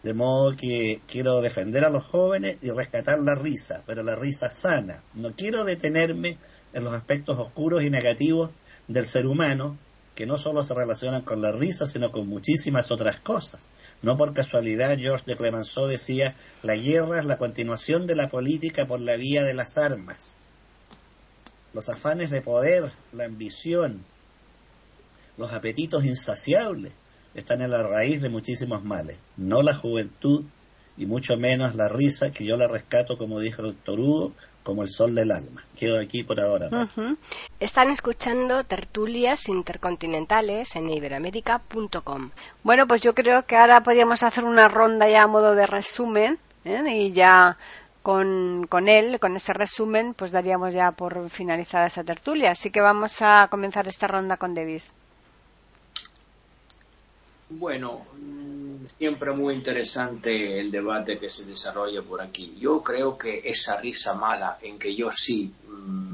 De 0.01 0.13
modo 0.13 0.55
que 0.55 1.01
quiero 1.07 1.41
defender 1.41 1.83
a 1.83 1.89
los 1.89 2.05
jóvenes 2.05 2.57
y 2.61 2.71
rescatar 2.71 3.19
la 3.19 3.35
risa, 3.35 3.83
pero 3.85 4.03
la 4.03 4.15
risa 4.15 4.49
sana. 4.49 5.03
No 5.13 5.33
quiero 5.33 5.63
detenerme 5.63 6.37
en 6.73 6.83
los 6.83 6.93
aspectos 6.93 7.37
oscuros 7.37 7.83
y 7.83 7.89
negativos 7.89 8.51
del 8.87 9.05
ser 9.05 9.25
humano, 9.25 9.77
que 10.13 10.25
no 10.25 10.37
solo 10.37 10.63
se 10.63 10.73
relacionan 10.73 11.23
con 11.23 11.41
la 11.41 11.51
risa, 11.51 11.85
sino 11.85 12.11
con 12.11 12.27
muchísimas 12.27 12.91
otras 12.91 13.19
cosas. 13.19 13.69
No 14.01 14.17
por 14.17 14.33
casualidad 14.33 14.97
Georges 14.97 15.25
de 15.25 15.35
Clemenceau 15.35 15.87
decía, 15.87 16.35
la 16.63 16.75
guerra 16.75 17.19
es 17.19 17.25
la 17.25 17.37
continuación 17.37 18.07
de 18.07 18.15
la 18.15 18.29
política 18.29 18.87
por 18.87 19.01
la 19.01 19.17
vía 19.17 19.43
de 19.43 19.53
las 19.53 19.77
armas. 19.77 20.35
Los 21.73 21.89
afanes 21.89 22.29
de 22.29 22.41
poder, 22.41 22.91
la 23.11 23.25
ambición, 23.25 24.05
los 25.37 25.51
apetitos 25.51 26.05
insaciables 26.05 26.93
están 27.33 27.61
en 27.61 27.71
la 27.71 27.83
raíz 27.83 28.21
de 28.21 28.29
muchísimos 28.29 28.83
males, 28.83 29.17
no 29.37 29.61
la 29.61 29.75
juventud 29.75 30.45
y 30.97 31.05
mucho 31.05 31.35
menos 31.37 31.75
la 31.75 31.89
risa, 31.89 32.31
que 32.31 32.45
yo 32.45 32.57
la 32.57 32.67
rescato, 32.67 33.17
como 33.17 33.39
dijo 33.39 33.61
el 33.61 33.73
doctor 33.73 33.99
Hugo, 33.99 34.33
como 34.63 34.81
el 34.81 34.89
sol 34.89 35.13
del 35.13 35.31
alma. 35.31 35.63
Quedo 35.77 35.99
aquí 35.99 36.23
por 36.23 36.39
ahora. 36.39 36.69
Están 37.59 37.91
escuchando 37.91 38.63
tertulias 38.63 39.47
intercontinentales 39.47 40.75
en 40.75 40.89
iberamérica.com. 40.89 42.31
Bueno, 42.63 42.87
pues 42.87 43.01
yo 43.01 43.13
creo 43.13 43.45
que 43.45 43.57
ahora 43.57 43.83
podríamos 43.83 44.23
hacer 44.23 44.43
una 44.43 44.67
ronda 44.67 45.07
ya 45.09 45.23
a 45.23 45.27
modo 45.27 45.53
de 45.53 45.67
resumen 45.67 46.39
¿eh? 46.63 46.81
y 46.95 47.11
ya 47.11 47.57
con, 48.01 48.65
con, 48.67 48.87
él, 48.87 49.19
con 49.19 49.35
este 49.35 49.53
resumen, 49.53 50.13
pues 50.13 50.31
daríamos 50.31 50.73
ya 50.73 50.91
por 50.91 51.29
finalizada 51.29 51.85
esa 51.85 52.03
tertulia. 52.03 52.51
Así 52.51 52.71
que 52.71 52.81
vamos 52.81 53.21
a 53.21 53.47
comenzar 53.51 53.87
esta 53.87 54.07
ronda 54.07 54.37
con 54.37 54.55
Davis. 54.55 54.93
Bueno, 57.49 58.05
siempre 58.97 59.31
muy 59.33 59.53
interesante 59.53 60.59
el 60.59 60.71
debate 60.71 61.19
que 61.19 61.29
se 61.29 61.45
desarrolla 61.45 62.01
por 62.01 62.21
aquí. 62.21 62.55
Yo 62.59 62.81
creo 62.81 63.17
que 63.17 63.41
esa 63.45 63.79
risa 63.79 64.15
mala 64.15 64.57
en 64.61 64.79
que 64.79 64.95
yo 64.95 65.11
sí 65.11 65.53
mm, 65.67 66.13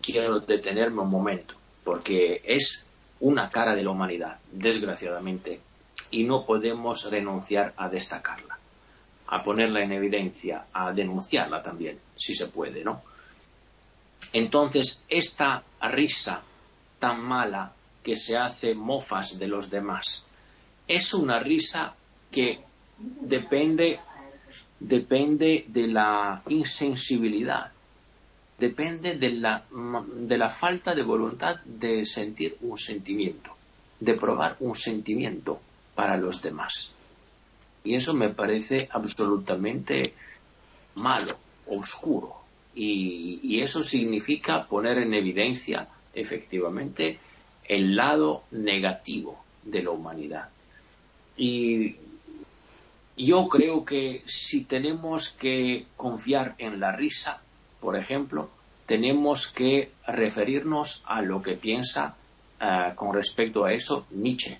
quiero 0.00 0.40
detenerme 0.40 1.02
un 1.02 1.10
momento, 1.10 1.54
porque 1.84 2.42
es 2.44 2.84
una 3.20 3.48
cara 3.48 3.74
de 3.74 3.84
la 3.84 3.90
humanidad, 3.90 4.38
desgraciadamente, 4.50 5.60
y 6.10 6.24
no 6.24 6.44
podemos 6.44 7.08
renunciar 7.10 7.72
a 7.76 7.88
destacarla, 7.88 8.58
a 9.28 9.42
ponerla 9.42 9.82
en 9.82 9.92
evidencia, 9.92 10.66
a 10.72 10.92
denunciarla 10.92 11.62
también, 11.62 11.98
si 12.16 12.34
se 12.34 12.48
puede, 12.48 12.84
¿no? 12.84 13.02
Entonces, 14.32 15.02
esta 15.08 15.62
risa 15.80 16.42
tan 16.98 17.20
mala 17.22 17.72
que 18.04 18.16
se 18.16 18.36
hace 18.36 18.74
mofas 18.74 19.38
de 19.38 19.48
los 19.48 19.70
demás, 19.70 20.26
es 20.86 21.14
una 21.14 21.40
risa 21.40 21.94
que 22.30 22.60
depende, 22.98 23.98
depende 24.78 25.64
de 25.68 25.86
la 25.86 26.42
insensibilidad, 26.48 27.72
depende 28.58 29.16
de 29.16 29.30
la, 29.30 29.64
de 29.70 30.38
la 30.38 30.48
falta 30.48 30.94
de 30.94 31.02
voluntad 31.02 31.56
de 31.64 32.04
sentir 32.04 32.58
un 32.60 32.76
sentimiento, 32.76 33.56
de 33.98 34.14
probar 34.14 34.56
un 34.60 34.74
sentimiento 34.74 35.60
para 35.94 36.16
los 36.16 36.42
demás. 36.42 36.92
Y 37.82 37.94
eso 37.94 38.14
me 38.14 38.30
parece 38.30 38.88
absolutamente 38.90 40.14
malo, 40.96 41.36
oscuro. 41.66 42.36
Y, 42.74 43.40
y, 43.42 43.60
eso 43.60 43.82
significa 43.82 44.66
poner 44.66 44.98
en 44.98 45.14
evidencia, 45.14 45.86
efectivamente, 46.12 47.20
el 47.66 47.96
lado 47.96 48.44
negativo 48.50 49.42
de 49.62 49.82
la 49.82 49.90
humanidad. 49.90 50.48
Y 51.36 51.96
yo 53.16 53.48
creo 53.48 53.84
que 53.84 54.22
si 54.26 54.64
tenemos 54.64 55.30
que 55.30 55.86
confiar 55.96 56.54
en 56.58 56.80
la 56.80 56.92
risa, 56.92 57.42
por 57.80 57.96
ejemplo, 57.96 58.50
tenemos 58.86 59.46
que 59.46 59.90
referirnos 60.06 61.02
a 61.06 61.22
lo 61.22 61.42
que 61.42 61.54
piensa 61.54 62.16
eh, 62.60 62.92
con 62.94 63.14
respecto 63.14 63.64
a 63.64 63.72
eso 63.72 64.06
Nietzsche. 64.10 64.58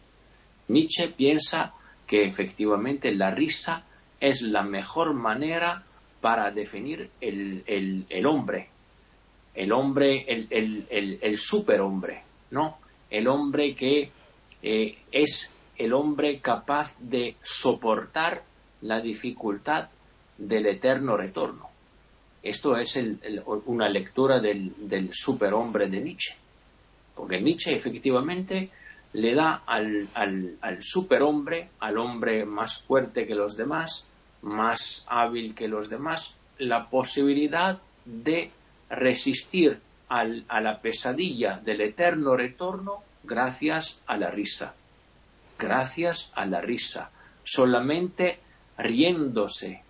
Nietzsche 0.69 1.09
piensa 1.09 1.75
que 2.07 2.25
efectivamente 2.25 3.13
la 3.15 3.31
risa 3.31 3.85
es 4.21 4.43
la 4.43 4.63
mejor 4.63 5.15
manera 5.15 5.85
para 6.21 6.51
definir 6.51 7.11
el, 7.21 8.27
hombre, 8.27 8.69
el 9.55 9.73
hombre, 9.73 10.25
el, 10.27 10.87
el, 11.21 11.37
superhombre, 11.37 12.23
¿no? 12.51 12.79
El 13.15 13.29
hombre 13.29 13.77
que 13.77 14.11
eh, 14.61 14.99
es 15.13 15.49
el 15.79 15.93
hombre 15.93 16.41
capaz 16.41 16.97
de 16.99 17.37
soportar 17.41 18.43
la 18.81 19.01
dificultad 19.01 19.89
del 20.37 20.67
eterno 20.67 21.17
retorno. 21.17 21.69
esto 22.43 22.77
es 22.77 22.99
una 23.67 23.89
lectura 23.89 24.41
del, 24.41 25.11
superhombre 25.13 25.87
de 25.87 26.01
Nietzsche. 26.01 26.35
Porque 27.15 27.41
Nietzsche 27.41 27.73
efectivamente 27.73 28.71
le 29.13 29.35
da 29.37 29.63
al, 29.65 30.09
al 30.61 30.83
superhombre, 30.83 31.69
al 31.79 31.99
hombre 31.99 32.45
más 32.45 32.83
fuerte 32.83 33.29
que 33.29 33.37
los 33.37 33.57
demás, 33.57 34.09
más 34.43 35.07
hábil 35.09 35.55
que 35.55 35.69
los 35.69 35.89
demás, 35.89 36.35
la 36.59 36.91
posibilidad 36.91 37.81
de 38.05 38.51
resistir 38.91 39.81
a 40.09 40.61
la 40.61 40.81
pesadilla 40.81 41.59
del 41.59 41.81
eterno 41.81 42.37
retorno 42.37 43.03
gracias 43.25 44.03
a 44.07 44.17
la 44.17 44.31
risa. 44.31 44.75
Gracias 45.59 46.33
a 46.35 46.47
la 46.47 46.61
risa. 46.61 47.11
Solamente 47.43 48.39
riéndose, 48.79 49.83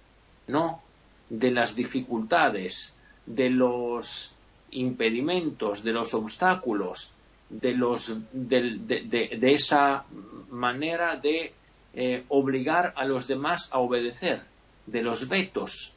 ¿no? 0.48 0.82
De 1.28 1.50
las 1.50 1.74
dificultades, 1.74 2.94
de 3.26 3.50
los 3.50 4.32
impedimentos, 4.72 5.82
de 5.82 5.92
los 5.92 6.14
obstáculos, 6.14 7.12
de, 7.48 7.72
los, 7.72 8.16
de, 8.32 9.38
esa 9.52 10.04
manera 10.50 11.16
de 11.16 11.52
eh, 11.94 12.24
obligar 12.28 12.92
a 12.96 13.04
los 13.04 13.26
demás 13.26 13.70
a 13.72 13.78
obedecer, 13.78 14.42
de 14.86 15.02
los 15.02 15.28
vetos. 15.28 15.92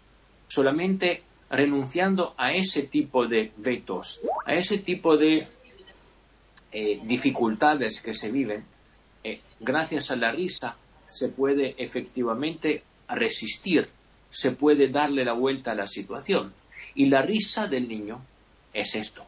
Solamente 0.47 1.23
renunciando 1.49 2.33
a 2.37 2.51
ese 2.51 2.83
tipo 2.83 3.27
de 3.27 3.51
vetos, 3.57 4.21
a 4.45 4.53
ese 4.53 4.79
tipo 4.79 5.17
de 5.17 5.47
eh, 6.71 6.99
dificultades 7.03 8.01
que 8.01 8.13
se 8.13 8.31
viven, 8.31 8.65
eh, 9.23 9.41
gracias 9.59 10.11
a 10.11 10.15
la 10.15 10.31
risa 10.31 10.77
se 11.05 11.29
puede 11.29 11.75
efectivamente 11.77 12.83
resistir, 13.07 13.89
se 14.29 14.51
puede 14.51 14.89
darle 14.89 15.23
la 15.23 15.33
vuelta 15.33 15.71
a 15.71 15.75
la 15.75 15.87
situación. 15.87 16.53
Y 16.95 17.07
la 17.07 17.21
risa 17.21 17.67
del 17.67 17.87
niño 17.87 18.21
es 18.73 18.95
esto, 18.95 19.25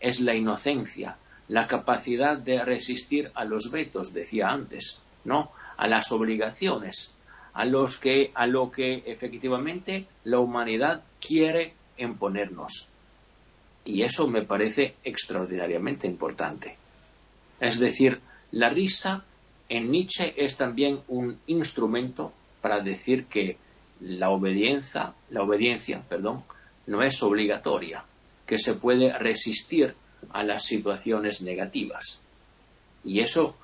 es 0.00 0.20
la 0.20 0.34
inocencia, 0.34 1.18
la 1.48 1.66
capacidad 1.66 2.38
de 2.38 2.64
resistir 2.64 3.30
a 3.34 3.44
los 3.44 3.70
vetos, 3.70 4.12
decía 4.12 4.48
antes, 4.48 5.00
¿no? 5.24 5.50
A 5.76 5.86
las 5.86 6.10
obligaciones, 6.12 7.12
a 7.58 7.64
los 7.64 7.96
que 7.96 8.30
a 8.36 8.46
lo 8.46 8.70
que 8.70 9.02
efectivamente 9.04 10.06
la 10.22 10.38
humanidad 10.38 11.02
quiere 11.20 11.72
imponernos. 11.96 12.86
Y 13.84 14.02
eso 14.02 14.28
me 14.28 14.42
parece 14.42 14.94
extraordinariamente 15.02 16.06
importante. 16.06 16.76
Es 17.58 17.80
decir, 17.80 18.20
la 18.52 18.68
risa 18.68 19.24
en 19.68 19.90
Nietzsche 19.90 20.34
es 20.36 20.56
también 20.56 21.00
un 21.08 21.40
instrumento 21.48 22.32
para 22.62 22.80
decir 22.80 23.26
que 23.26 23.56
la 24.02 24.30
obediencia, 24.30 25.14
la 25.30 25.42
obediencia, 25.42 26.00
perdón, 26.08 26.44
no 26.86 27.02
es 27.02 27.20
obligatoria, 27.24 28.04
que 28.46 28.56
se 28.56 28.74
puede 28.74 29.18
resistir 29.18 29.96
a 30.30 30.44
las 30.44 30.64
situaciones 30.64 31.42
negativas. 31.42 32.20
Y 33.04 33.18
eso, 33.18 33.56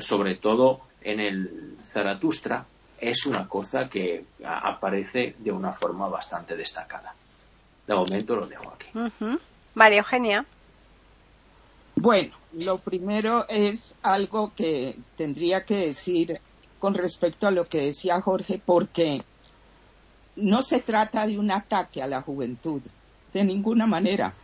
sobre 0.00 0.36
todo 0.36 0.82
en 1.00 1.20
el 1.20 1.76
Zaratustra, 1.82 2.66
es 3.00 3.26
una 3.26 3.48
cosa 3.48 3.88
que 3.88 4.24
aparece 4.44 5.36
de 5.38 5.52
una 5.52 5.72
forma 5.72 6.08
bastante 6.08 6.56
destacada. 6.56 7.14
De 7.86 7.94
momento 7.94 8.36
lo 8.36 8.46
dejo 8.46 8.72
aquí. 8.72 8.88
María 9.74 9.98
Eugenia. 9.98 10.44
Bueno, 11.96 12.34
lo 12.52 12.78
primero 12.78 13.48
es 13.48 13.96
algo 14.02 14.52
que 14.54 14.96
tendría 15.16 15.64
que 15.64 15.76
decir 15.86 16.40
con 16.78 16.94
respecto 16.94 17.46
a 17.46 17.50
lo 17.50 17.64
que 17.64 17.82
decía 17.82 18.20
Jorge, 18.20 18.60
porque 18.64 19.22
no 20.36 20.62
se 20.62 20.80
trata 20.80 21.26
de 21.26 21.38
un 21.38 21.50
ataque 21.50 22.02
a 22.02 22.06
la 22.06 22.22
juventud, 22.22 22.82
de 23.32 23.44
ninguna 23.44 23.86
manera. 23.86 24.34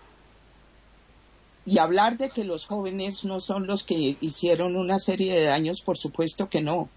Y 1.64 1.78
hablar 1.78 2.18
de 2.18 2.30
que 2.30 2.44
los 2.44 2.66
jóvenes 2.66 3.24
no 3.24 3.40
son 3.40 3.66
los 3.66 3.84
que 3.84 4.16
hicieron 4.20 4.76
una 4.76 4.98
serie 4.98 5.34
de 5.34 5.46
daños, 5.46 5.80
por 5.80 5.96
supuesto 5.96 6.48
que 6.48 6.60
no. 6.60 6.88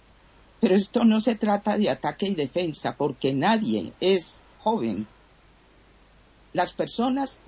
Pero 0.60 0.76
esto 0.76 1.04
no 1.04 1.20
se 1.20 1.36
trata 1.36 1.78
de 1.78 1.90
ataque 1.90 2.28
y 2.28 2.36
defensa, 2.36 2.96
porque 2.96 3.34
nadie 3.34 3.94
es 4.00 4.42
joven. 4.60 5.08
Las 6.54 6.74
personas 6.74 7.40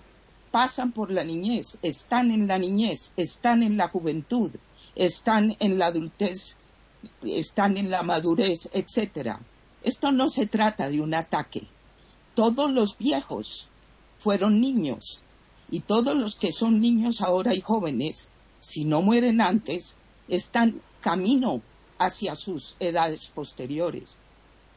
pasan 0.51 0.91
por 0.91 1.12
la 1.12 1.24
niñez, 1.24 1.80
están 1.82 2.32
en 2.32 2.47
la 2.47 2.57
niñez, 2.60 3.14
están 3.18 3.64
en 3.64 3.78
la 3.78 3.89
juventud, 3.89 4.51
están 4.95 5.55
en 5.60 5.80
la 5.80 5.88
adultez, 5.88 6.57
están 7.24 7.78
en 7.78 7.89
la 7.89 8.03
madurez, 8.03 8.70
etcétera. 8.74 9.39
Esto 9.84 10.12
no 10.12 10.30
se 10.30 10.45
trata 10.47 10.89
de 10.89 11.01
un 11.01 11.14
ataque. 11.14 11.68
Todos 12.36 12.72
los 12.72 12.97
viejos 12.97 13.70
fueron 14.18 14.60
niños 14.60 15.22
y 15.72 15.82
todos 15.82 16.16
los 16.16 16.36
que 16.36 16.51
son 16.51 16.80
niños 16.80 17.22
ahora 17.22 17.53
y 17.55 17.62
jóvenes, 17.62 18.28
si 18.60 18.86
no 18.86 19.01
mueren 19.01 19.41
antes, 19.41 19.95
están 20.28 20.82
camino 21.01 21.62
hacia 22.00 22.34
sus 22.36 22.76
edades 22.80 23.28
posteriores. 23.28 24.18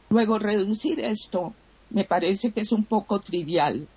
Luego, 0.09 0.37
reducir 0.37 0.99
esto 0.99 1.53
me 1.89 2.03
parece 2.03 2.51
que 2.51 2.61
es 2.61 2.71
un 2.71 2.83
poco 2.83 3.19
trivial, 3.19 3.87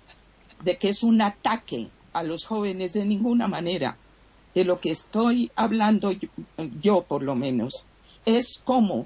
de 0.63 0.77
que 0.77 0.89
es 0.89 1.03
un 1.03 1.21
ataque 1.21 1.89
a 2.13 2.23
los 2.23 2.45
jóvenes 2.45 2.93
de 2.93 3.05
ninguna 3.05 3.47
manera. 3.47 3.97
De 4.55 4.63
lo 4.63 4.79
que 4.79 4.89
estoy 4.89 5.51
hablando 5.55 6.11
yo, 6.81 7.03
por 7.03 7.21
lo 7.21 7.35
menos, 7.35 7.85
es 8.25 8.59
como 8.63 9.03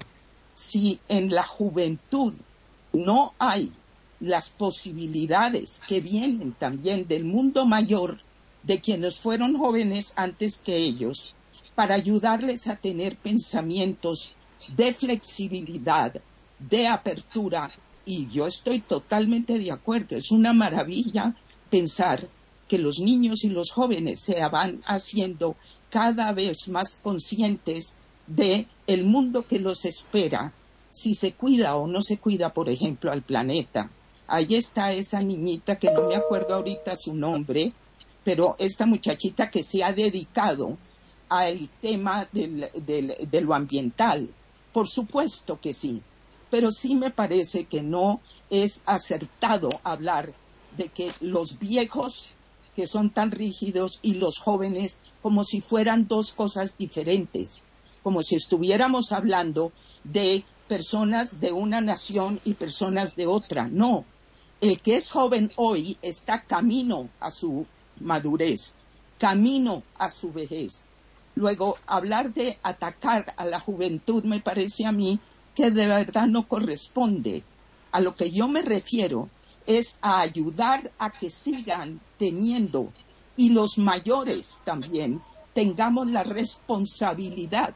si 0.54 1.00
en 1.08 1.30
la 1.30 1.46
juventud 1.46 2.34
no 2.92 3.34
hay 3.38 3.72
las 4.20 4.50
posibilidades 4.50 5.80
que 5.86 6.00
vienen 6.00 6.52
también 6.52 7.06
del 7.08 7.24
mundo 7.24 7.66
mayor 7.66 8.18
de 8.62 8.80
quienes 8.80 9.18
fueron 9.18 9.58
jóvenes 9.58 10.12
antes 10.16 10.58
que 10.58 10.76
ellos, 10.76 11.34
para 11.74 11.94
ayudarles 11.94 12.66
a 12.66 12.76
tener 12.76 13.16
pensamientos 13.16 14.32
de 14.76 14.92
flexibilidad, 14.92 16.14
de 16.58 16.86
apertura, 16.86 17.70
y 18.04 18.28
yo 18.28 18.46
estoy 18.46 18.80
totalmente 18.80 19.58
de 19.58 19.70
acuerdo, 19.70 20.16
es 20.16 20.30
una 20.30 20.52
maravilla 20.52 21.34
pensar 21.70 22.28
que 22.68 22.78
los 22.78 22.98
niños 22.98 23.44
y 23.44 23.48
los 23.48 23.70
jóvenes 23.70 24.20
se 24.20 24.40
van 24.48 24.82
haciendo 24.86 25.56
cada 25.90 26.32
vez 26.32 26.68
más 26.68 26.98
conscientes 27.02 27.96
de 28.26 28.66
el 28.86 29.04
mundo 29.04 29.46
que 29.46 29.58
los 29.58 29.84
espera 29.84 30.52
si 30.88 31.14
se 31.14 31.34
cuida 31.34 31.76
o 31.76 31.86
no 31.86 32.02
se 32.02 32.18
cuida, 32.18 32.52
por 32.52 32.68
ejemplo, 32.68 33.10
al 33.10 33.22
planeta. 33.22 33.90
Ahí 34.26 34.54
está 34.54 34.92
esa 34.92 35.20
niñita 35.20 35.76
que 35.76 35.90
no 35.90 36.08
me 36.08 36.16
acuerdo 36.16 36.54
ahorita 36.54 36.96
su 36.96 37.14
nombre, 37.14 37.72
pero 38.24 38.56
esta 38.58 38.86
muchachita 38.86 39.50
que 39.50 39.62
se 39.62 39.82
ha 39.82 39.92
dedicado 39.92 40.76
al 41.32 41.70
tema 41.80 42.28
de 42.30 43.40
lo 43.40 43.54
ambiental. 43.54 44.28
Por 44.70 44.86
supuesto 44.86 45.58
que 45.58 45.72
sí, 45.72 46.02
pero 46.50 46.70
sí 46.70 46.94
me 46.94 47.10
parece 47.10 47.64
que 47.64 47.82
no 47.82 48.20
es 48.50 48.82
acertado 48.84 49.70
hablar 49.82 50.34
de 50.76 50.90
que 50.90 51.10
los 51.20 51.58
viejos 51.58 52.28
que 52.76 52.86
son 52.86 53.08
tan 53.08 53.30
rígidos 53.30 53.98
y 54.02 54.14
los 54.14 54.38
jóvenes 54.38 54.98
como 55.22 55.42
si 55.42 55.62
fueran 55.62 56.06
dos 56.06 56.32
cosas 56.32 56.76
diferentes, 56.76 57.62
como 58.02 58.22
si 58.22 58.36
estuviéramos 58.36 59.10
hablando 59.12 59.72
de 60.04 60.44
personas 60.68 61.40
de 61.40 61.50
una 61.50 61.80
nación 61.80 62.40
y 62.44 62.54
personas 62.54 63.16
de 63.16 63.26
otra. 63.26 63.68
No, 63.68 64.04
el 64.60 64.80
que 64.82 64.96
es 64.96 65.10
joven 65.10 65.50
hoy 65.56 65.96
está 66.02 66.42
camino 66.42 67.08
a 67.20 67.30
su 67.30 67.64
madurez, 68.00 68.74
camino 69.18 69.82
a 69.96 70.10
su 70.10 70.30
vejez. 70.30 70.84
Luego, 71.34 71.76
hablar 71.86 72.32
de 72.34 72.58
atacar 72.62 73.34
a 73.36 73.44
la 73.44 73.60
juventud 73.60 74.24
me 74.24 74.40
parece 74.40 74.84
a 74.84 74.92
mí 74.92 75.18
que 75.54 75.70
de 75.70 75.86
verdad 75.86 76.26
no 76.26 76.46
corresponde. 76.46 77.42
A 77.90 78.00
lo 78.00 78.14
que 78.14 78.30
yo 78.30 78.48
me 78.48 78.62
refiero 78.62 79.28
es 79.66 79.96
a 80.00 80.20
ayudar 80.20 80.90
a 80.98 81.10
que 81.10 81.30
sigan 81.30 82.00
teniendo 82.18 82.92
y 83.36 83.50
los 83.50 83.78
mayores 83.78 84.60
también 84.64 85.20
tengamos 85.54 86.08
la 86.08 86.22
responsabilidad 86.22 87.74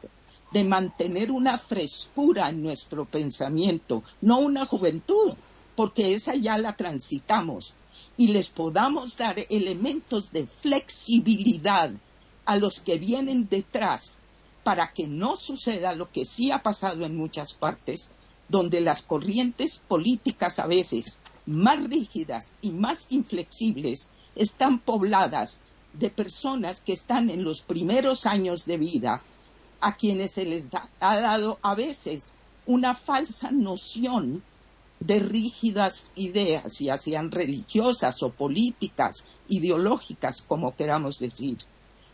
de 0.51 0.63
mantener 0.63 1.31
una 1.31 1.57
frescura 1.57 2.49
en 2.49 2.63
nuestro 2.63 3.05
pensamiento, 3.05 4.03
no 4.21 4.39
una 4.39 4.65
juventud, 4.65 5.33
porque 5.75 6.13
esa 6.13 6.35
ya 6.35 6.57
la 6.57 6.75
transitamos, 6.75 7.73
y 8.15 8.27
les 8.29 8.49
podamos 8.49 9.17
dar 9.17 9.35
elementos 9.49 10.31
de 10.31 10.47
flexibilidad 10.47 11.91
a 12.47 12.55
los 12.55 12.79
que 12.79 12.97
vienen 12.97 13.47
detrás 13.49 14.19
para 14.63 14.93
que 14.93 15.05
no 15.05 15.35
suceda 15.35 15.93
lo 15.93 16.09
que 16.11 16.23
sí 16.23 16.49
ha 16.49 16.63
pasado 16.63 17.05
en 17.05 17.15
muchas 17.15 17.53
partes, 17.53 18.09
donde 18.47 18.79
las 18.79 19.01
corrientes 19.01 19.81
políticas 19.85 20.57
a 20.57 20.65
veces 20.65 21.19
más 21.45 21.83
rígidas 21.83 22.55
y 22.61 22.71
más 22.71 23.07
inflexibles 23.11 24.09
están 24.33 24.79
pobladas 24.79 25.59
de 25.91 26.09
personas 26.09 26.79
que 26.79 26.93
están 26.93 27.29
en 27.29 27.43
los 27.43 27.61
primeros 27.61 28.25
años 28.25 28.65
de 28.65 28.77
vida, 28.77 29.21
a 29.81 29.95
quienes 29.95 30.31
se 30.31 30.45
les 30.45 30.69
ha 30.73 31.19
dado 31.19 31.59
a 31.61 31.75
veces 31.75 32.33
una 32.65 32.93
falsa 32.93 33.51
noción 33.51 34.41
de 35.01 35.19
rígidas 35.19 36.11
ideas, 36.15 36.79
ya 36.79 36.95
sean 36.95 37.29
religiosas 37.29 38.23
o 38.23 38.29
políticas, 38.29 39.25
ideológicas, 39.49 40.41
como 40.41 40.75
queramos 40.75 41.19
decir. 41.19 41.57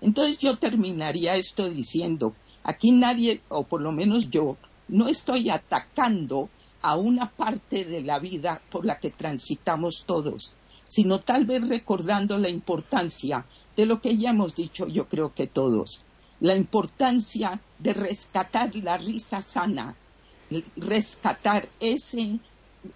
Entonces 0.03 0.37
yo 0.37 0.57
terminaría 0.57 1.35
esto 1.35 1.69
diciendo, 1.69 2.35
aquí 2.61 2.91
nadie, 2.91 3.39
o 3.47 3.63
por 3.63 3.79
lo 3.79 3.93
menos 3.93 4.29
yo, 4.29 4.57
no 4.89 5.07
estoy 5.07 5.49
atacando 5.49 6.49
a 6.81 6.97
una 6.97 7.31
parte 7.31 7.85
de 7.85 8.01
la 8.01 8.19
vida 8.19 8.61
por 8.69 8.85
la 8.85 8.99
que 8.99 9.11
transitamos 9.11 10.03
todos, 10.05 10.55
sino 10.83 11.19
tal 11.19 11.45
vez 11.45 11.69
recordando 11.69 12.37
la 12.37 12.49
importancia 12.49 13.45
de 13.77 13.85
lo 13.85 14.01
que 14.01 14.17
ya 14.17 14.31
hemos 14.31 14.53
dicho 14.55 14.87
yo 14.87 15.07
creo 15.07 15.33
que 15.33 15.47
todos, 15.47 16.03
la 16.41 16.53
importancia 16.53 17.61
de 17.79 17.93
rescatar 17.93 18.75
la 18.75 18.97
risa 18.97 19.41
sana, 19.41 19.95
rescatar 20.75 21.65
ese, 21.79 22.39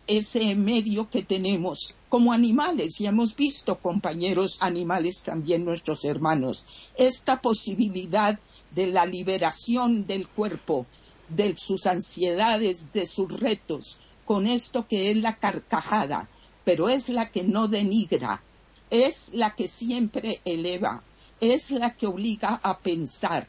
ese 0.05 0.55
medio 0.55 1.09
que 1.09 1.23
tenemos 1.23 1.95
como 2.09 2.31
animales, 2.31 2.99
y 3.01 3.05
hemos 3.05 3.35
visto 3.35 3.79
compañeros 3.79 4.57
animales 4.61 5.23
también 5.23 5.65
nuestros 5.65 6.05
hermanos, 6.05 6.63
esta 6.95 7.41
posibilidad 7.41 8.39
de 8.71 8.87
la 8.87 9.05
liberación 9.05 10.05
del 10.05 10.27
cuerpo, 10.27 10.85
de 11.29 11.55
sus 11.57 11.85
ansiedades, 11.85 12.93
de 12.93 13.05
sus 13.05 13.39
retos, 13.39 13.97
con 14.25 14.47
esto 14.47 14.87
que 14.87 15.11
es 15.11 15.17
la 15.17 15.35
carcajada, 15.37 16.29
pero 16.63 16.89
es 16.89 17.09
la 17.09 17.29
que 17.29 17.43
no 17.43 17.67
denigra, 17.67 18.41
es 18.89 19.29
la 19.33 19.55
que 19.55 19.67
siempre 19.67 20.41
eleva, 20.45 21.03
es 21.39 21.71
la 21.71 21.93
que 21.95 22.07
obliga 22.07 22.59
a 22.63 22.79
pensar 22.79 23.47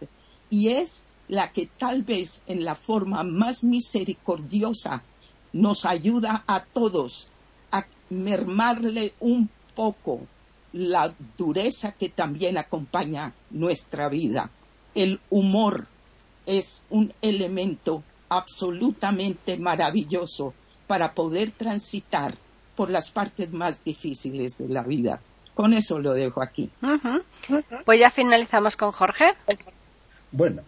y 0.51 0.68
es 0.68 1.09
la 1.28 1.53
que 1.53 1.66
tal 1.66 2.03
vez 2.03 2.43
en 2.47 2.64
la 2.64 2.74
forma 2.74 3.22
más 3.22 3.62
misericordiosa 3.62 5.03
nos 5.53 5.84
ayuda 5.84 6.44
a 6.46 6.64
todos 6.64 7.30
a 7.70 7.84
mermarle 8.11 9.14
un 9.20 9.49
poco 9.74 10.20
la 10.72 11.12
dureza 11.36 11.92
que 11.92 12.11
también 12.11 12.59
acompaña 12.59 13.32
nuestra 13.51 14.09
vida. 14.09 14.51
El 14.94 15.20
humor 15.30 15.86
es 16.46 16.84
un 16.90 17.12
elemento 17.22 18.03
absolutamente 18.28 19.59
maravilloso 19.59 20.55
para 20.86 21.12
poder 21.12 21.53
transitar 21.53 22.34
por 22.76 22.90
las 22.90 23.11
partes 23.11 23.53
más 23.53 23.82
difíciles 23.84 24.59
de 24.59 24.68
la 24.68 24.82
vida. 24.82 25.20
Con 25.55 25.72
eso 25.72 25.99
lo 25.99 26.12
dejo 26.12 26.40
aquí. 26.42 26.70
Pues 27.84 28.01
ya 28.01 28.11
finalizamos 28.11 28.76
con 28.76 28.92
Jorge. 28.92 29.24
Bueno, 30.30 30.62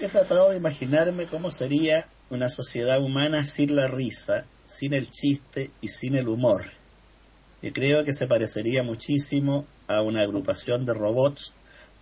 he 0.00 0.08
tratado 0.08 0.50
de 0.50 0.56
imaginarme 0.56 1.26
cómo 1.26 1.50
sería 1.50 2.06
una 2.32 2.48
sociedad 2.48 3.02
humana 3.02 3.44
sin 3.44 3.76
la 3.76 3.86
risa, 3.86 4.46
sin 4.64 4.94
el 4.94 5.10
chiste 5.10 5.70
y 5.82 5.88
sin 5.88 6.14
el 6.14 6.28
humor. 6.28 6.64
Y 7.60 7.72
creo 7.72 8.04
que 8.04 8.14
se 8.14 8.26
parecería 8.26 8.82
muchísimo 8.82 9.66
a 9.86 10.00
una 10.00 10.22
agrupación 10.22 10.86
de 10.86 10.94
robots 10.94 11.52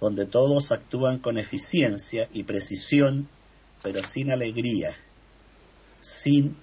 donde 0.00 0.26
todos 0.26 0.70
actúan 0.70 1.18
con 1.18 1.36
eficiencia 1.36 2.28
y 2.32 2.44
precisión, 2.44 3.28
pero 3.82 4.04
sin 4.04 4.30
alegría, 4.30 4.96
sin 5.98 6.56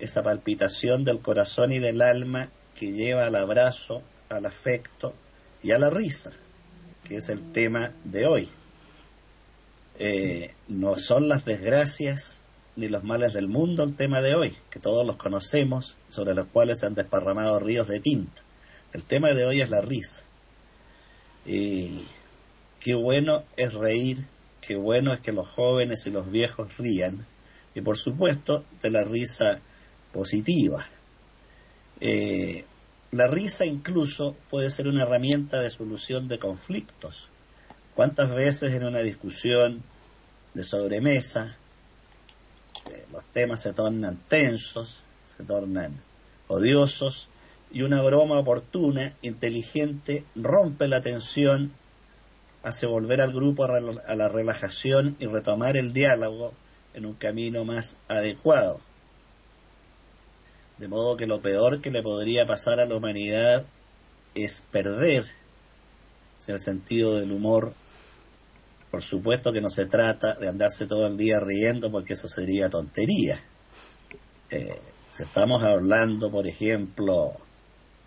esa 0.00 0.24
palpitación 0.24 1.04
del 1.04 1.20
corazón 1.20 1.70
y 1.70 1.78
del 1.78 2.02
alma 2.02 2.50
que 2.74 2.90
lleva 2.90 3.26
al 3.26 3.36
abrazo, 3.36 4.02
al 4.28 4.44
afecto 4.44 5.14
y 5.62 5.70
a 5.70 5.78
la 5.78 5.88
risa, 5.88 6.32
que 7.04 7.18
es 7.18 7.28
el 7.28 7.52
tema 7.52 7.92
de 8.02 8.26
hoy. 8.26 8.48
Eh, 10.00 10.52
no 10.66 10.96
son 10.96 11.28
las 11.28 11.44
desgracias 11.44 12.43
ni 12.76 12.88
los 12.88 13.04
males 13.04 13.32
del 13.32 13.48
mundo 13.48 13.84
el 13.84 13.96
tema 13.96 14.20
de 14.20 14.34
hoy, 14.34 14.56
que 14.70 14.80
todos 14.80 15.06
los 15.06 15.16
conocemos, 15.16 15.96
sobre 16.08 16.34
los 16.34 16.48
cuales 16.48 16.80
se 16.80 16.86
han 16.86 16.94
desparramado 16.94 17.60
ríos 17.60 17.88
de 17.88 18.00
tinta. 18.00 18.42
El 18.92 19.04
tema 19.04 19.32
de 19.32 19.44
hoy 19.44 19.60
es 19.60 19.70
la 19.70 19.80
risa. 19.80 20.24
Y 21.46 22.04
qué 22.80 22.94
bueno 22.94 23.44
es 23.56 23.72
reír, 23.72 24.24
qué 24.60 24.76
bueno 24.76 25.12
es 25.12 25.20
que 25.20 25.32
los 25.32 25.48
jóvenes 25.48 26.06
y 26.06 26.10
los 26.10 26.30
viejos 26.30 26.76
rían, 26.78 27.26
y 27.74 27.80
por 27.80 27.96
supuesto 27.96 28.64
de 28.82 28.90
la 28.90 29.04
risa 29.04 29.60
positiva. 30.12 30.88
Eh, 32.00 32.64
la 33.12 33.28
risa 33.28 33.64
incluso 33.64 34.36
puede 34.50 34.70
ser 34.70 34.88
una 34.88 35.02
herramienta 35.02 35.60
de 35.60 35.70
solución 35.70 36.26
de 36.26 36.38
conflictos. 36.38 37.28
¿Cuántas 37.94 38.34
veces 38.34 38.72
en 38.72 38.84
una 38.84 39.00
discusión 39.00 39.84
de 40.54 40.64
sobremesa 40.64 41.56
los 43.14 43.24
temas 43.26 43.62
se 43.62 43.72
tornan 43.72 44.18
tensos, 44.28 45.02
se 45.24 45.44
tornan 45.44 45.94
odiosos 46.48 47.28
y 47.70 47.82
una 47.82 48.02
broma 48.02 48.38
oportuna, 48.38 49.14
inteligente, 49.22 50.24
rompe 50.34 50.88
la 50.88 51.00
tensión 51.00 51.72
hace 52.62 52.86
volver 52.86 53.20
al 53.20 53.32
grupo 53.32 53.64
a 53.64 54.14
la 54.14 54.28
relajación 54.28 55.16
y 55.20 55.26
retomar 55.26 55.76
el 55.76 55.92
diálogo 55.92 56.54
en 56.92 57.06
un 57.06 57.14
camino 57.14 57.64
más 57.64 57.98
adecuado. 58.08 58.80
De 60.78 60.88
modo 60.88 61.16
que 61.16 61.26
lo 61.26 61.40
peor 61.40 61.80
que 61.80 61.90
le 61.90 62.02
podría 62.02 62.46
pasar 62.46 62.80
a 62.80 62.86
la 62.86 62.96
humanidad 62.96 63.64
es 64.34 64.64
perder 64.72 65.24
el 66.48 66.60
sentido 66.60 67.18
del 67.18 67.32
humor. 67.32 67.72
Por 68.94 69.02
supuesto 69.02 69.52
que 69.52 69.60
no 69.60 69.70
se 69.70 69.86
trata 69.86 70.36
de 70.36 70.48
andarse 70.48 70.86
todo 70.86 71.08
el 71.08 71.16
día 71.16 71.40
riendo 71.40 71.90
porque 71.90 72.12
eso 72.12 72.28
sería 72.28 72.70
tontería. 72.70 73.42
Eh, 74.50 74.78
si 75.08 75.24
estamos 75.24 75.64
hablando, 75.64 76.30
por 76.30 76.46
ejemplo, 76.46 77.32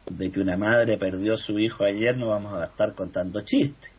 de 0.09 0.31
que 0.31 0.39
una 0.39 0.55
madre 0.55 0.97
perdió 0.97 1.33
a 1.33 1.37
su 1.37 1.59
hijo 1.59 1.83
ayer, 1.83 2.15
no 2.15 2.29
vamos 2.29 2.53
a 2.53 2.63
estar 2.63 2.95
contando 2.95 3.41
chistes 3.41 3.91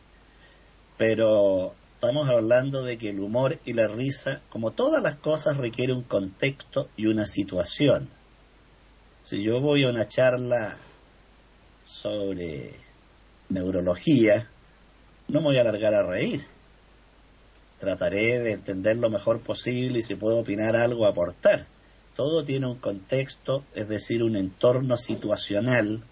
pero 0.97 1.75
estamos 1.93 2.27
hablando 2.27 2.83
de 2.83 2.97
que 2.97 3.09
el 3.09 3.19
humor 3.19 3.59
y 3.65 3.73
la 3.73 3.87
risa, 3.87 4.41
como 4.49 4.71
todas 4.71 5.03
las 5.03 5.17
cosas, 5.17 5.57
requiere 5.57 5.93
un 5.93 6.01
contexto 6.01 6.89
y 6.97 7.05
una 7.05 7.27
situación. 7.27 8.09
Si 9.21 9.43
yo 9.43 9.61
voy 9.61 9.83
a 9.83 9.89
una 9.89 10.07
charla 10.07 10.75
sobre 11.83 12.71
neurología, 13.49 14.49
no 15.27 15.41
me 15.41 15.45
voy 15.49 15.57
a 15.57 15.61
alargar 15.61 15.93
a 15.93 16.01
reír. 16.01 16.58
Trataré 17.79 18.39
de 18.39 18.51
entender 18.51 18.97
lo 18.97 19.09
mejor 19.09 19.39
posible 19.41 19.99
y 19.99 20.03
si 20.03 20.15
puedo 20.15 20.39
opinar 20.39 20.75
algo, 20.75 21.07
aportar. 21.07 21.67
Todo 22.15 22.43
tiene 22.43 22.67
un 22.67 22.75
contexto, 22.75 23.63
es 23.73 23.87
decir, 23.87 24.23
un 24.23 24.35
entorno 24.35 24.97
situacional 24.97 26.03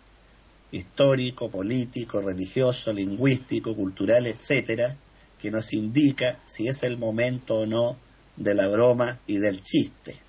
histórico, 0.72 1.50
político, 1.50 2.22
religioso, 2.22 2.94
lingüístico, 2.94 3.76
cultural, 3.76 4.28
etcétera, 4.28 4.98
que 5.40 5.52
nos 5.52 5.74
indica 5.74 6.40
si 6.46 6.68
es 6.68 6.84
el 6.84 6.98
momento 6.98 7.60
o 7.60 7.66
no 7.66 7.98
de 8.38 8.54
la 8.56 8.68
broma 8.68 9.20
y 9.28 9.38
del 9.38 9.62
chiste. 9.62 10.20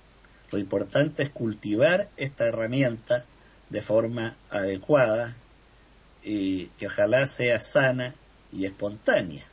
Lo 0.51 0.59
importante 0.59 1.23
es 1.23 1.29
cultivar 1.29 2.09
esta 2.17 2.47
herramienta 2.47 3.25
de 3.69 3.81
forma 3.81 4.35
adecuada 4.49 5.35
y 6.23 6.65
que 6.77 6.87
ojalá 6.87 7.25
sea 7.25 7.59
sana 7.59 8.15
y 8.51 8.65
espontánea. 8.65 9.45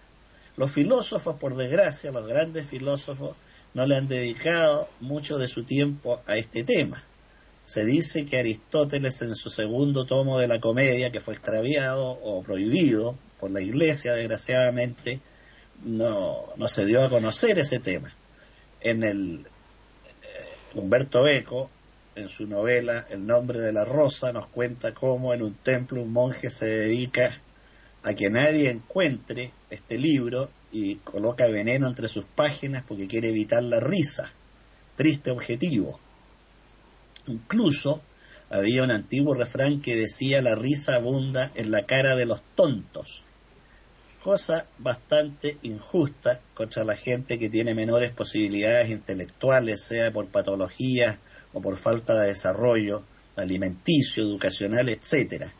Los 0.56 0.72
filósofos, 0.72 1.36
por 1.36 1.56
desgracia, 1.56 2.10
los 2.12 2.26
grandes 2.26 2.66
filósofos, 2.66 3.36
no 3.74 3.86
le 3.86 3.96
han 3.96 4.08
dedicado 4.08 4.88
mucho 5.00 5.38
de 5.38 5.48
su 5.48 5.64
tiempo 5.64 6.22
a 6.26 6.36
este 6.36 6.64
tema 6.64 7.04
se 7.66 7.84
dice 7.84 8.24
que 8.24 8.38
Aristóteles 8.38 9.20
en 9.22 9.34
su 9.34 9.50
segundo 9.50 10.06
tomo 10.06 10.38
de 10.38 10.46
la 10.46 10.60
comedia, 10.60 11.10
que 11.10 11.20
fue 11.20 11.34
extraviado 11.34 12.10
o 12.10 12.40
prohibido 12.44 13.18
por 13.40 13.50
la 13.50 13.60
iglesia, 13.60 14.12
desgraciadamente, 14.12 15.20
no, 15.82 16.52
no 16.56 16.68
se 16.68 16.86
dio 16.86 17.04
a 17.04 17.10
conocer 17.10 17.58
ese 17.58 17.80
tema. 17.80 18.14
En 18.80 19.02
el 19.02 19.46
eh, 20.22 20.74
Humberto 20.74 21.26
Eco, 21.26 21.68
en 22.14 22.28
su 22.28 22.46
novela 22.46 23.04
El 23.10 23.26
nombre 23.26 23.58
de 23.58 23.72
la 23.72 23.84
rosa, 23.84 24.30
nos 24.30 24.46
cuenta 24.46 24.94
cómo 24.94 25.34
en 25.34 25.42
un 25.42 25.54
templo 25.54 26.00
un 26.00 26.12
monje 26.12 26.50
se 26.50 26.66
dedica 26.66 27.42
a 28.06 28.14
que 28.14 28.30
nadie 28.30 28.70
encuentre 28.70 29.52
este 29.68 29.98
libro 29.98 30.48
y 30.70 30.94
coloca 30.96 31.46
veneno 31.48 31.88
entre 31.88 32.08
sus 32.08 32.24
páginas 32.24 32.84
porque 32.86 33.06
quiere 33.06 33.30
evitar 33.30 33.62
la 33.62 33.80
risa. 33.80 34.32
Triste 34.96 35.30
objetivo 35.30 35.98
Incluso 37.26 38.02
había 38.50 38.84
un 38.84 38.92
antiguo 38.92 39.34
refrán 39.34 39.80
que 39.80 39.96
decía 39.96 40.40
la 40.40 40.54
risa 40.54 40.94
abunda 40.94 41.50
en 41.56 41.72
la 41.72 41.84
cara 41.84 42.14
de 42.14 42.26
los 42.26 42.40
tontos, 42.54 43.24
cosa 44.22 44.66
bastante 44.78 45.58
injusta 45.62 46.40
contra 46.54 46.84
la 46.84 46.94
gente 46.94 47.38
que 47.38 47.50
tiene 47.50 47.74
menores 47.74 48.12
posibilidades 48.12 48.90
intelectuales, 48.90 49.82
sea 49.82 50.12
por 50.12 50.28
patología 50.28 51.18
o 51.52 51.60
por 51.60 51.76
falta 51.76 52.20
de 52.20 52.28
desarrollo 52.28 53.02
alimenticio, 53.34 54.22
educacional, 54.22 54.88
etcétera. 54.88 55.52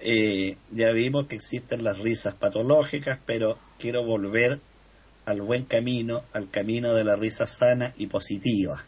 Eh, 0.00 0.56
ya 0.72 0.92
vimos 0.92 1.26
que 1.26 1.36
existen 1.36 1.84
las 1.84 1.98
risas 1.98 2.34
patológicas, 2.34 3.18
pero 3.24 3.58
quiero 3.78 4.04
volver 4.04 4.60
al 5.24 5.40
buen 5.42 5.64
camino, 5.64 6.22
al 6.32 6.50
camino 6.50 6.94
de 6.94 7.04
la 7.04 7.16
risa 7.16 7.46
sana 7.46 7.94
y 7.96 8.06
positiva. 8.06 8.84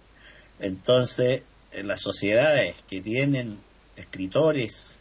Entonces, 0.61 1.43
en 1.73 1.89
las 1.89 2.01
sociedades 2.01 2.77
que 2.89 3.01
tienen 3.01 3.59
escritores 3.97 4.99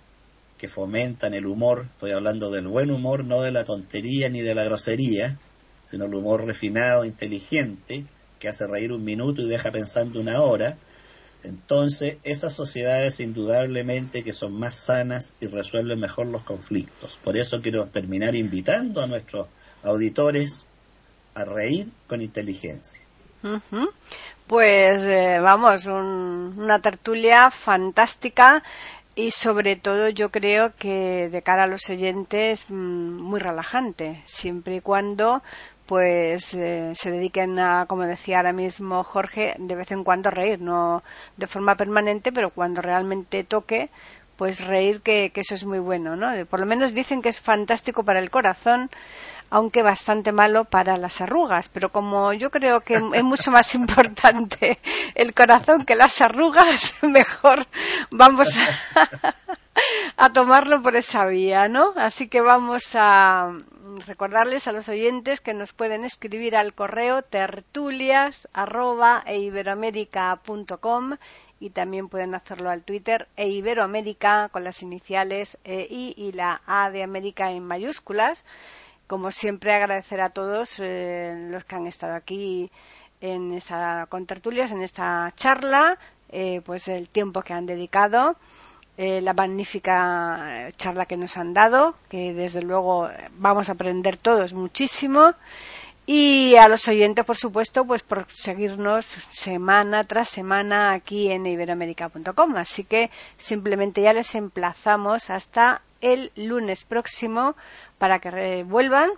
que 0.57 0.67
fomentan 0.67 1.33
el 1.33 1.45
humor, 1.45 1.87
estoy 1.93 2.11
hablando 2.11 2.49
del 2.49 2.67
buen 2.67 2.89
humor, 2.89 3.23
no 3.23 3.41
de 3.41 3.51
la 3.51 3.63
tontería 3.63 4.29
ni 4.29 4.41
de 4.41 4.55
la 4.55 4.63
grosería, 4.63 5.37
sino 5.89 6.05
el 6.05 6.15
humor 6.15 6.45
refinado, 6.45 7.05
inteligente, 7.05 8.05
que 8.39 8.47
hace 8.47 8.67
reír 8.67 8.91
un 8.91 9.03
minuto 9.03 9.41
y 9.41 9.47
deja 9.47 9.71
pensando 9.71 10.19
una 10.19 10.41
hora, 10.41 10.77
entonces 11.47 12.17
esas 12.23 12.53
sociedades 12.53 13.19
indudablemente 13.19 14.23
que 14.23 14.33
son 14.33 14.53
más 14.53 14.75
sanas 14.75 15.33
y 15.39 15.47
resuelven 15.47 15.99
mejor 15.99 16.27
los 16.27 16.43
conflictos. 16.43 17.17
Por 17.23 17.37
eso 17.37 17.61
quiero 17.61 17.87
terminar 17.87 18.35
invitando 18.35 19.01
a 19.01 19.07
nuestros 19.07 19.47
auditores 19.83 20.65
a 21.33 21.45
reír 21.45 21.87
con 22.07 22.21
inteligencia. 22.21 23.01
Pues 24.47 25.03
eh, 25.07 25.39
vamos, 25.41 25.85
una 25.85 26.79
tertulia 26.81 27.49
fantástica 27.51 28.63
y 29.17 29.31
sobre 29.31 29.75
todo 29.75 30.09
yo 30.09 30.29
creo 30.29 30.75
que 30.75 31.27
de 31.29 31.41
cara 31.41 31.63
a 31.63 31.67
los 31.67 31.89
oyentes 31.89 32.65
mm, 32.69 33.19
muy 33.19 33.39
relajante, 33.39 34.21
siempre 34.25 34.75
y 34.75 34.81
cuando 34.81 35.41
pues 35.87 36.53
eh, 36.53 36.91
se 36.93 37.09
dediquen 37.09 37.57
a, 37.57 37.87
como 37.87 38.03
decía 38.03 38.37
ahora 38.37 38.53
mismo 38.53 39.03
Jorge, 39.03 39.55
de 39.57 39.75
vez 39.75 39.89
en 39.91 40.03
cuando 40.03 40.29
a 40.29 40.31
reír, 40.31 40.61
no 40.61 41.03
de 41.35 41.47
forma 41.47 41.75
permanente, 41.75 42.31
pero 42.31 42.51
cuando 42.51 42.83
realmente 42.83 43.43
toque, 43.43 43.89
pues 44.35 44.63
reír 44.67 45.01
que, 45.01 45.31
que 45.31 45.41
eso 45.41 45.55
es 45.55 45.65
muy 45.65 45.79
bueno, 45.79 46.15
¿no? 46.15 46.45
Por 46.45 46.59
lo 46.59 46.67
menos 46.67 46.93
dicen 46.93 47.23
que 47.23 47.29
es 47.29 47.39
fantástico 47.39 48.03
para 48.03 48.19
el 48.19 48.29
corazón 48.29 48.91
aunque 49.49 49.81
bastante 49.81 50.31
malo 50.31 50.65
para 50.65 50.97
las 50.97 51.21
arrugas. 51.21 51.69
Pero 51.69 51.91
como 51.91 52.33
yo 52.33 52.51
creo 52.51 52.81
que 52.81 52.95
es 52.95 53.23
mucho 53.23 53.51
más 53.51 53.73
importante 53.75 54.79
el 55.15 55.33
corazón 55.33 55.85
que 55.85 55.95
las 55.95 56.21
arrugas, 56.21 56.95
mejor 57.01 57.65
vamos 58.11 58.49
a, 60.17 60.29
tomarlo 60.29 60.81
por 60.81 60.95
esa 60.95 61.25
vía, 61.25 61.67
¿no? 61.67 61.93
Así 61.95 62.27
que 62.27 62.41
vamos 62.41 62.89
a 62.93 63.57
recordarles 64.05 64.67
a 64.67 64.71
los 64.71 64.89
oyentes 64.89 65.39
que 65.39 65.53
nos 65.53 65.73
pueden 65.73 66.03
escribir 66.03 66.55
al 66.55 66.73
correo 66.73 67.21
tertulias 67.21 68.47
y 71.59 71.69
también 71.71 72.07
pueden 72.07 72.35
hacerlo 72.35 72.69
al 72.69 72.83
Twitter 72.83 73.27
e 73.35 73.47
Iberoamérica 73.47 74.49
con 74.49 74.63
las 74.63 74.83
iniciales 74.83 75.57
e 75.63 75.87
I 75.89 76.13
y 76.15 76.31
la 76.33 76.61
A 76.67 76.91
de 76.91 77.01
América 77.01 77.51
en 77.51 77.63
mayúsculas 77.63 78.43
como 79.07 79.31
siempre, 79.31 79.73
agradecer 79.73 80.21
a 80.21 80.29
todos 80.29 80.79
eh, 80.79 81.47
los 81.49 81.63
que 81.63 81.75
han 81.75 81.87
estado 81.87 82.13
aquí 82.13 82.69
en 83.21 83.53
esta 83.53 84.05
con 84.09 84.25
tertulias, 84.25 84.71
en 84.71 84.83
esta 84.83 85.31
charla, 85.35 85.97
eh, 86.29 86.61
pues 86.63 86.87
el 86.87 87.09
tiempo 87.09 87.41
que 87.41 87.53
han 87.53 87.65
dedicado, 87.65 88.35
eh, 88.97 89.21
la 89.21 89.33
magnífica 89.33 90.69
charla 90.75 91.05
que 91.05 91.17
nos 91.17 91.37
han 91.37 91.53
dado, 91.53 91.95
que 92.09 92.33
desde 92.33 92.61
luego 92.61 93.09
vamos 93.37 93.69
a 93.69 93.73
aprender 93.73 94.17
todos 94.17 94.53
muchísimo. 94.53 95.33
Y 96.09 96.55
a 96.55 96.69
los 96.69 96.87
oyentes, 96.87 97.25
por 97.25 97.35
supuesto, 97.35 97.83
pues 97.85 98.01
por 98.01 98.27
seguirnos 98.29 99.05
semana 99.05 100.05
tras 100.05 100.29
semana 100.29 100.93
aquí 100.93 101.29
en 101.29 101.45
iberoamérica.com. 101.45 102.55
Así 102.55 102.85
que 102.85 103.11
simplemente 103.35 104.01
ya 104.01 104.13
les 104.13 104.33
emplazamos 104.33 105.29
hasta 105.29 105.81
el 106.01 106.31
lunes 106.35 106.83
próximo 106.83 107.55
para 107.97 108.19
que 108.19 108.63
vuelvan 108.63 109.11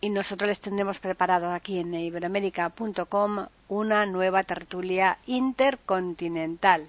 y 0.00 0.10
nosotros 0.10 0.48
les 0.48 0.60
tendremos 0.60 0.98
preparado 0.98 1.50
aquí 1.50 1.78
en 1.78 1.94
iberoamérica.com 1.94 3.46
una 3.68 4.06
nueva 4.06 4.44
tertulia 4.44 5.18
intercontinental. 5.26 6.88